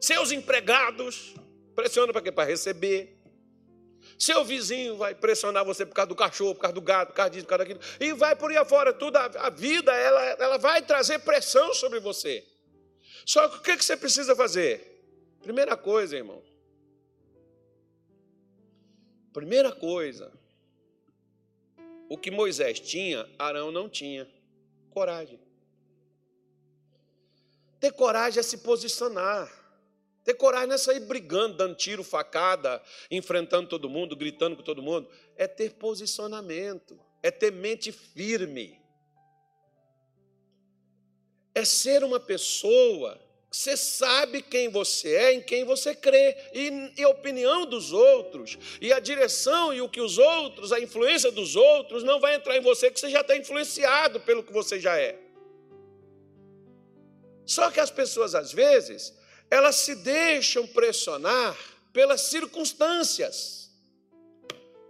seus 0.00 0.32
empregados. 0.32 1.32
Pressiona 1.76 2.12
para 2.12 2.22
quê? 2.22 2.32
Para 2.32 2.48
receber. 2.48 3.16
Seu 4.18 4.44
vizinho 4.44 4.96
vai 4.96 5.14
pressionar 5.14 5.64
você 5.64 5.86
por 5.86 5.94
causa 5.94 6.08
do 6.08 6.16
cachorro, 6.16 6.54
por 6.56 6.62
causa 6.62 6.74
do 6.74 6.82
gato, 6.82 7.10
por 7.10 7.14
causa 7.14 7.30
disso, 7.30 7.44
por 7.44 7.50
causa 7.50 7.64
daquilo. 7.64 7.80
E 8.00 8.12
vai 8.12 8.34
por 8.34 8.50
aí 8.50 8.56
afora. 8.56 8.92
Tudo, 8.92 9.16
a, 9.16 9.48
vida, 9.48 9.94
ela, 9.94 10.22
ela 10.40 10.58
vai 10.58 10.82
trazer 10.82 11.20
pressão 11.20 11.72
sobre 11.72 12.00
você. 12.00 12.44
Só 13.24 13.48
que 13.48 13.58
o 13.58 13.60
que 13.62 13.84
você 13.84 13.96
precisa 13.96 14.34
fazer? 14.34 14.89
Primeira 15.42 15.76
coisa, 15.76 16.16
irmão. 16.16 16.42
Primeira 19.32 19.72
coisa. 19.72 20.32
O 22.08 22.18
que 22.18 22.30
Moisés 22.30 22.80
tinha, 22.80 23.28
Arão 23.38 23.70
não 23.70 23.88
tinha. 23.88 24.28
Coragem. 24.90 25.38
Ter 27.78 27.92
coragem 27.92 28.40
é 28.40 28.42
se 28.42 28.58
posicionar. 28.58 29.50
Ter 30.24 30.34
coragem 30.34 30.66
não 30.66 30.74
é 30.74 30.78
sair 30.78 31.00
brigando, 31.00 31.56
dando 31.56 31.74
tiro, 31.74 32.04
facada, 32.04 32.82
enfrentando 33.10 33.68
todo 33.68 33.88
mundo, 33.88 34.14
gritando 34.14 34.56
com 34.56 34.62
todo 34.62 34.82
mundo. 34.82 35.08
É 35.36 35.46
ter 35.46 35.74
posicionamento, 35.74 37.00
é 37.22 37.30
ter 37.30 37.50
mente 37.50 37.90
firme. 37.90 38.78
É 41.54 41.64
ser 41.64 42.04
uma 42.04 42.20
pessoa 42.20 43.18
você 43.50 43.76
sabe 43.76 44.42
quem 44.42 44.68
você 44.68 45.14
é, 45.14 45.32
em 45.32 45.42
quem 45.42 45.64
você 45.64 45.92
crê, 45.92 46.36
e, 46.54 46.92
e 46.96 47.02
a 47.02 47.08
opinião 47.08 47.66
dos 47.66 47.92
outros, 47.92 48.56
e 48.80 48.92
a 48.92 49.00
direção 49.00 49.74
e 49.74 49.80
o 49.80 49.88
que 49.88 50.00
os 50.00 50.18
outros, 50.18 50.72
a 50.72 50.78
influência 50.78 51.32
dos 51.32 51.56
outros, 51.56 52.04
não 52.04 52.20
vai 52.20 52.36
entrar 52.36 52.56
em 52.56 52.60
você, 52.60 52.90
que 52.90 53.00
você 53.00 53.10
já 53.10 53.22
está 53.22 53.36
influenciado 53.36 54.20
pelo 54.20 54.44
que 54.44 54.52
você 54.52 54.78
já 54.78 54.96
é. 54.96 55.18
Só 57.44 57.68
que 57.72 57.80
as 57.80 57.90
pessoas, 57.90 58.36
às 58.36 58.52
vezes, 58.52 59.12
elas 59.50 59.74
se 59.74 59.96
deixam 59.96 60.64
pressionar 60.68 61.58
pelas 61.92 62.20
circunstâncias. 62.20 63.68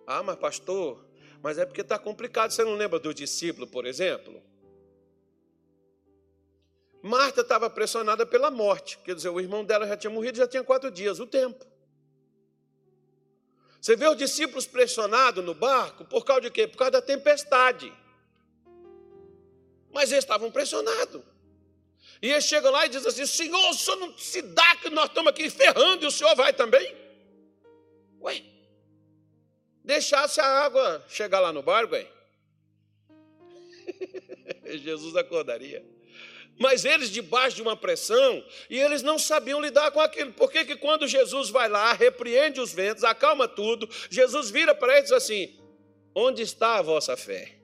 Ah, 0.07 0.23
mas 0.23 0.37
pastor, 0.37 1.03
mas 1.42 1.57
é 1.57 1.64
porque 1.64 1.81
está 1.81 1.99
complicado. 1.99 2.51
Você 2.51 2.62
não 2.62 2.75
lembra 2.75 2.99
do 2.99 3.14
discípulo, 3.14 3.66
por 3.66 3.87
exemplo? 3.87 4.42
Marta 7.03 7.41
estava 7.41 7.71
pressionada 7.71 8.27
pela 8.27 8.51
morte, 8.51 8.99
quer 8.99 9.15
dizer, 9.15 9.31
o 9.31 9.41
irmão 9.41 9.65
dela 9.65 9.87
já 9.87 9.97
tinha 9.97 10.11
morrido, 10.11 10.37
já 10.37 10.47
tinha 10.47 10.63
quatro 10.63 10.91
dias, 10.91 11.19
o 11.19 11.27
tempo. 11.27 11.65
Você 13.81 13.97
vê 13.97 14.07
os 14.07 14.17
discípulos 14.17 14.67
pressionados 14.67 15.43
no 15.43 15.55
barco 15.55 16.05
por 16.05 16.25
causa 16.25 16.43
de 16.43 16.51
quê? 16.51 16.67
Por 16.67 16.77
causa 16.77 16.93
da 16.93 17.03
tempestade. 17.03 17.91
Mas 19.91 20.13
eles 20.13 20.25
estavam 20.25 20.51
pressionados. 20.51 21.23
E 22.21 22.31
ele 22.31 22.41
chega 22.43 22.69
lá 22.69 22.85
e 22.85 22.91
diz 22.91 23.07
assim: 23.07 23.25
Senhor, 23.25 23.71
o 23.71 23.75
senhor 23.75 23.97
não 23.97 24.17
se 24.19 24.43
dá 24.43 24.77
que 24.77 24.91
nós 24.91 25.07
estamos 25.07 25.31
aqui 25.31 25.49
ferrando 25.49 26.05
e 26.05 26.07
o 26.07 26.11
senhor 26.11 26.37
vai 26.37 26.53
também? 26.53 26.95
Ué, 28.21 28.45
deixasse 29.83 30.39
a 30.41 30.47
água 30.47 31.03
chegar 31.09 31.41
lá 31.41 31.51
no 31.51 31.63
barco, 31.63 31.95
ué. 31.95 32.07
Jesus 34.77 35.17
acordaria. 35.17 35.83
Mas 36.61 36.85
eles 36.85 37.09
debaixo 37.09 37.57
de 37.57 37.62
uma 37.62 37.75
pressão, 37.75 38.44
e 38.68 38.79
eles 38.79 39.01
não 39.01 39.18
sabiam 39.18 39.62
lidar 39.62 39.90
com 39.92 40.01
aquilo. 40.01 40.31
Por 40.35 40.53
que, 40.53 40.62
que 40.62 40.77
quando 40.77 41.09
Jesus 41.09 41.49
vai 41.49 41.70
lá, 41.70 41.94
repreende 41.94 42.61
os 42.61 42.70
ventos, 42.70 43.03
acalma 43.03 43.49
tudo, 43.49 43.88
Jesus 44.11 44.51
vira 44.51 44.75
para 44.75 44.99
eles 44.99 45.11
assim: 45.11 45.59
Onde 46.14 46.42
está 46.42 46.77
a 46.77 46.83
vossa 46.83 47.16
fé? 47.16 47.57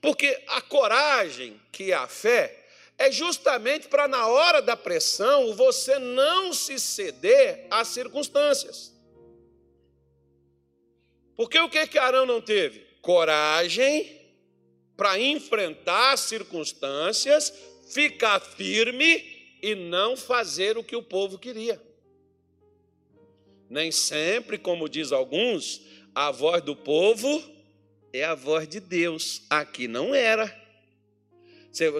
Porque 0.00 0.44
a 0.46 0.60
coragem, 0.60 1.60
que 1.72 1.90
é 1.90 1.96
a 1.96 2.06
fé, 2.06 2.66
é 2.96 3.10
justamente 3.10 3.88
para, 3.88 4.06
na 4.06 4.28
hora 4.28 4.62
da 4.62 4.76
pressão, 4.76 5.52
você 5.52 5.98
não 5.98 6.52
se 6.52 6.78
ceder 6.78 7.66
às 7.68 7.88
circunstâncias. 7.88 8.94
Porque 11.36 11.58
o 11.58 11.68
que, 11.68 11.84
que 11.88 11.98
Arão 11.98 12.24
não 12.24 12.40
teve? 12.40 12.86
Coragem 13.02 14.19
para 15.00 15.18
enfrentar 15.18 16.12
as 16.12 16.20
circunstâncias, 16.20 17.50
ficar 17.88 18.38
firme 18.38 19.56
e 19.62 19.74
não 19.74 20.14
fazer 20.14 20.76
o 20.76 20.84
que 20.84 20.94
o 20.94 21.02
povo 21.02 21.38
queria. 21.38 21.80
Nem 23.70 23.90
sempre, 23.90 24.58
como 24.58 24.90
diz 24.90 25.10
alguns, 25.10 25.80
a 26.14 26.30
voz 26.30 26.62
do 26.62 26.76
povo 26.76 27.42
é 28.12 28.24
a 28.24 28.34
voz 28.34 28.68
de 28.68 28.78
Deus. 28.78 29.40
Aqui 29.48 29.88
não 29.88 30.14
era. 30.14 30.54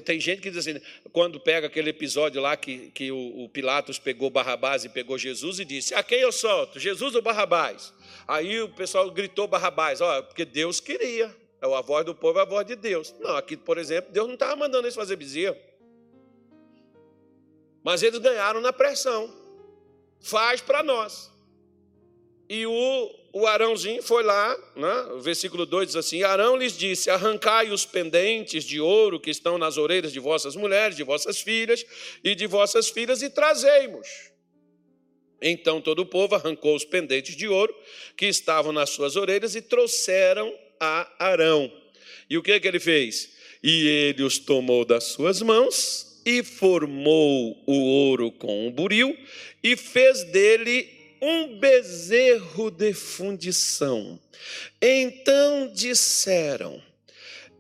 Tem 0.05 0.21
gente 0.21 0.43
que 0.43 0.51
diz 0.51 0.59
assim, 0.59 0.79
quando 1.11 1.41
pega 1.41 1.69
aquele 1.69 1.89
episódio 1.89 2.43
lá 2.43 2.55
que, 2.55 2.91
que 2.91 3.11
o, 3.11 3.45
o, 3.45 3.49
Pilatos 3.49 3.99
pegou 3.99 4.29
Barrabás 4.29 4.85
e 4.85 4.91
pegou 4.91 5.17
Jesus 5.17 5.59
e 5.59 5.65
disse: 5.65 5.95
A 5.95 6.03
quem 6.03 6.21
eu 6.21 6.33
solto, 6.33 6.79
Jesus 6.79 7.15
ou 7.15 7.23
Barrabás? 7.23 7.95
Aí 8.29 8.61
o 8.61 8.69
pessoal 8.69 9.11
gritou 9.11 9.49
Barrabás, 9.49 10.03
ó, 10.03 10.21
porque 10.21 10.45
Deus 10.45 10.81
queria. 10.81 11.40
É 11.63 11.75
a 11.75 11.81
voz 11.83 12.07
do 12.07 12.15
povo 12.15 12.39
é 12.39 12.43
a 12.43 12.47
voz 12.47 12.67
de 12.67 12.75
Deus. 12.75 13.15
Não, 13.21 13.37
aqui, 13.37 13.57
por 13.57 13.77
exemplo, 13.77 14.11
Deus 14.13 14.27
não 14.27 14.35
estava 14.35 14.57
mandando 14.57 14.87
eles 14.87 14.95
fazer 14.95 15.17
bezerro. 15.17 15.57
Mas 17.83 18.03
eles 18.03 18.19
ganharam 18.19 18.61
na 18.61 18.73
pressão. 18.73 19.33
Faz 20.21 20.61
para 20.61 20.83
nós. 20.83 21.31
E 22.49 22.67
o, 22.67 23.15
o 23.33 23.47
Arãozinho 23.47 24.03
foi 24.03 24.23
lá, 24.23 24.59
né? 24.75 25.03
o 25.13 25.21
versículo 25.21 25.65
2 25.65 25.89
diz 25.89 25.97
assim: 25.97 26.23
Arão 26.23 26.57
lhes 26.57 26.77
disse: 26.77 27.09
Arrancai 27.09 27.71
os 27.71 27.87
pendentes 27.87 28.65
de 28.65 28.81
ouro 28.81 29.21
que 29.21 29.31
estão 29.31 29.57
nas 29.57 29.77
orelhas 29.77 30.13
de 30.13 30.19
vossas 30.19 30.57
mulheres, 30.57 30.97
de 30.97 31.05
vossas 31.05 31.41
filhas 31.41 31.85
e 32.25 32.35
de 32.35 32.47
vossas 32.47 32.89
filhas, 32.89 33.23
e 33.23 33.31
trazei-mos. 33.31 34.09
Então 35.41 35.81
todo 35.81 36.01
o 36.01 36.07
povo 36.07 36.35
arrancou 36.35 36.75
os 36.75 36.85
pendentes 36.85 37.37
de 37.37 37.49
ouro 37.49 37.75
que 38.17 38.27
estavam 38.27 38.73
nas 38.73 38.91
suas 38.91 39.17
orelhas 39.17 39.55
e 39.55 39.63
trouxeram 39.63 40.53
a 40.81 41.07
Arão. 41.19 41.71
E 42.29 42.39
o 42.39 42.43
que, 42.43 42.59
que 42.59 42.67
ele 42.67 42.81
fez? 42.81 43.31
E 43.63 43.87
ele 43.87 44.23
os 44.23 44.39
tomou 44.39 44.85
das 44.85 45.05
suas 45.05 45.43
mãos 45.43 46.21
e 46.25 46.43
formou 46.43 47.63
o 47.67 47.73
ouro 47.73 48.33
com 48.33 48.67
um 48.67 48.71
buril 48.71 49.17
e 49.63 49.77
fez 49.77 50.25
dele 50.25 50.89
um 51.21 51.59
bezerro 51.59 52.71
de 52.71 52.95
fundição. 52.95 54.19
Então 54.81 55.71
disseram: 55.75 56.83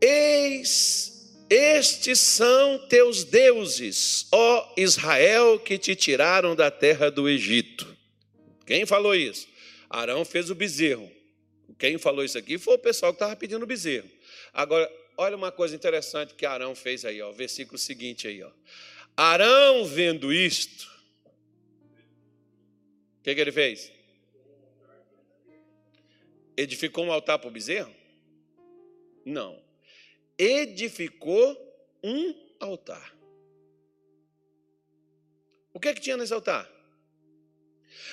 Eis, 0.00 1.35
estes 1.50 2.18
são 2.18 2.78
teus 2.88 3.24
deuses, 3.24 4.26
ó 4.33 4.72
Israel, 4.76 5.59
que 5.59 5.76
te 5.76 5.94
tiraram 5.94 6.56
da 6.56 6.70
terra 6.70 7.11
do 7.11 7.28
Egito. 7.28 7.87
Quem 8.64 8.87
falou 8.87 9.14
isso? 9.14 9.48
Arão 9.90 10.24
fez 10.24 10.48
o 10.48 10.54
bezerro. 10.54 11.11
Quem 11.81 11.97
falou 11.97 12.23
isso 12.23 12.37
aqui 12.37 12.59
foi 12.59 12.75
o 12.75 12.79
pessoal 12.79 13.11
que 13.11 13.16
estava 13.16 13.35
pedindo 13.35 13.62
o 13.62 13.66
bezerro. 13.66 14.07
Agora, 14.53 14.93
olha 15.16 15.35
uma 15.35 15.51
coisa 15.51 15.75
interessante 15.75 16.35
que 16.35 16.45
Arão 16.45 16.75
fez 16.75 17.07
aí, 17.07 17.23
ó, 17.23 17.33
versículo 17.33 17.79
seguinte 17.79 18.29
aí, 18.29 18.43
ó. 18.43 18.51
Arão 19.16 19.87
vendo 19.87 20.31
isto, 20.31 20.87
o 23.19 23.23
que, 23.23 23.35
que 23.35 23.40
ele 23.40 23.51
fez? 23.51 23.90
Edificou 26.55 27.07
um 27.07 27.12
altar 27.12 27.38
para 27.38 27.49
o 27.49 27.51
bezerro? 27.51 27.95
Não. 29.25 29.59
Edificou 30.37 31.57
um 32.05 32.35
altar. 32.61 33.16
O 35.73 35.81
que, 35.81 35.95
que 35.95 36.01
tinha 36.01 36.19
nesse 36.19 36.35
altar? 36.35 36.71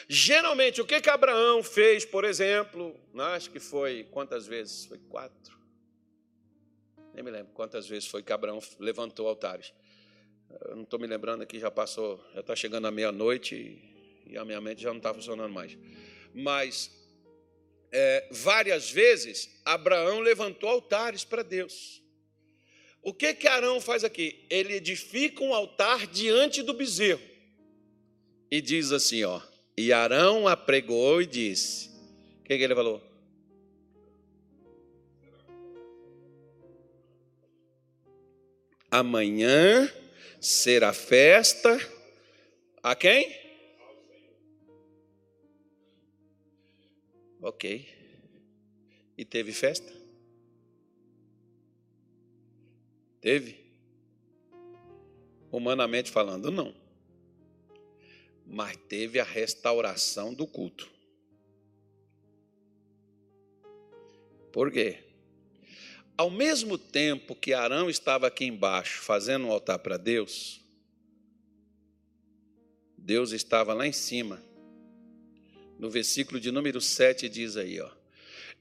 Geralmente, 0.07 0.81
o 0.81 0.85
que, 0.85 0.99
que 1.01 1.09
Abraão 1.09 1.63
fez, 1.63 2.05
por 2.05 2.23
exemplo, 2.23 2.95
acho 3.15 3.49
que 3.51 3.59
foi 3.59 4.03
quantas 4.11 4.47
vezes? 4.47 4.85
Foi 4.85 4.97
quatro. 4.97 5.57
Nem 7.13 7.23
me 7.23 7.31
lembro 7.31 7.51
quantas 7.53 7.87
vezes 7.87 8.07
foi 8.07 8.21
que 8.21 8.31
Abraão 8.31 8.61
levantou 8.79 9.27
altares. 9.27 9.73
Eu 10.65 10.75
não 10.75 10.83
estou 10.83 10.99
me 10.99 11.07
lembrando 11.07 11.41
aqui, 11.41 11.59
já 11.59 11.71
passou, 11.71 12.23
já 12.33 12.41
está 12.41 12.55
chegando 12.55 12.87
a 12.87 12.91
meia-noite 12.91 13.81
e 14.25 14.37
a 14.37 14.45
minha 14.45 14.61
mente 14.61 14.81
já 14.81 14.89
não 14.89 14.97
está 14.97 15.13
funcionando 15.13 15.51
mais. 15.51 15.77
Mas 16.33 16.91
é, 17.91 18.27
várias 18.31 18.89
vezes 18.89 19.61
Abraão 19.65 20.19
levantou 20.19 20.69
altares 20.69 21.23
para 21.23 21.43
Deus. 21.43 22.03
O 23.01 23.13
que 23.13 23.33
que 23.33 23.47
Arão 23.47 23.79
faz 23.79 24.03
aqui? 24.03 24.45
Ele 24.49 24.73
edifica 24.73 25.43
um 25.43 25.53
altar 25.53 26.07
diante 26.07 26.61
do 26.61 26.73
bezerro 26.73 27.21
e 28.51 28.61
diz 28.61 28.91
assim, 28.91 29.23
ó: 29.23 29.41
E 29.77 29.93
Arão 29.93 30.47
apregou 30.47 31.21
e 31.21 31.27
disse: 31.27 31.89
O 32.39 32.43
que, 32.43 32.57
que 32.57 32.63
ele 32.63 32.73
falou? 32.73 32.99
Amanhã 38.89 39.87
será 40.41 40.91
festa 40.93 41.77
a 42.81 42.95
quem? 42.95 43.47
Ok. 47.39 47.87
E 49.15 49.25
teve 49.25 49.51
festa? 49.51 49.93
Teve? 53.21 53.63
Humanamente 55.51 56.09
falando, 56.09 56.49
não. 56.49 56.86
Mas 58.49 58.77
teve 58.87 59.19
a 59.19 59.25
restauração 59.25 60.33
do 60.33 60.47
culto. 60.47 60.89
Por 64.51 64.71
quê? 64.71 65.03
Ao 66.17 66.31
mesmo 66.31 66.77
tempo 66.77 67.35
que 67.35 67.53
Arão 67.53 67.89
estava 67.89 68.25
aqui 68.25 68.45
embaixo 68.45 69.01
fazendo 69.01 69.45
um 69.45 69.51
altar 69.51 69.77
para 69.79 69.97
Deus, 69.97 70.61
Deus 72.97 73.31
estava 73.31 73.73
lá 73.73 73.85
em 73.85 73.93
cima. 73.93 74.41
No 75.77 75.91
versículo 75.91 76.39
de 76.39 76.51
número 76.51 76.81
7 76.81 77.29
diz 77.29 77.55
aí, 77.55 77.79
ó. 77.79 77.91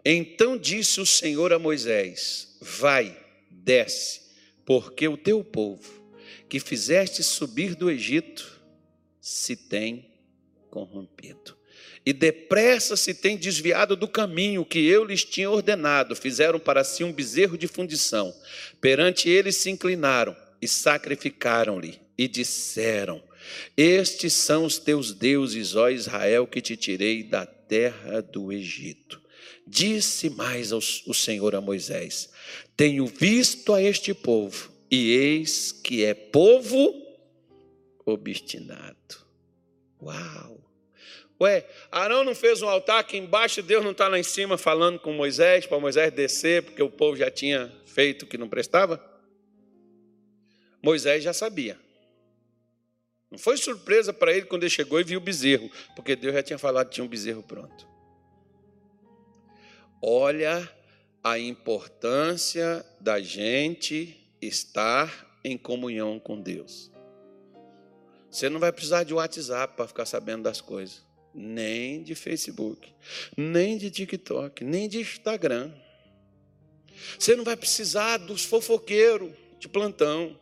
Então 0.05 0.59
disse 0.59 1.01
o 1.01 1.07
Senhor 1.07 1.53
a 1.53 1.59
Moisés: 1.59 2.59
Vai, 2.61 3.19
desce, 3.51 4.21
porque 4.65 5.09
o 5.09 5.17
teu 5.17 5.43
povo, 5.43 5.91
que 6.49 6.61
fizeste 6.61 7.23
subir 7.23 7.75
do 7.75 7.91
Egito, 7.91 8.56
se 9.27 9.57
tem 9.57 10.09
corrompido. 10.71 11.57
E 12.05 12.13
depressa 12.13 12.97
se 12.97 13.13
tem 13.13 13.37
desviado 13.37 13.97
do 13.97 14.07
caminho 14.07 14.65
que 14.65 14.79
eu 14.79 15.03
lhes 15.03 15.25
tinha 15.25 15.51
ordenado. 15.51 16.15
Fizeram 16.15 16.61
para 16.61 16.85
si 16.85 17.03
um 17.03 17.13
bezerro 17.13 17.59
de 17.59 17.67
fundição. 17.67 18.33
Perante 18.81 19.29
eles 19.29 19.57
se 19.57 19.69
inclinaram 19.69 20.37
e 20.63 20.69
sacrificaram-lhe. 20.69 21.99
E 22.17 22.29
disseram: 22.29 23.21
Estes 23.77 24.33
são 24.33 24.65
os 24.65 24.79
teus 24.79 25.13
deuses, 25.13 25.75
ó 25.75 25.91
Israel, 25.91 26.47
que 26.47 26.61
te 26.61 26.77
tirei 26.77 27.25
da 27.25 27.45
terra 27.45 28.23
do 28.23 28.53
Egito. 28.53 29.21
Disse 29.67 30.31
mais 30.31 30.71
o 30.71 31.13
Senhor 31.13 31.57
a 31.57 31.61
Moisés: 31.61 32.31
Tenho 32.77 33.07
visto 33.07 33.75
a 33.75 33.83
este 33.83 34.15
povo, 34.15 34.71
e 34.89 35.11
eis 35.11 35.73
que 35.73 36.05
é 36.05 36.15
povo 36.15 37.06
obstinado. 38.07 39.27
Uau! 40.01 40.65
Ué, 41.39 41.69
Arão 41.93 42.25
não 42.25 42.35
fez 42.35 42.63
um 42.63 42.69
altar 42.69 43.01
aqui 43.01 43.19
embaixo, 43.19 43.63
Deus 43.63 43.85
não 43.85 43.91
está 43.91 44.09
lá 44.09 44.19
em 44.19 44.23
cima 44.23 44.57
falando 44.57 44.99
com 44.99 45.13
Moisés, 45.13 45.67
para 45.67 45.79
Moisés 45.79 46.11
descer, 46.13 46.63
porque 46.63 46.83
o 46.83 46.89
povo 46.89 47.15
já 47.15 47.31
tinha 47.31 47.71
feito 47.85 48.23
o 48.23 48.27
que 48.27 48.39
não 48.39 48.49
prestava? 48.49 49.03
Moisés 50.83 51.23
já 51.23 51.35
sabia. 51.35 51.79
Não 53.31 53.39
foi 53.39 53.59
surpresa 53.59 54.15
para 54.15 54.33
ele 54.33 54.47
quando 54.47 54.63
ele 54.63 54.71
chegou 54.71 54.99
e 54.99 55.05
viu 55.05 55.19
o 55.19 55.23
bezerro, 55.23 55.71
porque 55.95 56.17
Deus 56.17 56.33
já 56.33 56.43
tinha 56.43 56.59
falado 56.59 56.89
que 56.89 56.95
tinha 56.95 57.05
um 57.05 57.09
bezerro 57.09 57.43
pronto. 57.43 57.87
Olha 60.01 60.71
a 61.23 61.39
importância 61.39 62.87
da 63.01 63.21
gente 63.21 64.17
estar 64.41 65.39
em 65.45 65.59
comunhão 65.59 66.19
com 66.19 66.41
Deus. 66.41 66.91
Você 68.37 68.51
não 68.51 68.61
vai 68.61 68.71
precisar 68.71 69.03
de 69.03 69.15
WhatsApp 69.15 69.75
para 69.75 69.89
ficar 69.89 70.05
sabendo 70.05 70.43
das 70.43 70.61
coisas 70.61 71.03
nem 71.33 72.03
de 72.03 72.15
Facebook, 72.15 72.93
nem 73.35 73.79
de 73.79 73.91
TikTok, 73.91 74.63
nem 74.63 74.87
de 74.91 75.01
Instagram. 75.01 75.73
Você 77.19 77.35
não 77.35 77.45
vai 77.45 77.57
precisar 77.57 78.19
dos 78.19 78.45
fofoqueiros 78.45 79.33
de 79.59 79.69
plantão. 79.69 80.39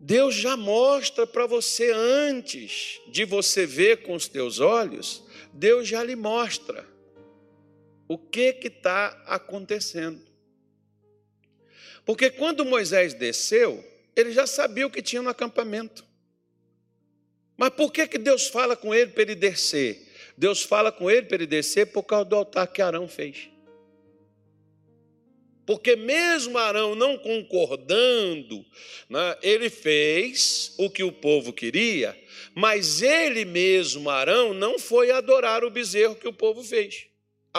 Deus 0.00 0.34
já 0.34 0.56
mostra 0.56 1.26
para 1.26 1.44
você 1.46 1.92
antes 1.92 2.98
de 3.08 3.26
você 3.26 3.66
ver 3.66 4.04
com 4.04 4.14
os 4.14 4.28
teus 4.28 4.58
olhos, 4.58 5.22
Deus 5.52 5.86
já 5.86 6.02
lhe 6.02 6.16
mostra 6.16 6.88
o 8.08 8.16
que 8.16 8.54
que 8.54 8.68
está 8.68 9.08
acontecendo. 9.26 10.22
Porque 12.06 12.30
quando 12.30 12.64
Moisés 12.64 13.12
desceu, 13.12 13.84
ele 14.16 14.32
já 14.32 14.46
sabia 14.46 14.86
o 14.86 14.90
que 14.90 15.02
tinha 15.02 15.20
no 15.20 15.28
acampamento. 15.28 16.04
Mas 17.56 17.70
por 17.70 17.92
que, 17.92 18.06
que 18.06 18.18
Deus 18.18 18.48
fala 18.48 18.74
com 18.74 18.94
ele 18.94 19.10
para 19.10 19.22
ele 19.22 19.34
descer? 19.34 20.06
Deus 20.36 20.62
fala 20.62 20.90
com 20.90 21.10
ele 21.10 21.26
para 21.26 21.36
ele 21.36 21.46
descer 21.46 21.86
por 21.86 22.02
causa 22.02 22.24
do 22.24 22.36
altar 22.36 22.66
que 22.66 22.82
Arão 22.82 23.06
fez. 23.06 23.50
Porque 25.66 25.96
mesmo 25.96 26.56
Arão 26.58 26.94
não 26.94 27.18
concordando, 27.18 28.64
né, 29.10 29.36
ele 29.42 29.68
fez 29.68 30.74
o 30.78 30.88
que 30.88 31.02
o 31.02 31.10
povo 31.10 31.52
queria, 31.52 32.16
mas 32.54 33.02
ele 33.02 33.44
mesmo, 33.44 34.08
Arão, 34.08 34.54
não 34.54 34.78
foi 34.78 35.10
adorar 35.10 35.64
o 35.64 35.70
bezerro 35.70 36.14
que 36.14 36.28
o 36.28 36.32
povo 36.32 36.62
fez. 36.62 37.08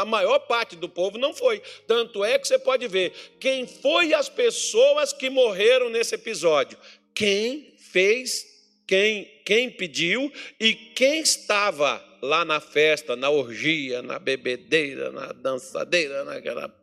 A 0.02 0.06
maior 0.06 0.40
parte 0.40 0.76
do 0.76 0.88
povo 0.88 1.18
não 1.18 1.34
foi. 1.34 1.62
Tanto 1.86 2.24
é 2.24 2.38
que 2.38 2.48
você 2.48 2.60
pode 2.60 2.88
ver 2.88 3.14
quem 3.40 3.68
foi 3.68 4.14
as 4.14 4.30
pessoas 4.30 5.14
que 5.14 5.30
morreram 5.30 5.90
nesse 5.90 6.16
episódio. 6.16 6.78
Quem 7.14 7.74
fez 7.78 8.58
quem, 8.88 9.26
quem 9.44 9.70
pediu 9.70 10.32
e 10.58 10.74
quem 10.74 11.20
estava 11.20 12.02
lá 12.22 12.46
na 12.46 12.62
festa, 12.62 13.18
na 13.18 13.30
orgia, 13.30 14.02
na 14.02 14.18
bebedeira, 14.18 15.12
na 15.12 15.34
dançadeira, 15.34 16.24
naquela 16.24 16.74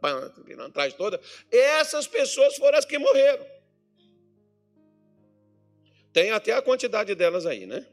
atrás 0.67 0.93
toda, 0.93 1.19
essas 1.51 2.07
pessoas 2.07 2.57
foram 2.57 2.79
as 2.79 2.85
que 2.85 2.99
morreram. 2.99 3.45
Tem 6.13 6.31
até 6.31 6.53
a 6.53 6.63
quantidade 6.63 7.15
delas 7.15 7.47
aí, 7.47 7.67
né? 7.67 7.87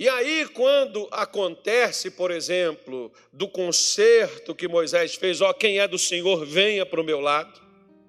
E 0.00 0.08
aí, 0.08 0.48
quando 0.48 1.06
acontece, 1.10 2.10
por 2.10 2.30
exemplo, 2.30 3.12
do 3.30 3.46
concerto 3.46 4.54
que 4.54 4.66
Moisés 4.66 5.14
fez, 5.14 5.42
ó, 5.42 5.52
quem 5.52 5.78
é 5.78 5.86
do 5.86 5.98
Senhor, 5.98 6.46
venha 6.46 6.86
para 6.86 7.02
o 7.02 7.04
meu 7.04 7.20
lado, 7.20 7.60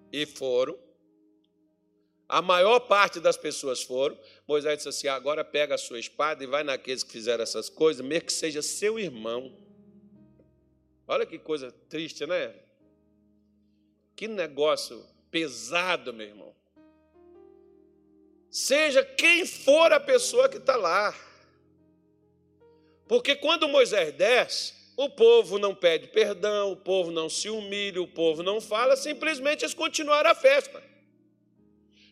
e 0.09 0.25
foram. 0.25 0.79
A 2.29 2.41
maior 2.41 2.79
parte 2.79 3.19
das 3.19 3.35
pessoas 3.35 3.83
foram. 3.83 4.17
Moisés 4.47 4.77
disse 4.77 4.87
assim: 4.87 5.09
agora 5.09 5.43
pega 5.43 5.75
a 5.75 5.77
sua 5.77 5.99
espada 5.99 6.41
e 6.41 6.47
vai 6.47 6.63
naqueles 6.63 7.03
que 7.03 7.11
fizeram 7.11 7.43
essas 7.43 7.67
coisas, 7.67 8.05
mesmo 8.05 8.27
que 8.27 8.31
seja 8.31 8.61
seu 8.61 8.97
irmão. 8.97 9.53
Olha 11.05 11.25
que 11.25 11.37
coisa 11.37 11.73
triste, 11.89 12.25
né? 12.25 12.55
Que 14.15 14.29
negócio 14.29 15.05
pesado, 15.29 16.13
meu 16.13 16.27
irmão. 16.27 16.55
Seja 18.49 19.03
quem 19.03 19.45
for 19.45 19.91
a 19.91 19.99
pessoa 19.99 20.47
que 20.47 20.55
está 20.55 20.77
lá. 20.77 21.13
Porque 23.11 23.35
quando 23.35 23.67
Moisés 23.67 24.13
desce, 24.13 24.73
o 24.95 25.09
povo 25.09 25.59
não 25.59 25.75
pede 25.75 26.07
perdão, 26.07 26.71
o 26.71 26.77
povo 26.77 27.11
não 27.11 27.27
se 27.27 27.49
humilha, 27.49 28.01
o 28.01 28.07
povo 28.07 28.41
não 28.41 28.61
fala, 28.61 28.95
simplesmente 28.95 29.65
eles 29.65 29.73
continuaram 29.73 30.29
a 30.29 30.33
festa. 30.33 30.81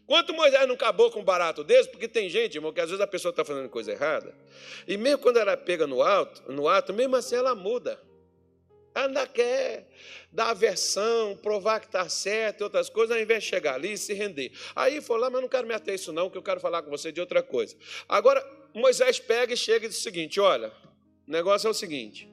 Quanto 0.06 0.34
Moisés 0.34 0.68
não 0.68 0.76
acabou 0.76 1.10
com 1.10 1.22
um 1.22 1.24
barato 1.24 1.64
desse, 1.64 1.88
porque 1.88 2.06
tem 2.06 2.30
gente, 2.30 2.56
irmão, 2.56 2.74
que 2.74 2.82
às 2.82 2.90
vezes 2.90 3.02
a 3.02 3.08
pessoa 3.08 3.30
está 3.30 3.46
fazendo 3.46 3.70
coisa 3.70 3.94
errada, 3.94 4.36
e 4.86 4.98
mesmo 4.98 5.20
quando 5.20 5.38
ela 5.38 5.56
pega 5.56 5.88
no 5.88 6.02
alto, 6.02 6.52
no 6.52 6.68
ato, 6.68 6.94
mesmo 6.94 7.16
assim 7.16 7.36
ela 7.36 7.56
muda. 7.56 7.98
Ainda 8.94 9.26
quer 9.26 9.88
dar 10.34 10.50
aversão, 10.50 11.34
provar 11.42 11.80
que 11.80 11.86
está 11.86 12.10
certo 12.10 12.60
e 12.60 12.64
outras 12.66 12.90
coisas, 12.90 13.16
ao 13.16 13.24
invés 13.24 13.42
de 13.46 13.50
chegar 13.50 13.76
ali 13.76 13.94
e 13.94 13.98
se 13.98 14.14
render. 14.14 14.52
Aí 14.76 15.00
foi 15.00 15.18
lá, 15.18 15.30
mas 15.30 15.42
não 15.42 15.48
quero 15.48 15.66
me 15.66 15.74
ater 15.74 15.96
isso, 15.96 16.12
não, 16.12 16.30
que 16.30 16.38
eu 16.38 16.44
quero 16.44 16.60
falar 16.60 16.82
com 16.82 16.90
você 16.90 17.10
de 17.10 17.22
outra 17.22 17.42
coisa. 17.42 17.78
Agora, 18.06 18.46
Moisés 18.74 19.18
pega 19.18 19.54
e 19.54 19.58
chega 19.58 19.86
e 19.86 19.88
diz 19.90 19.98
o 19.98 20.02
seguinte: 20.02 20.42
olha, 20.42 20.74
o 21.30 21.32
negócio 21.32 21.68
é 21.68 21.70
o 21.70 21.76
seguinte. 21.76 22.28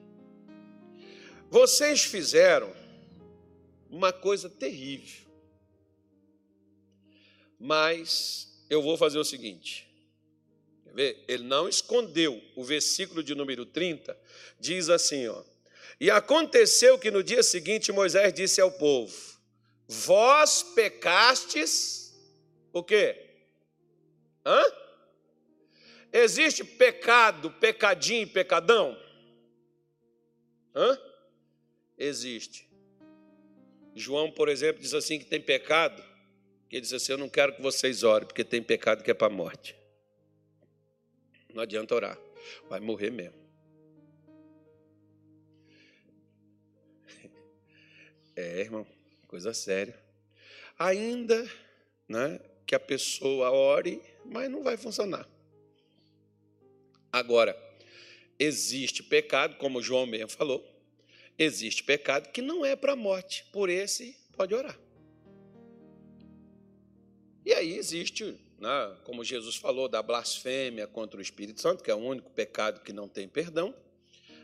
Vocês 1.51 2.03
fizeram 2.03 2.75
uma 3.91 4.11
coisa 4.11 4.49
terrível. 4.49 5.27
Mas 7.59 8.65
eu 8.67 8.81
vou 8.81 8.97
fazer 8.97 9.19
o 9.19 9.23
seguinte. 9.23 9.87
Quer 10.83 10.93
ver? 10.95 11.23
Ele 11.27 11.43
não 11.43 11.69
escondeu. 11.69 12.41
O 12.55 12.63
versículo 12.63 13.21
de 13.21 13.35
número 13.35 13.67
30 13.67 14.19
diz 14.59 14.89
assim, 14.89 15.27
ó. 15.27 15.43
E 15.99 16.09
aconteceu 16.09 16.97
que 16.97 17.11
no 17.11 17.23
dia 17.23 17.43
seguinte 17.43 17.91
Moisés 17.91 18.33
disse 18.33 18.59
ao 18.59 18.71
povo: 18.71 19.15
Vós 19.87 20.63
pecastes 20.63 22.15
o 22.73 22.83
quê? 22.83 23.15
Hã? 24.43 24.86
Existe 26.11 26.63
pecado, 26.63 27.51
pecadinho 27.51 28.23
e 28.23 28.27
pecadão? 28.27 28.97
Hã? 30.75 30.97
Existe. 31.97 32.67
João, 33.95 34.31
por 34.31 34.47
exemplo, 34.49 34.81
diz 34.81 34.93
assim 34.93 35.17
que 35.19 35.25
tem 35.25 35.41
pecado 35.41 36.03
ele 36.71 36.81
disse 36.81 36.95
assim: 36.95 37.13
Eu 37.13 37.17
não 37.17 37.29
quero 37.29 37.55
que 37.55 37.61
vocês 37.61 38.03
orem, 38.03 38.27
porque 38.27 38.43
tem 38.43 38.61
pecado 38.61 39.03
que 39.03 39.11
é 39.11 39.13
para 39.13 39.27
a 39.27 39.35
morte. 39.35 39.75
Não 41.53 41.63
adianta 41.63 41.95
orar, 41.95 42.17
vai 42.69 42.79
morrer 42.79 43.09
mesmo. 43.09 43.47
É, 48.35 48.59
irmão, 48.59 48.85
coisa 49.27 49.51
séria. 49.51 49.99
Ainda 50.77 51.49
né, 52.07 52.39
que 52.67 52.75
a 52.75 52.79
pessoa 52.79 53.49
ore, 53.49 53.99
mas 54.23 54.47
não 54.47 54.61
vai 54.61 54.77
funcionar. 54.77 55.27
Agora, 57.17 57.57
existe 58.37 59.01
pecado, 59.01 59.55
como 59.55 59.81
João 59.81 60.05
mesmo 60.05 60.29
falou, 60.29 60.63
existe 61.35 61.83
pecado 61.83 62.29
que 62.31 62.43
não 62.43 62.63
é 62.63 62.75
para 62.75 62.93
a 62.93 62.95
morte, 62.95 63.43
por 63.51 63.69
esse 63.69 64.15
pode 64.35 64.53
orar. 64.53 64.77
E 67.43 67.53
aí 67.53 67.75
existe, 67.75 68.39
né, 68.59 68.95
como 69.03 69.23
Jesus 69.23 69.55
falou, 69.55 69.89
da 69.89 70.03
blasfêmia 70.03 70.85
contra 70.85 71.17
o 71.17 71.21
Espírito 71.21 71.59
Santo, 71.59 71.83
que 71.83 71.89
é 71.89 71.95
o 71.95 71.97
único 71.97 72.29
pecado 72.29 72.81
que 72.81 72.93
não 72.93 73.07
tem 73.07 73.27
perdão. 73.27 73.73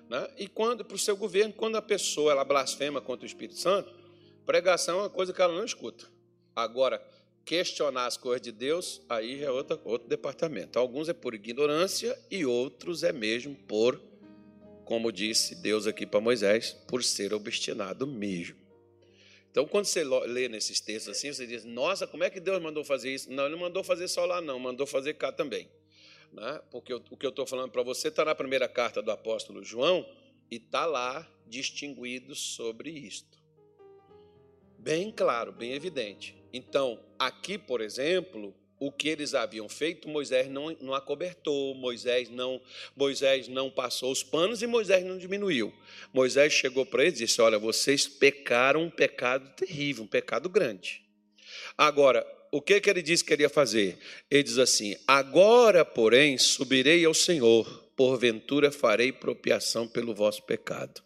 Né? 0.10 0.28
E 0.38 0.48
quando 0.48 0.84
para 0.84 0.96
o 0.96 1.00
seu 1.00 1.16
governo, 1.16 1.54
quando 1.54 1.76
a 1.76 1.82
pessoa 1.82 2.32
ela 2.32 2.44
blasfema 2.44 3.02
contra 3.02 3.24
o 3.24 3.28
Espírito 3.28 3.60
Santo, 3.60 3.94
pregação 4.48 4.98
é 4.98 5.02
uma 5.04 5.10
coisa 5.12 5.32
que 5.32 5.42
ela 5.42 5.54
não 5.54 5.64
escuta. 5.64 6.08
Agora, 6.56 7.06
questionar 7.46 8.06
as 8.06 8.18
coisas 8.18 8.42
de 8.42 8.52
Deus, 8.52 9.02
aí 9.10 9.44
é 9.44 9.52
outra, 9.52 9.80
outro 9.84 10.08
departamento. 10.08 10.80
Alguns 10.80 11.10
é 11.10 11.14
por 11.14 11.34
ignorância 11.34 12.18
e 12.32 12.46
outros 12.46 13.04
é 13.04 13.12
mesmo 13.12 13.56
por, 13.56 14.02
como 14.86 15.12
disse 15.12 15.56
Deus 15.56 15.88
aqui 15.88 16.06
para 16.06 16.22
Moisés, 16.22 16.74
por 16.88 17.04
ser 17.04 17.34
obstinado 17.34 18.08
mesmo. 18.08 18.64
Então, 19.52 19.68
quando 19.68 19.86
você 19.86 20.04
lê 20.04 20.48
nesses 20.48 20.80
textos 20.80 21.16
assim, 21.16 21.32
você 21.32 21.46
diz: 21.46 21.64
Nossa, 21.64 22.08
como 22.08 22.24
é 22.24 22.30
que 22.30 22.40
Deus 22.40 22.62
mandou 22.62 22.84
fazer 22.84 23.14
isso? 23.14 23.32
Não, 23.32 23.44
ele 23.44 23.54
não 23.54 23.62
mandou 23.62 23.84
fazer 23.84 24.08
só 24.08 24.26
lá, 24.26 24.42
não, 24.42 24.58
mandou 24.58 24.88
fazer 24.88 25.14
cá 25.14 25.32
também. 25.32 25.70
Né? 26.32 26.60
Porque 26.72 26.92
o 26.92 27.00
que 27.00 27.26
eu 27.26 27.30
estou 27.30 27.46
falando 27.46 27.70
para 27.70 27.84
você 27.84 28.08
está 28.08 28.26
na 28.26 28.34
primeira 28.34 28.68
carta 28.68 29.00
do 29.00 29.12
apóstolo 29.12 29.64
João 29.64 30.10
e 30.50 30.56
está 30.56 30.88
lá 30.88 31.30
distinguido 31.46 32.34
sobre 32.34 32.90
isto. 32.90 33.38
Bem 34.80 35.12
claro, 35.12 35.52
bem 35.52 35.74
evidente. 35.74 36.43
Então, 36.54 37.00
aqui, 37.18 37.58
por 37.58 37.82
exemplo, 37.82 38.56
o 38.80 38.92
que 38.92 39.10
eles 39.10 39.34
haviam 39.34 39.68
feito, 39.68 40.08
Moisés 40.08 40.48
não, 40.50 40.70
não 40.82 40.94
acobertou, 40.94 41.74
Moisés 41.74 42.30
não, 42.30 42.62
Moisés 42.96 43.48
não 43.48 43.72
passou 43.72 44.12
os 44.12 44.22
panos 44.22 44.62
e 44.62 44.68
Moisés 44.68 45.04
não 45.04 45.18
diminuiu. 45.18 45.74
Moisés 46.14 46.54
chegou 46.54 46.86
para 46.86 47.04
eles 47.04 47.20
e 47.20 47.26
disse: 47.26 47.42
Olha, 47.42 47.58
vocês 47.58 48.08
pecaram 48.08 48.84
um 48.84 48.90
pecado 48.90 49.50
terrível, 49.56 50.04
um 50.04 50.08
pecado 50.08 50.48
grande. 50.48 51.02
Agora, 51.78 52.28
o 52.52 52.62
que, 52.62 52.80
que 52.80 52.90
ele 52.90 53.02
disse 53.02 53.24
que 53.24 53.30
queria 53.30 53.50
fazer? 53.50 53.98
Ele 54.30 54.44
diz 54.44 54.58
assim: 54.58 54.96
Agora, 55.08 55.84
porém, 55.86 56.38
subirei 56.38 57.04
ao 57.06 57.14
Senhor, 57.14 57.66
porventura 57.96 58.72
farei 58.72 59.12
propiação 59.12 59.88
pelo 59.88 60.14
vosso 60.14 60.44
pecado. 60.44 61.02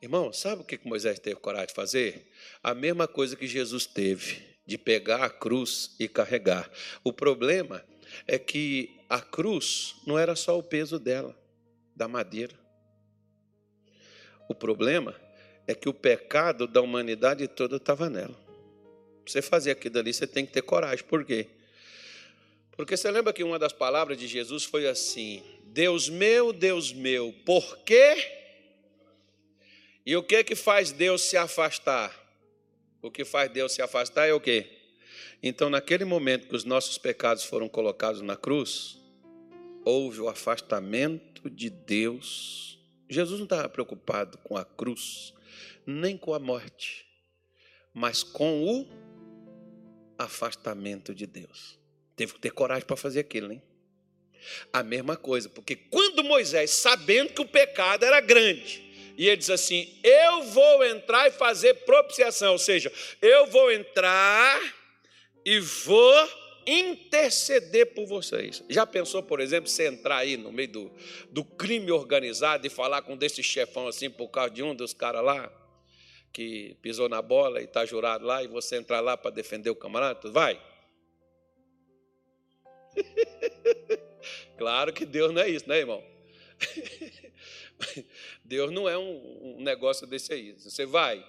Irmão, 0.00 0.32
sabe 0.32 0.62
o 0.62 0.64
que 0.64 0.80
Moisés 0.84 1.18
teve 1.18 1.36
coragem 1.36 1.68
de 1.68 1.74
fazer? 1.74 2.30
A 2.62 2.74
mesma 2.74 3.06
coisa 3.06 3.36
que 3.36 3.46
Jesus 3.46 3.86
teve 3.86 4.53
de 4.66 4.78
pegar 4.78 5.24
a 5.24 5.30
cruz 5.30 5.94
e 5.98 6.08
carregar. 6.08 6.70
O 7.02 7.12
problema 7.12 7.84
é 8.26 8.38
que 8.38 9.00
a 9.08 9.20
cruz 9.20 9.96
não 10.06 10.18
era 10.18 10.34
só 10.34 10.58
o 10.58 10.62
peso 10.62 10.98
dela, 10.98 11.36
da 11.94 12.08
madeira. 12.08 12.54
O 14.48 14.54
problema 14.54 15.14
é 15.66 15.74
que 15.74 15.88
o 15.88 15.94
pecado 15.94 16.66
da 16.66 16.80
humanidade 16.80 17.46
toda 17.48 17.76
estava 17.76 18.10
nela. 18.10 18.38
Você 19.26 19.40
fazer 19.40 19.70
aquilo 19.70 19.98
ali, 19.98 20.12
você 20.12 20.26
tem 20.26 20.44
que 20.44 20.52
ter 20.52 20.62
coragem. 20.62 21.04
Por 21.04 21.24
quê? 21.24 21.48
Porque 22.76 22.96
você 22.96 23.10
lembra 23.10 23.32
que 23.32 23.42
uma 23.42 23.58
das 23.58 23.72
palavras 23.72 24.18
de 24.18 24.26
Jesus 24.26 24.64
foi 24.64 24.86
assim: 24.86 25.42
Deus 25.64 26.08
meu, 26.08 26.52
Deus 26.52 26.92
meu, 26.92 27.32
por 27.44 27.78
quê? 27.78 28.42
E 30.04 30.14
o 30.16 30.22
que 30.22 30.44
que 30.44 30.54
faz 30.54 30.92
Deus 30.92 31.22
se 31.22 31.36
afastar? 31.36 32.23
O 33.04 33.10
que 33.10 33.22
faz 33.22 33.50
Deus 33.50 33.72
se 33.72 33.82
afastar 33.82 34.26
é 34.26 34.32
o 34.32 34.40
quê? 34.40 34.66
Então, 35.42 35.68
naquele 35.68 36.06
momento 36.06 36.48
que 36.48 36.56
os 36.56 36.64
nossos 36.64 36.96
pecados 36.96 37.44
foram 37.44 37.68
colocados 37.68 38.22
na 38.22 38.34
cruz, 38.34 38.98
houve 39.84 40.22
o 40.22 40.28
afastamento 40.30 41.50
de 41.50 41.68
Deus. 41.68 42.78
Jesus 43.06 43.38
não 43.38 43.44
estava 43.44 43.68
preocupado 43.68 44.38
com 44.38 44.56
a 44.56 44.64
cruz, 44.64 45.34
nem 45.86 46.16
com 46.16 46.32
a 46.32 46.38
morte, 46.38 47.06
mas 47.92 48.22
com 48.22 48.64
o 48.64 48.86
afastamento 50.16 51.14
de 51.14 51.26
Deus. 51.26 51.78
Teve 52.16 52.32
que 52.32 52.40
ter 52.40 52.52
coragem 52.52 52.86
para 52.86 52.96
fazer 52.96 53.20
aquilo, 53.20 53.52
hein? 53.52 53.62
A 54.72 54.82
mesma 54.82 55.14
coisa, 55.14 55.50
porque 55.50 55.76
quando 55.76 56.24
Moisés, 56.24 56.70
sabendo 56.70 57.34
que 57.34 57.42
o 57.42 57.48
pecado 57.48 58.02
era 58.06 58.22
grande, 58.22 58.82
e 59.16 59.28
ele 59.28 59.36
diz 59.36 59.50
assim: 59.50 59.98
Eu 60.02 60.42
vou 60.44 60.84
entrar 60.84 61.28
e 61.28 61.32
fazer 61.32 61.74
propiciação, 61.84 62.52
ou 62.52 62.58
seja, 62.58 62.92
eu 63.20 63.46
vou 63.46 63.70
entrar 63.72 64.60
e 65.44 65.58
vou 65.58 66.28
interceder 66.66 67.94
por 67.94 68.06
vocês. 68.06 68.62
Já 68.70 68.86
pensou, 68.86 69.22
por 69.22 69.40
exemplo, 69.40 69.68
você 69.68 69.86
entrar 69.86 70.16
aí 70.16 70.36
no 70.36 70.50
meio 70.50 70.68
do, 70.68 70.92
do 71.30 71.44
crime 71.44 71.90
organizado 71.90 72.66
e 72.66 72.70
falar 72.70 73.02
com 73.02 73.16
desse 73.16 73.42
chefão 73.42 73.86
assim 73.86 74.08
por 74.08 74.28
causa 74.28 74.50
de 74.50 74.62
um 74.62 74.74
dos 74.74 74.94
caras 74.94 75.22
lá? 75.22 75.52
que 76.34 76.76
pisou 76.82 77.08
na 77.08 77.22
bola 77.22 77.60
e 77.60 77.64
está 77.64 77.86
jurado 77.86 78.26
lá, 78.26 78.42
e 78.42 78.48
você 78.48 78.76
entrar 78.76 78.98
lá 78.98 79.16
para 79.16 79.30
defender 79.30 79.70
o 79.70 79.76
camarada, 79.76 80.28
vai. 80.32 80.60
claro 84.58 84.92
que 84.92 85.06
Deus 85.06 85.32
não 85.32 85.40
é 85.40 85.48
isso, 85.48 85.68
né, 85.68 85.78
irmão? 85.78 86.04
Deus 88.44 88.70
não 88.70 88.88
é 88.88 88.98
um, 88.98 89.56
um 89.58 89.62
negócio 89.62 90.06
desse 90.06 90.32
aí. 90.32 90.52
Você 90.58 90.84
vai, 90.84 91.24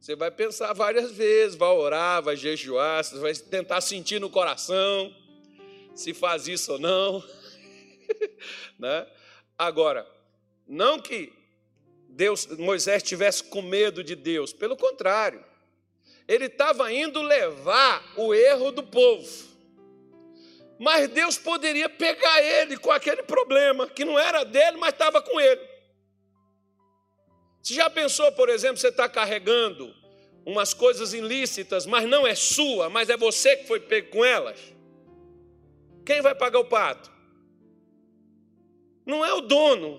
você 0.00 0.14
vai 0.14 0.30
pensar 0.30 0.72
várias 0.72 1.10
vezes, 1.10 1.56
vai 1.56 1.70
orar, 1.70 2.22
vai 2.22 2.36
jejuar, 2.36 3.02
você 3.02 3.18
vai 3.18 3.34
tentar 3.34 3.80
sentir 3.80 4.20
no 4.20 4.30
coração 4.30 5.14
se 5.94 6.12
faz 6.12 6.46
isso 6.48 6.72
ou 6.72 6.78
não. 6.78 7.24
né? 8.78 9.06
Agora, 9.56 10.06
não 10.66 10.98
que 10.98 11.32
Deus, 12.08 12.46
Moisés 12.58 13.02
tivesse 13.02 13.44
com 13.44 13.62
medo 13.62 14.02
de 14.02 14.14
Deus, 14.14 14.52
pelo 14.52 14.76
contrário, 14.76 15.44
ele 16.26 16.46
estava 16.46 16.92
indo 16.92 17.20
levar 17.22 18.14
o 18.16 18.34
erro 18.34 18.70
do 18.70 18.82
povo. 18.82 19.54
Mas 20.78 21.08
Deus 21.08 21.38
poderia 21.38 21.88
pegar 21.88 22.42
ele 22.42 22.76
com 22.76 22.90
aquele 22.90 23.22
problema, 23.22 23.88
que 23.88 24.04
não 24.04 24.18
era 24.18 24.44
dele, 24.44 24.76
mas 24.76 24.92
estava 24.92 25.22
com 25.22 25.40
ele. 25.40 25.73
Você 27.64 27.72
já 27.72 27.88
pensou, 27.88 28.30
por 28.32 28.50
exemplo, 28.50 28.76
você 28.76 28.88
está 28.88 29.08
carregando 29.08 29.94
umas 30.44 30.74
coisas 30.74 31.14
ilícitas, 31.14 31.86
mas 31.86 32.06
não 32.06 32.26
é 32.26 32.34
sua, 32.34 32.90
mas 32.90 33.08
é 33.08 33.16
você 33.16 33.56
que 33.56 33.66
foi 33.66 33.80
pego 33.80 34.10
com 34.10 34.22
elas? 34.22 34.60
Quem 36.04 36.20
vai 36.20 36.34
pagar 36.34 36.58
o 36.58 36.66
pato? 36.66 37.10
Não 39.06 39.24
é 39.24 39.32
o 39.32 39.40
dono 39.40 39.98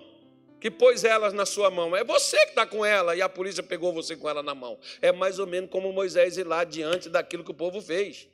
que 0.60 0.70
pôs 0.70 1.02
elas 1.02 1.32
na 1.32 1.44
sua 1.44 1.68
mão, 1.68 1.96
é 1.96 2.04
você 2.04 2.36
que 2.44 2.50
está 2.50 2.64
com 2.64 2.86
ela 2.86 3.16
e 3.16 3.20
a 3.20 3.28
polícia 3.28 3.64
pegou 3.64 3.92
você 3.92 4.16
com 4.16 4.28
ela 4.28 4.44
na 4.44 4.54
mão. 4.54 4.78
É 5.02 5.10
mais 5.10 5.40
ou 5.40 5.46
menos 5.48 5.68
como 5.68 5.92
Moisés 5.92 6.36
ir 6.36 6.46
lá 6.46 6.62
diante 6.62 7.08
daquilo 7.08 7.42
que 7.42 7.50
o 7.50 7.54
povo 7.54 7.82
fez 7.82 8.28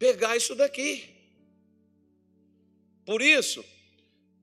pegar 0.00 0.34
isso 0.34 0.54
daqui. 0.54 1.14
Por 3.04 3.20
isso, 3.20 3.62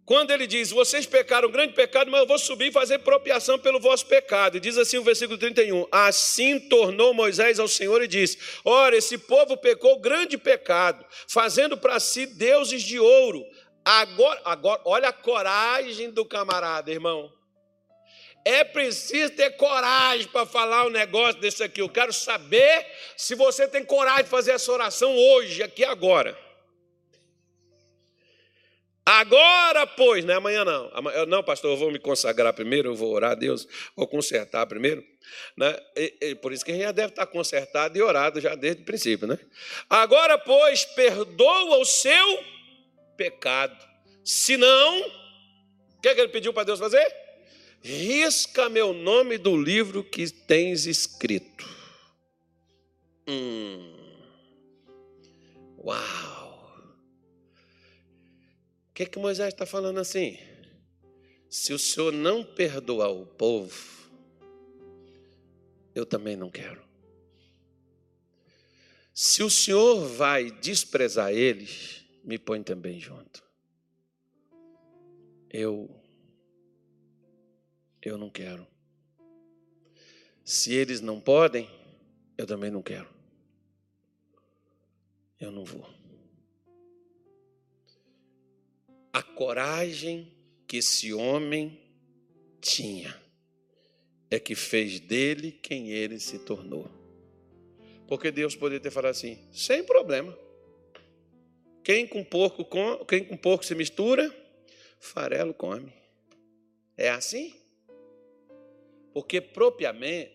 quando 0.08 0.32
ele 0.32 0.48
diz, 0.48 0.72
vocês 0.72 1.06
pecaram 1.06 1.50
um 1.50 1.52
grande 1.52 1.74
pecado, 1.74 2.10
mas 2.10 2.22
eu 2.22 2.26
vou 2.26 2.40
subir 2.40 2.70
e 2.70 2.72
fazer 2.72 3.00
propiação 3.00 3.60
pelo 3.60 3.78
vosso 3.78 4.06
pecado. 4.06 4.56
E 4.56 4.60
diz 4.62 4.78
assim 4.78 4.98
o 4.98 5.04
versículo 5.04 5.38
31: 5.38 5.86
Assim 5.92 6.62
tornou 6.62 7.14
Moisés 7.14 7.60
ao 7.60 7.68
Senhor 7.68 8.02
e 8.02 8.08
disse: 8.08 8.40
Ora, 8.64 8.96
esse 8.96 9.18
povo 9.18 9.58
pecou 9.58 10.00
grande 10.00 10.38
pecado, 10.38 11.06
fazendo 11.28 11.76
para 11.76 12.00
si 12.00 12.26
deuses 12.26 12.84
de 12.84 12.98
ouro. 12.98 13.46
Agora, 13.84 14.42
agora, 14.46 14.82
olha 14.86 15.10
a 15.10 15.14
coragem 15.14 16.10
do 16.10 16.24
camarada, 16.24 16.90
irmão. 16.90 17.30
É 18.46 18.64
preciso 18.64 19.34
ter 19.34 19.58
coragem 19.58 20.30
para 20.30 20.46
falar 20.46 20.86
um 20.86 20.90
negócio 20.90 21.42
desse 21.42 21.62
aqui. 21.66 21.82
Eu 21.82 21.90
quero 21.90 22.14
saber 22.14 22.86
se 23.18 23.36
você 23.36 23.68
tem 23.68 23.84
coragem 23.84 24.24
de 24.24 24.30
fazer 24.30 24.52
essa 24.52 24.72
oração 24.72 25.14
hoje, 25.14 25.62
aqui 25.62 25.84
agora. 25.84 26.47
Agora, 29.10 29.88
pois, 29.88 30.26
não 30.26 30.34
é 30.34 30.38
amanhã 30.38 30.66
não. 30.66 30.92
Não, 31.28 31.42
pastor, 31.42 31.72
eu 31.72 31.78
vou 31.78 31.90
me 31.90 31.98
consagrar 31.98 32.54
primeiro, 32.54 32.90
eu 32.90 32.96
vou 32.96 33.14
orar 33.14 33.32
a 33.32 33.36
Deus, 33.36 33.66
vou 33.96 34.06
consertar 34.06 34.66
primeiro. 34.66 35.02
Né? 35.56 35.80
E, 35.96 36.18
e, 36.22 36.36
por 36.36 36.52
isso 36.52 36.66
que 36.66 36.72
a 36.72 36.74
gente 36.74 36.84
já 36.84 36.92
deve 36.92 37.10
estar 37.10 37.26
consertado 37.28 37.98
e 37.98 38.02
orado 38.02 38.42
já 38.42 38.54
desde 38.56 38.82
o 38.82 38.86
princípio. 38.86 39.26
Né? 39.26 39.40
Agora, 39.90 40.38
pois, 40.38 40.84
perdoa 40.84 41.78
o 41.78 41.86
seu 41.86 42.44
pecado. 43.16 43.78
Se 44.26 44.58
não, 44.58 45.00
o 45.00 46.02
que, 46.02 46.10
é 46.10 46.16
que 46.16 46.20
ele 46.20 46.32
pediu 46.32 46.52
para 46.52 46.66
Deus 46.66 46.80
fazer? 46.80 47.28
risca 47.82 48.68
meu 48.68 48.92
nome 48.92 49.38
do 49.38 49.56
livro 49.56 50.04
que 50.04 50.30
tens 50.30 50.86
escrito. 50.86 51.66
Hum. 53.28 53.96
Uau! 55.84 56.27
Que, 58.98 59.06
que 59.06 59.20
Moisés 59.20 59.54
está 59.54 59.64
falando 59.64 60.00
assim? 60.00 60.40
Se 61.48 61.72
o 61.72 61.78
Senhor 61.78 62.12
não 62.12 62.44
perdoar 62.44 63.12
o 63.12 63.28
povo, 63.28 64.10
eu 65.94 66.04
também 66.04 66.36
não 66.36 66.50
quero. 66.50 66.82
Se 69.14 69.44
o 69.44 69.52
Senhor 69.52 70.04
vai 70.04 70.50
desprezar 70.50 71.32
eles, 71.32 72.04
me 72.24 72.40
põe 72.40 72.64
também 72.64 73.00
junto. 73.00 73.44
Eu 75.48 75.88
eu 78.02 78.18
não 78.18 78.32
quero. 78.32 78.66
Se 80.44 80.74
eles 80.74 81.02
não 81.02 81.22
podem, 81.22 81.70
eu 82.36 82.48
também 82.48 82.72
não 82.72 82.82
quero. 82.82 83.14
Eu 85.40 85.52
não 85.52 85.64
vou. 85.64 85.97
A 89.18 89.24
coragem 89.24 90.32
que 90.68 90.78
esse 90.78 91.12
homem 91.12 91.82
tinha 92.62 93.20
é 94.30 94.40
que 94.40 94.54
fez 94.54 95.00
dele 95.00 95.54
quem 95.54 95.90
ele 95.90 96.20
se 96.20 96.38
tornou. 96.38 96.88
Porque 98.08 98.30
Deus 98.30 98.56
poderia 98.56 98.80
ter 98.80 98.92
falado 98.92 99.10
assim, 99.10 99.40
sem 99.52 99.84
problema. 99.84 100.38
Quem 101.84 102.06
com 102.06 102.24
porco, 102.24 102.64
com, 102.64 103.04
quem 103.06 103.24
com 103.24 103.36
porco 103.36 103.66
se 103.66 103.74
mistura, 103.74 104.32
farelo 105.00 105.52
come. 105.52 105.92
É 106.96 107.10
assim? 107.10 107.56
Porque 109.16 109.42
propriamente, 109.42 110.34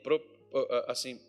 assim, 0.89 1.21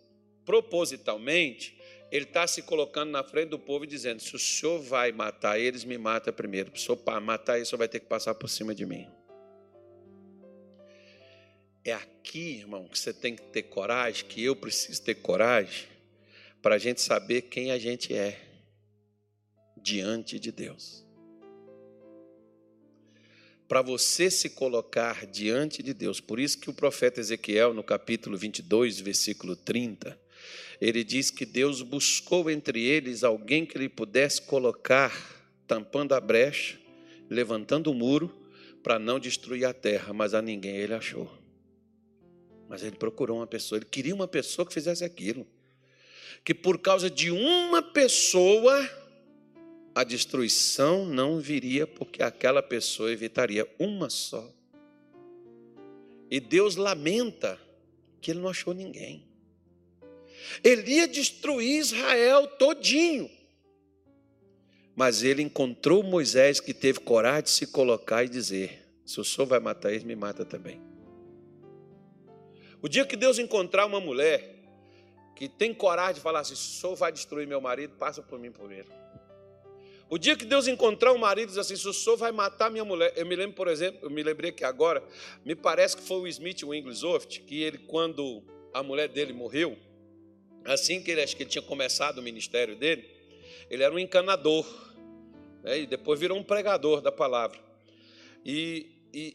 propositalmente, 0.44 1.78
ele 2.14 2.26
está 2.26 2.46
se 2.46 2.62
colocando 2.62 3.10
na 3.10 3.24
frente 3.24 3.48
do 3.48 3.58
povo 3.58 3.82
e 3.82 3.88
dizendo: 3.88 4.22
se 4.22 4.36
o 4.36 4.38
senhor 4.38 4.80
vai 4.80 5.10
matar 5.10 5.58
eles, 5.58 5.84
me 5.84 5.98
mata 5.98 6.32
primeiro. 6.32 6.70
Se 6.78 6.88
o 6.88 6.96
senhor 6.96 7.20
matar 7.20 7.56
eles, 7.56 7.66
o 7.66 7.70
senhor 7.70 7.78
vai 7.78 7.88
ter 7.88 7.98
que 7.98 8.06
passar 8.06 8.36
por 8.36 8.48
cima 8.48 8.72
de 8.72 8.86
mim. 8.86 9.08
É 11.84 11.92
aqui, 11.92 12.58
irmão, 12.58 12.86
que 12.86 12.96
você 12.96 13.12
tem 13.12 13.34
que 13.34 13.42
ter 13.42 13.64
coragem, 13.64 14.26
que 14.26 14.44
eu 14.44 14.54
preciso 14.54 15.02
ter 15.02 15.16
coragem, 15.16 15.88
para 16.62 16.76
a 16.76 16.78
gente 16.78 17.02
saber 17.02 17.42
quem 17.42 17.72
a 17.72 17.78
gente 17.78 18.14
é 18.14 18.40
diante 19.76 20.38
de 20.38 20.52
Deus. 20.52 21.04
Para 23.66 23.82
você 23.82 24.30
se 24.30 24.50
colocar 24.50 25.26
diante 25.26 25.82
de 25.82 25.92
Deus. 25.92 26.20
Por 26.20 26.38
isso 26.38 26.60
que 26.60 26.70
o 26.70 26.74
profeta 26.74 27.18
Ezequiel, 27.18 27.74
no 27.74 27.82
capítulo 27.82 28.38
22, 28.38 29.00
versículo 29.00 29.56
30, 29.56 30.22
ele 30.80 31.04
diz 31.04 31.30
que 31.30 31.46
Deus 31.46 31.82
buscou 31.82 32.50
entre 32.50 32.84
eles 32.84 33.24
alguém 33.24 33.64
que 33.64 33.78
lhe 33.78 33.88
pudesse 33.88 34.42
colocar, 34.42 35.12
tampando 35.66 36.12
a 36.12 36.20
brecha, 36.20 36.78
levantando 37.28 37.90
o 37.90 37.94
muro, 37.94 38.32
para 38.82 38.98
não 38.98 39.18
destruir 39.18 39.64
a 39.64 39.72
terra, 39.72 40.12
mas 40.12 40.34
a 40.34 40.42
ninguém 40.42 40.76
ele 40.76 40.92
achou. 40.92 41.30
Mas 42.68 42.82
ele 42.82 42.96
procurou 42.96 43.38
uma 43.38 43.46
pessoa, 43.46 43.78
ele 43.78 43.86
queria 43.86 44.14
uma 44.14 44.28
pessoa 44.28 44.66
que 44.66 44.74
fizesse 44.74 45.04
aquilo. 45.04 45.46
Que 46.44 46.52
por 46.52 46.78
causa 46.78 47.08
de 47.08 47.30
uma 47.30 47.82
pessoa, 47.82 48.88
a 49.94 50.04
destruição 50.04 51.06
não 51.06 51.40
viria, 51.40 51.86
porque 51.86 52.22
aquela 52.22 52.62
pessoa 52.62 53.10
evitaria 53.10 53.66
uma 53.78 54.10
só. 54.10 54.52
E 56.30 56.40
Deus 56.40 56.76
lamenta 56.76 57.58
que 58.20 58.30
ele 58.30 58.40
não 58.40 58.48
achou 58.48 58.74
ninguém. 58.74 59.24
Ele 60.62 60.92
ia 60.92 61.08
destruir 61.08 61.78
Israel 61.78 62.46
todinho. 62.46 63.30
Mas 64.94 65.22
ele 65.22 65.42
encontrou 65.42 66.02
Moisés 66.02 66.60
que 66.60 66.72
teve 66.72 67.00
coragem 67.00 67.44
de 67.44 67.50
se 67.50 67.66
colocar 67.66 68.24
e 68.24 68.28
dizer: 68.28 68.86
Se 69.04 69.20
o 69.20 69.24
senhor 69.24 69.46
vai 69.46 69.58
matar 69.58 69.90
eles, 69.90 70.04
me 70.04 70.14
mata 70.14 70.44
também. 70.44 70.80
O 72.80 72.88
dia 72.88 73.04
que 73.04 73.16
Deus 73.16 73.38
encontrar 73.38 73.86
uma 73.86 73.98
mulher 73.98 74.54
que 75.34 75.48
tem 75.48 75.74
coragem 75.74 76.14
de 76.14 76.20
falar 76.20 76.40
assim: 76.40 76.54
se 76.54 76.76
o 76.76 76.80
senhor 76.80 76.94
vai 76.94 77.10
destruir 77.10 77.46
meu 77.46 77.60
marido, 77.60 77.94
passa 77.96 78.22
por 78.22 78.38
mim 78.38 78.52
primeiro. 78.52 78.88
O 80.08 80.18
dia 80.18 80.36
que 80.36 80.44
Deus 80.44 80.68
encontrar 80.68 81.12
um 81.12 81.18
marido 81.18 81.48
diz 81.48 81.58
assim: 81.58 81.76
se 81.76 81.88
o 81.88 81.92
senhor 81.92 82.16
vai 82.16 82.30
matar 82.30 82.70
minha 82.70 82.84
mulher. 82.84 83.12
Eu 83.16 83.26
me 83.26 83.34
lembro, 83.34 83.56
por 83.56 83.68
exemplo, 83.68 84.00
eu 84.02 84.10
me 84.10 84.22
lembrei 84.22 84.52
que 84.52 84.64
agora, 84.64 85.02
me 85.44 85.56
parece 85.56 85.96
que 85.96 86.02
foi 86.02 86.18
o 86.18 86.28
Smith 86.28 86.62
Wigglesworth, 86.62 87.40
que 87.46 87.62
ele, 87.62 87.78
quando 87.78 88.42
a 88.72 88.82
mulher 88.82 89.08
dele 89.08 89.32
morreu, 89.32 89.76
assim 90.64 91.02
que 91.02 91.10
ele 91.10 91.22
acho 91.22 91.36
que 91.36 91.42
ele 91.42 91.50
tinha 91.50 91.62
começado 91.62 92.18
o 92.18 92.22
ministério 92.22 92.76
dele, 92.76 93.08
ele 93.70 93.82
era 93.82 93.94
um 93.94 93.98
encanador, 93.98 94.66
né, 95.62 95.80
e 95.80 95.86
depois 95.86 96.18
virou 96.18 96.38
um 96.38 96.44
pregador 96.44 97.00
da 97.00 97.12
palavra. 97.12 97.58
E, 98.44 99.08
e, 99.12 99.34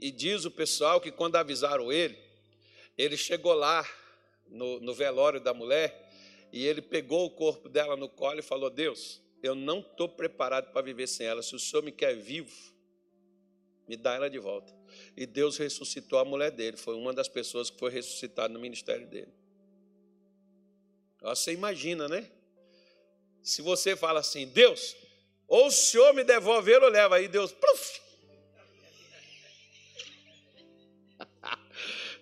e, 0.00 0.08
e 0.08 0.10
diz 0.10 0.44
o 0.44 0.50
pessoal 0.50 1.00
que 1.00 1.10
quando 1.10 1.36
avisaram 1.36 1.92
ele, 1.92 2.18
ele 2.96 3.16
chegou 3.16 3.54
lá 3.54 3.86
no, 4.48 4.80
no 4.80 4.92
velório 4.92 5.40
da 5.40 5.54
mulher 5.54 6.10
e 6.52 6.66
ele 6.66 6.82
pegou 6.82 7.26
o 7.26 7.30
corpo 7.30 7.68
dela 7.68 7.96
no 7.96 8.08
colo 8.08 8.40
e 8.40 8.42
falou: 8.42 8.68
Deus, 8.68 9.22
eu 9.42 9.54
não 9.54 9.80
estou 9.80 10.08
preparado 10.08 10.72
para 10.72 10.82
viver 10.82 11.06
sem 11.06 11.26
ela. 11.26 11.42
Se 11.42 11.54
o 11.54 11.58
Senhor 11.58 11.82
me 11.82 11.92
quer 11.92 12.14
vivo, 12.16 12.54
me 13.88 13.96
dá 13.96 14.14
ela 14.14 14.28
de 14.28 14.38
volta. 14.38 14.72
E 15.16 15.24
Deus 15.24 15.56
ressuscitou 15.56 16.18
a 16.18 16.24
mulher 16.24 16.50
dele. 16.50 16.76
Foi 16.76 16.94
uma 16.94 17.12
das 17.12 17.28
pessoas 17.28 17.70
que 17.70 17.78
foi 17.78 17.90
ressuscitada 17.90 18.52
no 18.52 18.60
ministério 18.60 19.06
dele. 19.06 19.32
Você 21.22 21.52
imagina, 21.52 22.08
né? 22.08 22.26
Se 23.42 23.60
você 23.62 23.94
fala 23.96 24.20
assim, 24.20 24.46
Deus, 24.46 24.96
ou 25.46 25.66
o 25.66 25.70
Senhor 25.70 26.14
me 26.14 26.24
devolver 26.24 26.82
ou 26.82 26.88
leva, 26.88 27.16
aí 27.16 27.28
Deus, 27.28 27.54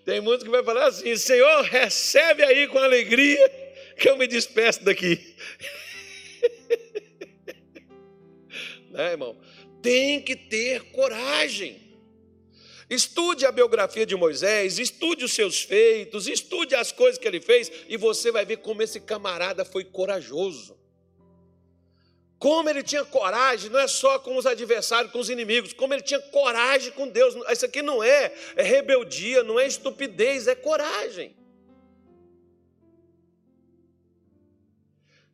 Tem 0.05 0.21
muitos 0.21 0.45
que 0.45 0.51
vai 0.51 0.65
falar 0.65 0.87
assim: 0.87 1.17
Senhor, 1.17 1.63
recebe 1.63 2.43
aí 2.43 2.67
com 2.69 2.79
alegria 2.79 3.47
que 3.99 4.09
eu 4.09 4.17
me 4.17 4.27
despeço 4.27 4.83
daqui. 4.83 5.37
né, 8.91 9.13
irmão? 9.13 9.39
Tem 9.83 10.23
que 10.23 10.35
ter 10.35 10.91
coragem. 10.93 11.88
Estude 12.89 13.45
a 13.45 13.53
biografia 13.53 14.07
de 14.07 14.17
Moisés, 14.17 14.79
estude 14.79 15.25
os 15.25 15.33
seus 15.33 15.63
feitos, 15.63 16.27
estude 16.27 16.75
as 16.75 16.91
coisas 16.91 17.19
que 17.19 17.29
ele 17.29 17.41
fez, 17.41 17.71
e 17.87 17.97
você 17.97 18.33
vai 18.33 18.47
ver 18.47 18.59
como 18.59 18.83
esse 18.83 18.99
camarada 18.99 19.65
foi 19.65 19.85
corajoso. 19.85 20.79
Como 22.39 22.71
ele 22.71 22.83
tinha 22.83 23.05
coragem, 23.05 23.69
não 23.69 23.81
é 23.81 23.89
só 23.89 24.19
com 24.19 24.37
os 24.37 24.47
adversários, 24.47 25.13
com 25.13 25.19
os 25.19 25.29
inimigos, 25.29 25.73
como 25.73 25.93
ele 25.93 26.03
tinha 26.03 26.21
coragem 26.21 26.93
com 26.93 27.09
Deus. 27.09 27.35
Isso 27.51 27.67
aqui 27.67 27.83
não 27.83 28.03
é, 28.03 28.33
é 28.57 28.63
rebeldia, 28.63 29.43
não 29.43 29.59
é 29.59 29.67
estupidez, 29.67 30.47
é 30.47 30.55
coragem. 30.55 31.37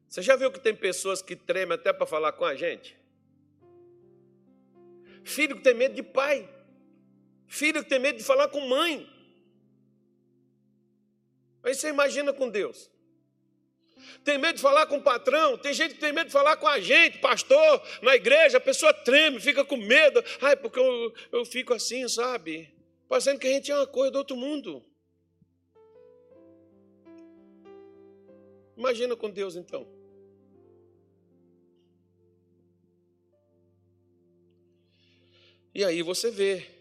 Você 0.08 0.22
já 0.22 0.34
viu 0.34 0.50
que 0.50 0.60
tem 0.60 0.74
pessoas 0.74 1.20
que 1.20 1.36
tremem 1.36 1.74
até 1.74 1.92
para 1.92 2.06
falar 2.06 2.32
com 2.32 2.44
a 2.44 2.54
gente? 2.54 2.96
Filho 5.24 5.56
que 5.56 5.62
tem 5.62 5.74
medo 5.74 5.94
de 5.94 6.02
pai, 6.02 6.48
filho 7.54 7.82
que 7.82 7.88
tem 7.88 7.98
medo 7.98 8.18
de 8.18 8.24
falar 8.24 8.48
com 8.48 8.60
mãe. 8.60 9.08
Aí 11.62 11.74
você 11.74 11.88
imagina 11.88 12.32
com 12.32 12.48
Deus 12.48 12.90
tem 14.22 14.38
medo 14.38 14.56
de 14.56 14.62
falar 14.62 14.86
com 14.86 14.96
o 14.96 15.02
patrão, 15.02 15.56
tem 15.58 15.72
gente 15.72 15.94
que 15.94 16.00
tem 16.00 16.12
medo 16.12 16.26
de 16.26 16.32
falar 16.32 16.56
com 16.56 16.66
a 16.66 16.80
gente, 16.80 17.18
pastor, 17.18 17.82
na 18.02 18.14
igreja, 18.14 18.58
a 18.58 18.60
pessoa 18.60 18.92
treme, 18.92 19.40
fica 19.40 19.64
com 19.64 19.76
medo, 19.76 20.22
ai, 20.40 20.56
porque 20.56 20.78
eu, 20.78 21.14
eu 21.32 21.44
fico 21.44 21.72
assim, 21.72 22.06
sabe? 22.08 22.72
Parecendo 23.08 23.38
que 23.38 23.46
a 23.46 23.50
gente 23.50 23.70
é 23.70 23.76
uma 23.76 23.86
coisa 23.86 24.12
do 24.12 24.18
outro 24.18 24.36
mundo. 24.36 24.84
Imagina 28.76 29.14
com 29.14 29.30
Deus 29.30 29.56
então. 29.56 29.86
E 35.74 35.84
aí 35.84 36.02
você 36.02 36.30
vê 36.30 36.73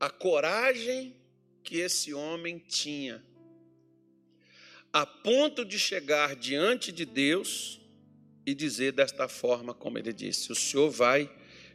a 0.00 0.08
coragem 0.08 1.14
que 1.62 1.76
esse 1.76 2.14
homem 2.14 2.58
tinha 2.58 3.22
a 4.92 5.06
ponto 5.06 5.64
de 5.64 5.78
chegar 5.78 6.34
diante 6.34 6.90
de 6.90 7.04
Deus 7.04 7.80
e 8.44 8.54
dizer 8.54 8.92
desta 8.92 9.28
forma, 9.28 9.72
como 9.72 9.98
ele 9.98 10.12
disse: 10.12 10.50
O 10.50 10.54
Senhor 10.54 10.90
vai 10.90 11.30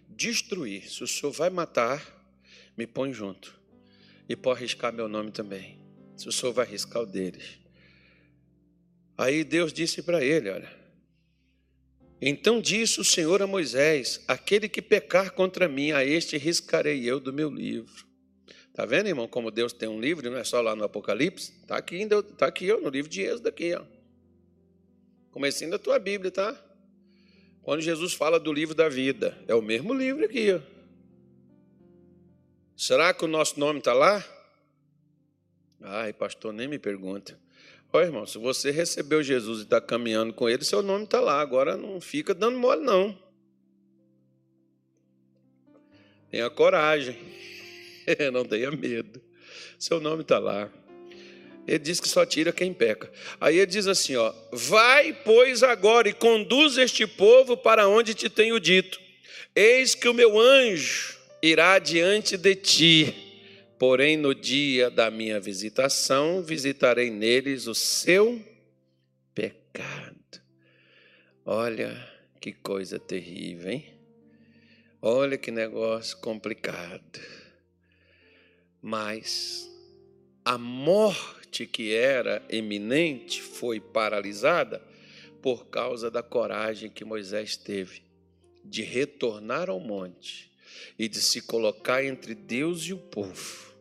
destruir, 0.09 0.89
se 0.89 1.03
o 1.03 1.07
Senhor 1.07 1.31
vai 1.31 1.49
matar, 1.49 2.03
me 2.75 2.85
põe 2.85 3.13
junto. 3.13 3.57
E 4.27 4.35
pode 4.35 4.59
arriscar 4.59 4.91
meu 4.91 5.07
nome 5.07 5.31
também, 5.31 5.79
se 6.17 6.27
o 6.27 6.31
Senhor 6.31 6.51
vai 6.51 6.65
arriscar 6.65 7.03
o 7.03 7.05
deles. 7.05 7.59
Aí 9.17 9.43
Deus 9.43 9.71
disse 9.71 10.01
para 10.01 10.21
ele: 10.23 10.49
Olha, 10.49 10.75
então 12.19 12.59
disse 12.59 12.99
o 12.99 13.03
Senhor 13.03 13.41
a 13.41 13.47
Moisés: 13.47 14.21
Aquele 14.27 14.67
que 14.67 14.81
pecar 14.81 15.31
contra 15.31 15.69
mim, 15.69 15.91
a 15.91 16.03
este 16.03 16.37
riscarei 16.37 17.05
eu 17.05 17.19
do 17.19 17.31
meu 17.31 17.49
livro. 17.49 18.14
Tá 18.75 18.85
vendo, 18.85 19.07
irmão, 19.07 19.25
como 19.25 19.49
Deus 19.49 19.71
tem 19.71 19.87
um 19.87 20.01
livro, 20.01 20.29
não 20.29 20.37
é 20.37 20.43
só 20.43 20.59
lá 20.59 20.75
no 20.75 20.83
Apocalipse? 20.83 21.53
Tá 21.65 21.77
aqui 21.77 22.05
tá 22.37 22.45
aqui 22.45 22.69
ó, 22.73 22.77
no 22.77 22.89
livro 22.89 23.09
de 23.09 23.21
Êxodo 23.21 23.47
aqui, 23.47 23.73
ó. 23.73 23.81
Comecinho 25.31 25.71
da 25.71 25.79
tua 25.79 25.97
Bíblia, 25.97 26.29
tá? 26.29 26.61
Quando 27.61 27.79
Jesus 27.79 28.13
fala 28.13 28.37
do 28.37 28.51
livro 28.51 28.75
da 28.75 28.89
vida, 28.89 29.41
é 29.47 29.55
o 29.55 29.61
mesmo 29.61 29.93
livro 29.93 30.25
aqui, 30.25 30.51
ó. 30.51 30.59
Será 32.75 33.13
que 33.13 33.23
o 33.23 33.29
nosso 33.29 33.57
nome 33.57 33.79
está 33.79 33.93
lá? 33.93 34.21
Ai, 35.79 36.11
pastor, 36.11 36.51
nem 36.51 36.67
me 36.67 36.77
pergunta. 36.77 37.39
Olha, 37.93 38.07
irmão, 38.07 38.25
se 38.25 38.37
você 38.37 38.71
recebeu 38.71 39.23
Jesus 39.23 39.59
e 39.59 39.63
está 39.63 39.79
caminhando 39.79 40.33
com 40.33 40.49
ele, 40.49 40.65
seu 40.65 40.81
nome 40.81 41.05
está 41.05 41.21
lá. 41.21 41.39
Agora 41.39 41.77
não 41.77 42.01
fica 42.01 42.33
dando 42.33 42.59
mole, 42.59 42.83
não. 42.83 43.17
Tenha 46.29 46.49
coragem. 46.49 47.17
não 48.31 48.45
tenha 48.45 48.71
medo. 48.71 49.21
Seu 49.79 49.99
nome 49.99 50.21
está 50.21 50.39
lá. 50.39 50.71
Ele 51.67 51.79
diz 51.79 51.99
que 51.99 52.07
só 52.07 52.25
tira 52.25 52.51
quem 52.53 52.73
peca. 52.73 53.11
Aí 53.39 53.57
ele 53.57 53.65
diz 53.65 53.87
assim: 53.87 54.15
ó, 54.15 54.33
vai, 54.51 55.13
pois, 55.13 55.63
agora 55.63 56.07
e 56.07 56.13
conduz 56.13 56.77
este 56.77 57.07
povo 57.07 57.57
para 57.57 57.87
onde 57.87 58.13
te 58.13 58.29
tenho 58.29 58.59
dito. 58.59 58.99
Eis 59.55 59.95
que 59.95 60.07
o 60.07 60.13
meu 60.13 60.39
anjo 60.39 61.17
irá 61.41 61.79
diante 61.79 62.37
de 62.37 62.55
ti, 62.55 63.15
porém 63.79 64.17
no 64.17 64.35
dia 64.35 64.89
da 64.89 65.09
minha 65.09 65.39
visitação 65.39 66.43
visitarei 66.43 67.09
neles 67.09 67.67
o 67.67 67.73
seu 67.73 68.41
pecado. 69.33 70.15
Olha 71.45 71.95
que 72.39 72.51
coisa 72.51 72.99
terrível, 72.99 73.71
hein? 73.71 73.85
Olha 75.01 75.37
que 75.37 75.51
negócio 75.51 76.17
complicado. 76.17 77.19
Mas 78.87 79.67
a 80.45 80.59
morte 80.59 81.65
que 81.65 81.91
era 81.91 82.45
eminente 82.47 83.41
foi 83.41 83.79
paralisada 83.79 84.79
por 85.41 85.65
causa 85.65 86.11
da 86.11 86.21
coragem 86.21 86.91
que 86.91 87.03
Moisés 87.03 87.57
teve 87.57 88.03
de 88.63 88.83
retornar 88.83 89.71
ao 89.71 89.79
monte 89.79 90.51
e 90.99 91.07
de 91.07 91.19
se 91.19 91.41
colocar 91.41 92.05
entre 92.05 92.35
Deus 92.35 92.83
e 92.83 92.93
o 92.93 92.99
povo 92.99 93.73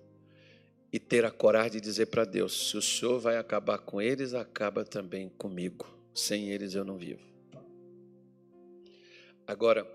e 0.91 0.99
ter 0.99 1.27
a 1.27 1.31
coragem 1.31 1.73
de 1.73 1.81
dizer 1.83 2.07
para 2.07 2.25
Deus: 2.25 2.71
se 2.71 2.79
o 2.79 2.81
Senhor 2.81 3.21
vai 3.21 3.37
acabar 3.37 3.77
com 3.77 4.01
eles, 4.01 4.33
acaba 4.33 4.87
também 4.87 5.29
comigo. 5.37 5.87
Sem 6.15 6.49
eles 6.49 6.75
eu 6.75 6.83
não 6.83 6.97
vivo. 6.97 7.21
Agora, 9.47 9.87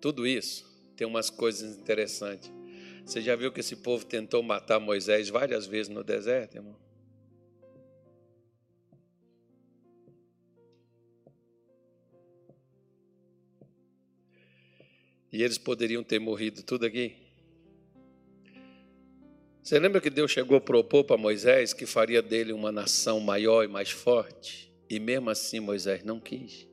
tudo 0.00 0.24
isso 0.24 0.64
tem 0.94 1.04
umas 1.04 1.30
coisas 1.30 1.76
interessantes. 1.76 2.48
Você 3.06 3.20
já 3.20 3.36
viu 3.36 3.52
que 3.52 3.60
esse 3.60 3.76
povo 3.76 4.04
tentou 4.04 4.42
matar 4.42 4.80
Moisés 4.80 5.28
várias 5.28 5.64
vezes 5.64 5.88
no 5.88 6.02
deserto, 6.02 6.56
irmão? 6.56 6.76
E 15.32 15.40
eles 15.40 15.56
poderiam 15.56 16.02
ter 16.02 16.18
morrido 16.18 16.64
tudo 16.64 16.84
aqui. 16.84 17.14
Você 19.62 19.78
lembra 19.78 20.00
que 20.00 20.10
Deus 20.10 20.32
chegou 20.32 20.56
a 20.56 20.60
propor 20.60 21.04
para 21.04 21.16
Moisés 21.16 21.72
que 21.72 21.86
faria 21.86 22.20
dele 22.20 22.52
uma 22.52 22.72
nação 22.72 23.20
maior 23.20 23.62
e 23.62 23.68
mais 23.68 23.90
forte? 23.90 24.72
E 24.90 24.98
mesmo 24.98 25.30
assim 25.30 25.60
Moisés 25.60 26.02
não 26.02 26.18
quis. 26.18 26.66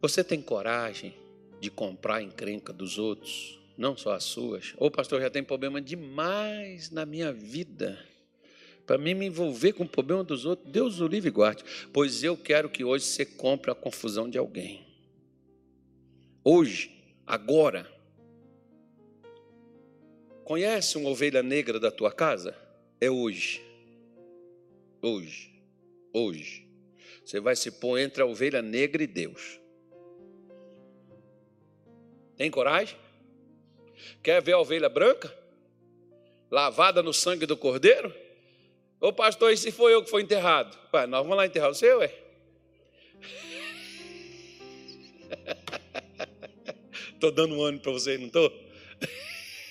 Você 0.00 0.24
tem 0.24 0.40
coragem 0.40 1.14
de 1.60 1.70
comprar 1.70 2.16
a 2.16 2.22
encrenca 2.22 2.72
dos 2.72 2.98
outros, 2.98 3.58
não 3.76 3.96
só 3.96 4.12
as 4.12 4.24
suas? 4.24 4.74
Ou, 4.76 4.90
pastor, 4.90 5.20
já 5.20 5.30
tem 5.30 5.42
problema 5.42 5.80
demais 5.80 6.90
na 6.90 7.04
minha 7.04 7.32
vida 7.32 7.98
para 8.90 8.98
mim 8.98 9.14
me 9.14 9.26
envolver 9.26 9.72
com 9.72 9.84
o 9.84 9.88
problema 9.88 10.24
dos 10.24 10.44
outros, 10.44 10.68
Deus 10.68 10.98
o 10.98 11.06
livre 11.06 11.28
e 11.28 11.30
guarde. 11.30 11.62
Pois 11.92 12.24
eu 12.24 12.36
quero 12.36 12.68
que 12.68 12.82
hoje 12.82 13.04
você 13.04 13.24
compre 13.24 13.70
a 13.70 13.74
confusão 13.74 14.28
de 14.28 14.36
alguém. 14.36 14.84
Hoje, 16.42 16.90
agora. 17.24 17.88
Conhece 20.42 20.98
uma 20.98 21.08
ovelha 21.08 21.40
negra 21.40 21.78
da 21.78 21.88
tua 21.88 22.10
casa? 22.10 22.52
É 23.00 23.08
hoje. 23.08 23.62
Hoje. 25.00 25.62
Hoje. 26.12 26.66
Você 27.24 27.38
vai 27.38 27.54
se 27.54 27.70
pôr 27.70 27.96
entre 27.96 28.24
a 28.24 28.26
ovelha 28.26 28.60
negra 28.60 29.04
e 29.04 29.06
Deus. 29.06 29.59
Tem 32.40 32.50
coragem? 32.50 32.96
Quer 34.22 34.40
ver 34.40 34.52
a 34.52 34.58
ovelha 34.58 34.88
branca? 34.88 35.30
Lavada 36.50 37.02
no 37.02 37.12
sangue 37.12 37.44
do 37.44 37.54
cordeiro? 37.54 38.14
Ô 38.98 39.12
pastor, 39.12 39.52
e 39.52 39.58
se 39.58 39.70
foi 39.70 39.92
eu 39.92 40.02
que 40.02 40.08
fui 40.08 40.22
enterrado? 40.22 40.74
Pai, 40.90 41.06
nós 41.06 41.20
vamos 41.20 41.36
lá 41.36 41.44
enterrar 41.44 41.68
o 41.68 41.74
seu, 41.74 42.00
é? 42.00 42.10
Estou 47.12 47.28
dando 47.36 47.56
um 47.56 47.62
ano 47.62 47.78
para 47.78 47.92
vocês, 47.92 48.18
não 48.18 48.28
estou? 48.28 48.50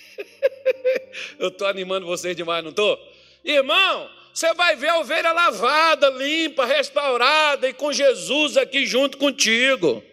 Eu 1.39 1.47
estou 1.47 1.67
animando 1.67 2.05
vocês 2.05 2.36
demais, 2.36 2.63
não 2.63 2.70
estou? 2.70 2.99
Irmão, 3.43 4.07
você 4.32 4.53
vai 4.53 4.76
ver 4.76 4.89
a 4.89 4.99
ovelha 4.99 5.32
lavada, 5.32 6.07
limpa, 6.09 6.65
restaurada 6.65 7.67
e 7.67 7.74
com 7.74 7.91
Jesus 7.91 8.57
aqui 8.57 8.86
junto 8.86 9.17
contigo. 9.17 10.03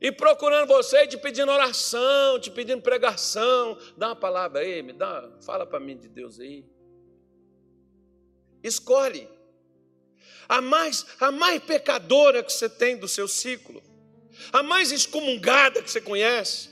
E 0.00 0.10
procurando 0.10 0.66
você, 0.66 1.06
te 1.06 1.18
pedindo 1.18 1.52
oração, 1.52 2.40
te 2.40 2.50
pedindo 2.50 2.80
pregação. 2.80 3.76
Dá 3.98 4.08
uma 4.08 4.16
palavra 4.16 4.60
aí, 4.60 4.82
me 4.82 4.94
dá, 4.94 5.30
fala 5.44 5.66
para 5.66 5.78
mim 5.78 5.96
de 5.96 6.08
Deus 6.08 6.40
aí. 6.40 6.64
Escolhe. 8.62 9.28
A 10.48 10.60
mais, 10.60 11.06
a 11.20 11.30
mais 11.30 11.62
pecadora 11.62 12.42
que 12.42 12.52
você 12.52 12.68
tem 12.68 12.96
do 12.96 13.06
seu 13.06 13.28
ciclo, 13.28 13.82
a 14.52 14.62
mais 14.62 14.90
excomungada 14.90 15.82
que 15.82 15.90
você 15.90 16.00
conhece, 16.00 16.70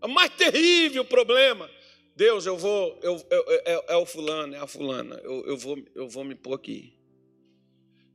a 0.00 0.08
mais 0.08 0.30
terrível 0.30 1.04
problema. 1.04 1.70
Deus, 2.16 2.46
eu 2.46 2.56
vou, 2.56 2.98
eu, 3.02 3.24
eu, 3.30 3.44
é, 3.64 3.84
é, 3.88 3.96
o 3.96 4.04
fulano, 4.04 4.54
é 4.54 4.58
a 4.58 4.66
fulana, 4.66 5.20
eu, 5.22 5.46
eu, 5.46 5.56
vou, 5.56 5.78
eu 5.94 6.08
vou 6.08 6.24
me 6.24 6.34
pôr 6.34 6.54
aqui. 6.54 6.98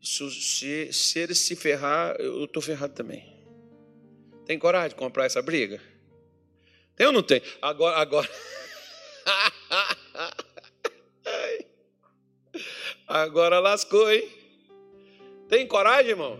Se, 0.01 0.29
se, 0.31 0.93
se 0.93 1.19
ele 1.19 1.33
se 1.33 1.55
ferrar, 1.55 2.15
eu 2.19 2.43
estou 2.43 2.61
ferrado 2.61 2.93
também. 2.93 3.34
Tem 4.45 4.59
coragem 4.59 4.89
de 4.89 4.95
comprar 4.95 5.25
essa 5.25 5.41
briga? 5.41 5.81
Tem 6.95 7.07
ou 7.07 7.13
não 7.13 7.23
tem? 7.23 7.41
Agora, 7.61 7.97
agora. 7.97 8.29
Agora 13.07 13.59
lascou, 13.59 14.11
hein? 14.11 14.27
Tem 15.47 15.67
coragem, 15.67 16.11
irmão? 16.11 16.39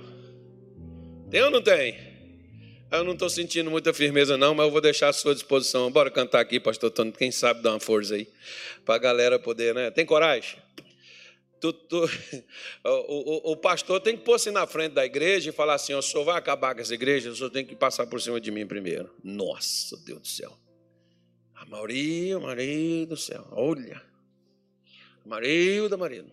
Tem 1.29 1.43
ou 1.43 1.51
não 1.51 1.61
tem? 1.61 1.95
Eu 2.91 3.03
não 3.03 3.13
estou 3.13 3.29
sentindo 3.29 3.69
muita 3.69 3.93
firmeza, 3.93 4.37
não, 4.37 4.55
mas 4.55 4.65
eu 4.65 4.71
vou 4.71 4.81
deixar 4.81 5.09
à 5.09 5.13
sua 5.13 5.33
disposição. 5.33 5.91
Bora 5.91 6.09
cantar 6.09 6.39
aqui, 6.39 6.59
pastor 6.59 6.91
Tony. 6.91 7.11
Quem 7.11 7.31
sabe 7.31 7.61
dar 7.61 7.71
uma 7.71 7.79
força 7.79 8.15
aí. 8.15 8.27
Para 8.85 8.95
a 8.95 8.99
galera 8.99 9.37
poder, 9.37 9.75
né? 9.75 9.91
Tem 9.91 10.05
coragem? 10.05 10.57
Tu, 11.59 11.73
tu, 11.73 12.05
o, 12.83 12.89
o, 12.89 13.51
o, 13.51 13.57
pastor 13.57 13.99
tem 13.99 14.17
que 14.17 14.23
pôr-se 14.23 14.51
na 14.51 14.67
frente 14.67 14.93
da 14.93 15.05
igreja 15.05 15.49
e 15.49 15.53
falar 15.53 15.75
assim: 15.75 15.93
o 15.93 16.01
senhor 16.01 16.23
vai 16.23 16.37
acabar 16.37 16.75
com 16.75 16.81
essa 16.81 16.93
igreja, 16.93 17.31
o 17.31 17.35
senhor 17.35 17.49
tem 17.49 17.65
que 17.65 17.75
passar 17.75 18.05
por 18.07 18.21
cima 18.21 18.39
de 18.39 18.51
mim 18.51 18.67
primeiro. 18.67 19.09
Nossa, 19.23 19.97
Deus 19.97 20.21
do 20.21 20.27
céu. 20.27 20.57
A 21.55 21.65
Maria, 21.65 22.39
Maria 22.39 23.05
do 23.05 23.17
céu. 23.17 23.47
Olha. 23.51 24.01
Maria. 25.25 26.25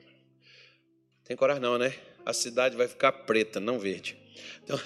Tem 1.24 1.36
coragem 1.36 1.62
não, 1.62 1.78
né? 1.78 1.94
A 2.26 2.32
cidade 2.32 2.76
vai 2.76 2.88
ficar 2.88 3.12
preta, 3.12 3.58
não 3.58 3.78
verde. 3.78 4.16
Então... 4.62 4.78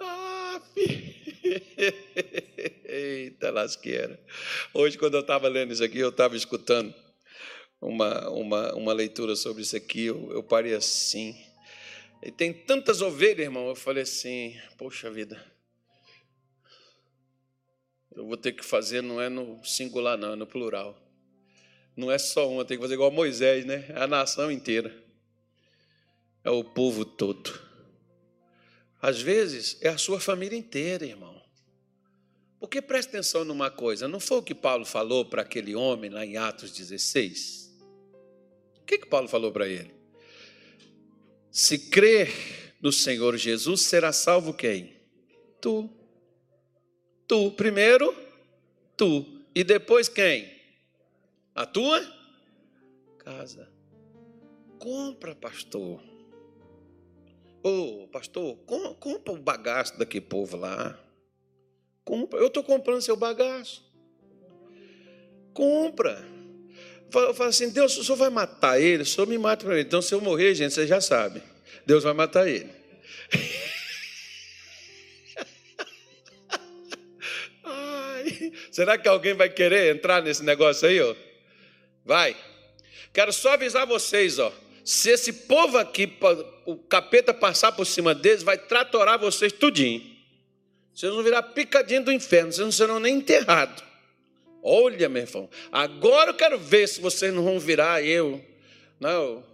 ah, 0.00 0.60
Eita 2.94 3.50
lasqueira. 3.50 4.20
Hoje, 4.72 4.96
quando 4.96 5.14
eu 5.14 5.20
estava 5.20 5.48
lendo 5.48 5.72
isso 5.72 5.82
aqui, 5.82 5.98
eu 5.98 6.10
estava 6.10 6.36
escutando 6.36 6.94
uma, 7.80 8.30
uma, 8.30 8.72
uma 8.74 8.92
leitura 8.92 9.34
sobre 9.34 9.62
isso 9.62 9.76
aqui, 9.76 10.04
eu, 10.04 10.30
eu 10.30 10.44
parei 10.44 10.74
assim. 10.74 11.36
E 12.22 12.30
tem 12.30 12.52
tantas 12.52 13.02
ovelhas, 13.02 13.46
irmão. 13.46 13.66
Eu 13.66 13.74
falei 13.74 14.04
assim, 14.04 14.56
poxa 14.78 15.10
vida. 15.10 15.44
Eu 18.14 18.28
vou 18.28 18.36
ter 18.36 18.52
que 18.52 18.64
fazer, 18.64 19.02
não 19.02 19.20
é 19.20 19.28
no 19.28 19.60
singular, 19.64 20.16
não, 20.16 20.34
é 20.34 20.36
no 20.36 20.46
plural. 20.46 20.96
Não 21.96 22.12
é 22.12 22.18
só 22.18 22.48
uma, 22.48 22.64
tem 22.64 22.76
que 22.76 22.82
fazer 22.82 22.94
igual 22.94 23.10
Moisés, 23.10 23.64
né? 23.64 23.86
É 23.88 24.02
a 24.02 24.06
nação 24.06 24.52
inteira. 24.52 24.94
É 26.44 26.50
o 26.50 26.62
povo 26.62 27.04
todo. 27.04 27.60
Às 29.02 29.20
vezes 29.20 29.78
é 29.80 29.88
a 29.88 29.98
sua 29.98 30.20
família 30.20 30.56
inteira, 30.56 31.04
irmão. 31.04 31.33
Porque 32.58 32.80
preste 32.80 33.10
atenção 33.10 33.44
numa 33.44 33.70
coisa, 33.70 34.08
não 34.08 34.18
foi 34.18 34.38
o 34.38 34.42
que 34.42 34.54
Paulo 34.54 34.84
falou 34.84 35.24
para 35.24 35.42
aquele 35.42 35.74
homem 35.74 36.10
lá 36.10 36.24
em 36.24 36.36
Atos 36.36 36.72
16? 36.72 37.74
O 38.80 38.84
que, 38.84 38.98
que 38.98 39.06
Paulo 39.06 39.28
falou 39.28 39.52
para 39.52 39.68
ele? 39.68 39.92
Se 41.50 41.78
crer 41.78 42.30
no 42.80 42.90
Senhor 42.92 43.36
Jesus, 43.36 43.82
será 43.82 44.12
salvo 44.12 44.52
quem? 44.54 44.96
Tu. 45.60 45.88
Tu, 47.26 47.50
primeiro, 47.52 48.14
tu. 48.96 49.24
E 49.54 49.62
depois 49.62 50.08
quem? 50.08 50.54
a 51.54 51.64
tua 51.64 52.02
casa. 53.18 53.68
Compra, 54.78 55.34
pastor. 55.34 56.02
Ô, 57.62 58.02
oh, 58.02 58.08
pastor, 58.08 58.56
com, 58.66 58.94
compra 58.94 59.32
o 59.32 59.38
bagaço 59.38 59.98
daquele 59.98 60.26
povo 60.26 60.56
lá. 60.56 60.98
Compra. 62.04 62.38
Eu 62.38 62.48
estou 62.48 62.62
comprando 62.62 63.00
seu 63.00 63.16
bagaço. 63.16 63.82
Compra. 65.52 66.24
Fala 67.10 67.46
assim, 67.46 67.70
Deus, 67.70 67.96
o 67.96 68.04
senhor 68.04 68.16
vai 68.16 68.28
matar 68.30 68.80
ele? 68.80 69.04
O 69.04 69.06
senhor 69.06 69.26
me 69.26 69.38
mata 69.38 69.64
para 69.64 69.74
ele. 69.74 69.86
Então, 69.86 70.02
se 70.02 70.12
eu 70.14 70.20
morrer, 70.20 70.54
gente, 70.54 70.74
você 70.74 70.86
já 70.86 71.00
sabe. 71.00 71.40
Deus 71.86 72.02
vai 72.02 72.12
matar 72.12 72.48
ele. 72.48 72.68
Ai, 77.62 78.52
será 78.70 78.98
que 78.98 79.06
alguém 79.08 79.32
vai 79.34 79.48
querer 79.48 79.94
entrar 79.94 80.20
nesse 80.22 80.42
negócio 80.42 80.88
aí, 80.88 81.00
ó? 81.00 81.14
Vai. 82.04 82.36
Quero 83.12 83.32
só 83.32 83.52
avisar 83.52 83.86
vocês, 83.86 84.40
ó. 84.40 84.52
Se 84.84 85.10
esse 85.10 85.32
povo 85.32 85.78
aqui, 85.78 86.12
o 86.66 86.76
capeta 86.76 87.32
passar 87.32 87.70
por 87.72 87.86
cima 87.86 88.12
deles, 88.14 88.42
vai 88.42 88.58
tratorar 88.58 89.18
vocês 89.18 89.52
tudinho. 89.52 90.13
Vocês 90.94 91.12
vão 91.12 91.22
virar 91.24 91.42
picadinho 91.42 92.04
do 92.04 92.12
inferno, 92.12 92.52
vocês 92.52 92.64
não 92.64 92.70
serão 92.70 93.00
nem 93.00 93.16
enterrados. 93.16 93.82
Olha, 94.62 95.08
meu 95.08 95.22
irmão, 95.22 95.50
agora 95.72 96.30
eu 96.30 96.34
quero 96.34 96.58
ver 96.58 96.88
se 96.88 97.00
vocês 97.00 97.34
não 97.34 97.44
vão 97.44 97.58
virar 97.58 98.02
eu. 98.02 98.42
Não, 99.00 99.44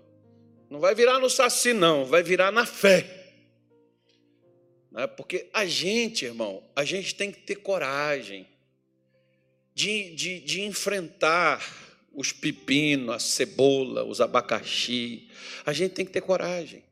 não 0.68 0.78
vai 0.78 0.94
virar 0.94 1.18
no 1.18 1.30
saci, 1.30 1.72
não, 1.72 2.04
vai 2.04 2.22
virar 2.22 2.52
na 2.52 2.66
fé. 2.66 3.32
Né? 4.92 5.06
Porque 5.06 5.48
a 5.52 5.64
gente, 5.64 6.26
irmão, 6.26 6.62
a 6.76 6.84
gente 6.84 7.14
tem 7.14 7.32
que 7.32 7.40
ter 7.40 7.56
coragem 7.56 8.46
de, 9.74 10.14
de, 10.14 10.40
de 10.40 10.60
enfrentar 10.60 11.64
os 12.12 12.32
pepinos, 12.32 13.14
a 13.14 13.18
cebola, 13.18 14.04
os 14.04 14.20
abacaxi. 14.20 15.28
A 15.64 15.72
gente 15.72 15.92
tem 15.92 16.04
que 16.04 16.12
ter 16.12 16.20
coragem. 16.20 16.84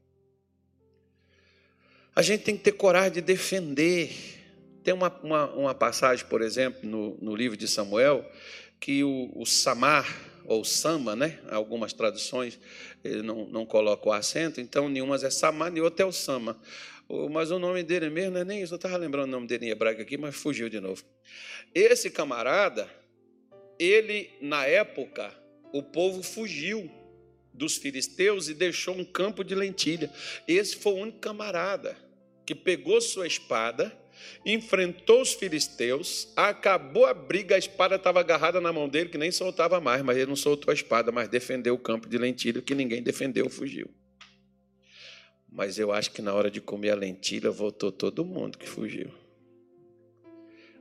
A 2.17 2.23
gente 2.23 2.45
tem 2.45 2.57
que 2.57 2.65
ter 2.65 2.73
coragem 2.73 3.13
de 3.13 3.21
defender. 3.21 4.38
Tem 4.89 4.95
uma, 4.95 5.14
uma, 5.22 5.51
uma 5.51 5.74
passagem, 5.74 6.24
por 6.24 6.41
exemplo, 6.41 6.89
no, 6.89 7.18
no, 7.20 7.36
livro 7.36 7.59
de 7.59 7.68
Samuel, 7.68 8.24
que 8.80 9.05
o, 9.05 9.30
o 9.34 9.45
Samar, 9.45 10.07
ou 10.47 10.64
Sama, 10.64 11.14
né? 11.14 11.39
algumas 11.51 11.93
traduções 11.93 12.59
não, 13.22 13.45
não 13.51 13.66
colocam 13.66 14.11
o 14.11 14.14
acento, 14.14 14.62
então 14.62 14.89
nenhumas 14.89 15.22
é 15.22 15.28
Samar, 15.28 15.70
nem 15.70 15.82
outra 15.82 16.07
é 16.07 16.09
o 16.09 16.11
Sama. 16.11 16.59
Mas 17.30 17.51
o 17.51 17.59
nome 17.59 17.82
dele 17.82 18.09
mesmo 18.09 18.30
não 18.30 18.41
é 18.41 18.45
nem 18.47 18.62
isso, 18.62 18.72
eu 18.72 18.76
estava 18.76 18.97
lembrando 18.97 19.28
o 19.28 19.32
nome 19.32 19.47
dele 19.47 19.66
em 19.66 19.68
hebraico 19.68 20.01
aqui, 20.01 20.16
mas 20.16 20.34
fugiu 20.34 20.70
de 20.70 20.80
novo. 20.80 21.05
Esse 21.74 22.09
camarada, 22.09 22.89
ele, 23.78 24.30
na 24.41 24.64
época, 24.64 25.30
o 25.70 25.82
povo 25.82 26.22
fugiu 26.22 26.91
dos 27.53 27.76
filisteus 27.76 28.49
e 28.49 28.55
deixou 28.55 28.95
um 28.95 29.05
campo 29.05 29.45
de 29.45 29.55
lentilha. 29.55 30.11
Esse 30.49 30.76
foi 30.76 30.95
o 30.95 30.97
único 30.97 31.18
camarada 31.18 31.95
que 32.47 32.55
pegou 32.55 32.99
sua 33.03 33.26
espada, 33.26 33.95
enfrentou 34.45 35.21
os 35.23 35.35
filisteus, 35.35 36.33
acabou 36.37 37.07
a 37.07 37.14
briga, 37.14 37.55
a 37.55 37.59
espada 37.59 37.97
estava 37.97 38.21
agarrada 38.21 38.61
na 38.61 38.73
mão 38.73 38.89
dele, 38.89 39.11
que 39.11 39.19
nem 39.19 39.31
soltava 39.31 39.81
mais, 39.81 40.03
mas 40.03 40.16
ele 40.16 40.27
não 40.27 40.37
soltou 40.37 40.71
a 40.71 40.75
espada, 40.75 41.12
mas 41.12 41.29
defendeu 41.29 41.75
o 41.75 41.79
campo 41.79 42.09
de 42.09 42.19
lentilha, 42.19 42.62
que 42.62 42.75
ninguém 42.75 43.03
defendeu, 43.03 43.49
fugiu. 43.49 43.89
Mas 45.51 45.79
eu 45.79 45.93
acho 45.93 46.12
que 46.12 46.23
na 46.23 46.35
hora 46.35 46.51
de 46.51 46.61
comer 46.61 46.91
a 46.91 46.95
lentilha 46.95 47.51
voltou 47.51 47.91
todo 47.91 48.25
mundo 48.25 48.59
que 48.59 48.69
fugiu. 48.69 49.11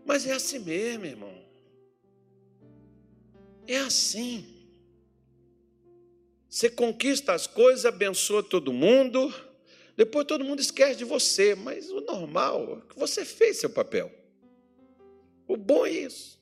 Mas 0.06 0.26
é 0.26 0.34
assim 0.34 0.60
mesmo, 0.60 1.06
irmão. 1.06 1.34
É 3.68 3.78
assim. 3.80 4.46
Você 6.50 6.70
conquista 6.70 7.34
as 7.34 7.46
coisas, 7.46 7.86
abençoa 7.86 8.42
todo 8.42 8.72
mundo, 8.72 9.34
depois 9.98 10.28
todo 10.28 10.46
mundo 10.46 10.60
esquece 10.60 10.96
de 10.96 11.04
você, 11.04 11.56
mas 11.56 11.90
o 11.90 12.00
normal 12.02 12.84
é 12.84 12.94
que 12.94 13.00
você 13.00 13.26
fez 13.26 13.58
seu 13.58 13.70
papel. 13.72 14.12
O 15.48 15.58
bom 15.58 15.88
é 15.88 15.92
isso. 15.92 16.40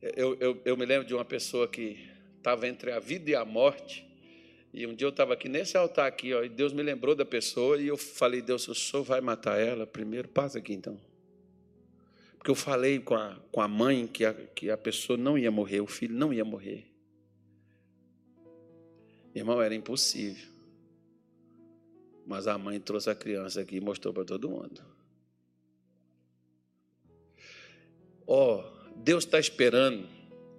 Eu, 0.00 0.34
eu, 0.40 0.62
eu 0.64 0.76
me 0.76 0.86
lembro 0.86 1.06
de 1.06 1.14
uma 1.14 1.26
pessoa 1.26 1.68
que 1.68 2.10
estava 2.38 2.66
entre 2.66 2.90
a 2.90 2.98
vida 2.98 3.30
e 3.30 3.34
a 3.34 3.44
morte, 3.44 4.08
e 4.72 4.86
um 4.86 4.94
dia 4.94 5.06
eu 5.06 5.10
estava 5.10 5.34
aqui 5.34 5.46
nesse 5.46 5.76
altar 5.76 6.06
aqui, 6.06 6.32
ó, 6.32 6.42
e 6.42 6.48
Deus 6.48 6.72
me 6.72 6.82
lembrou 6.82 7.14
da 7.14 7.26
pessoa, 7.26 7.76
e 7.80 7.88
eu 7.88 7.98
falei, 7.98 8.40
Deus, 8.40 8.66
o 8.66 8.74
senhor 8.74 9.02
vai 9.04 9.20
matar 9.20 9.60
ela? 9.60 9.86
Primeiro, 9.86 10.26
passa 10.26 10.58
aqui 10.58 10.72
então. 10.72 10.98
Porque 12.38 12.50
eu 12.50 12.54
falei 12.54 12.98
com 12.98 13.14
a, 13.14 13.38
com 13.52 13.60
a 13.60 13.68
mãe 13.68 14.06
que 14.06 14.24
a, 14.24 14.32
que 14.32 14.70
a 14.70 14.76
pessoa 14.78 15.18
não 15.18 15.36
ia 15.36 15.50
morrer, 15.50 15.82
o 15.82 15.86
filho 15.86 16.14
não 16.14 16.32
ia 16.32 16.44
morrer. 16.44 16.86
Irmão, 19.34 19.60
era 19.60 19.74
impossível. 19.74 20.51
Mas 22.26 22.46
a 22.46 22.56
mãe 22.56 22.78
trouxe 22.80 23.10
a 23.10 23.14
criança 23.14 23.60
aqui 23.60 23.76
e 23.76 23.80
mostrou 23.80 24.14
para 24.14 24.24
todo 24.24 24.48
mundo. 24.48 24.82
Ó, 28.26 28.60
oh, 28.60 28.92
Deus 28.96 29.24
está 29.24 29.38
esperando 29.38 30.08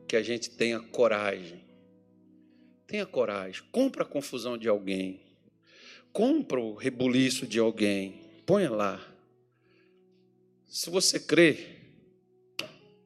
que 0.07 0.15
a 0.15 0.21
gente 0.21 0.49
tenha 0.49 0.79
coragem. 0.79 1.61
Tenha 2.85 3.05
coragem. 3.05 3.63
Compra 3.71 4.03
a 4.03 4.05
confusão 4.05 4.57
de 4.57 4.67
alguém. 4.67 5.21
Compra 6.11 6.59
o 6.59 6.75
rebuliço 6.75 7.47
de 7.47 7.59
alguém. 7.59 8.21
Ponha 8.45 8.69
lá. 8.69 9.13
Se 10.67 10.89
você 10.89 11.19
crê, 11.19 11.77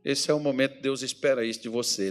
esse 0.03 0.31
é 0.31 0.33
o 0.33 0.39
momento 0.39 0.75
que 0.75 0.81
Deus 0.81 1.01
espera 1.01 1.45
isso 1.45 1.61
de 1.61 1.69
você. 1.69 2.05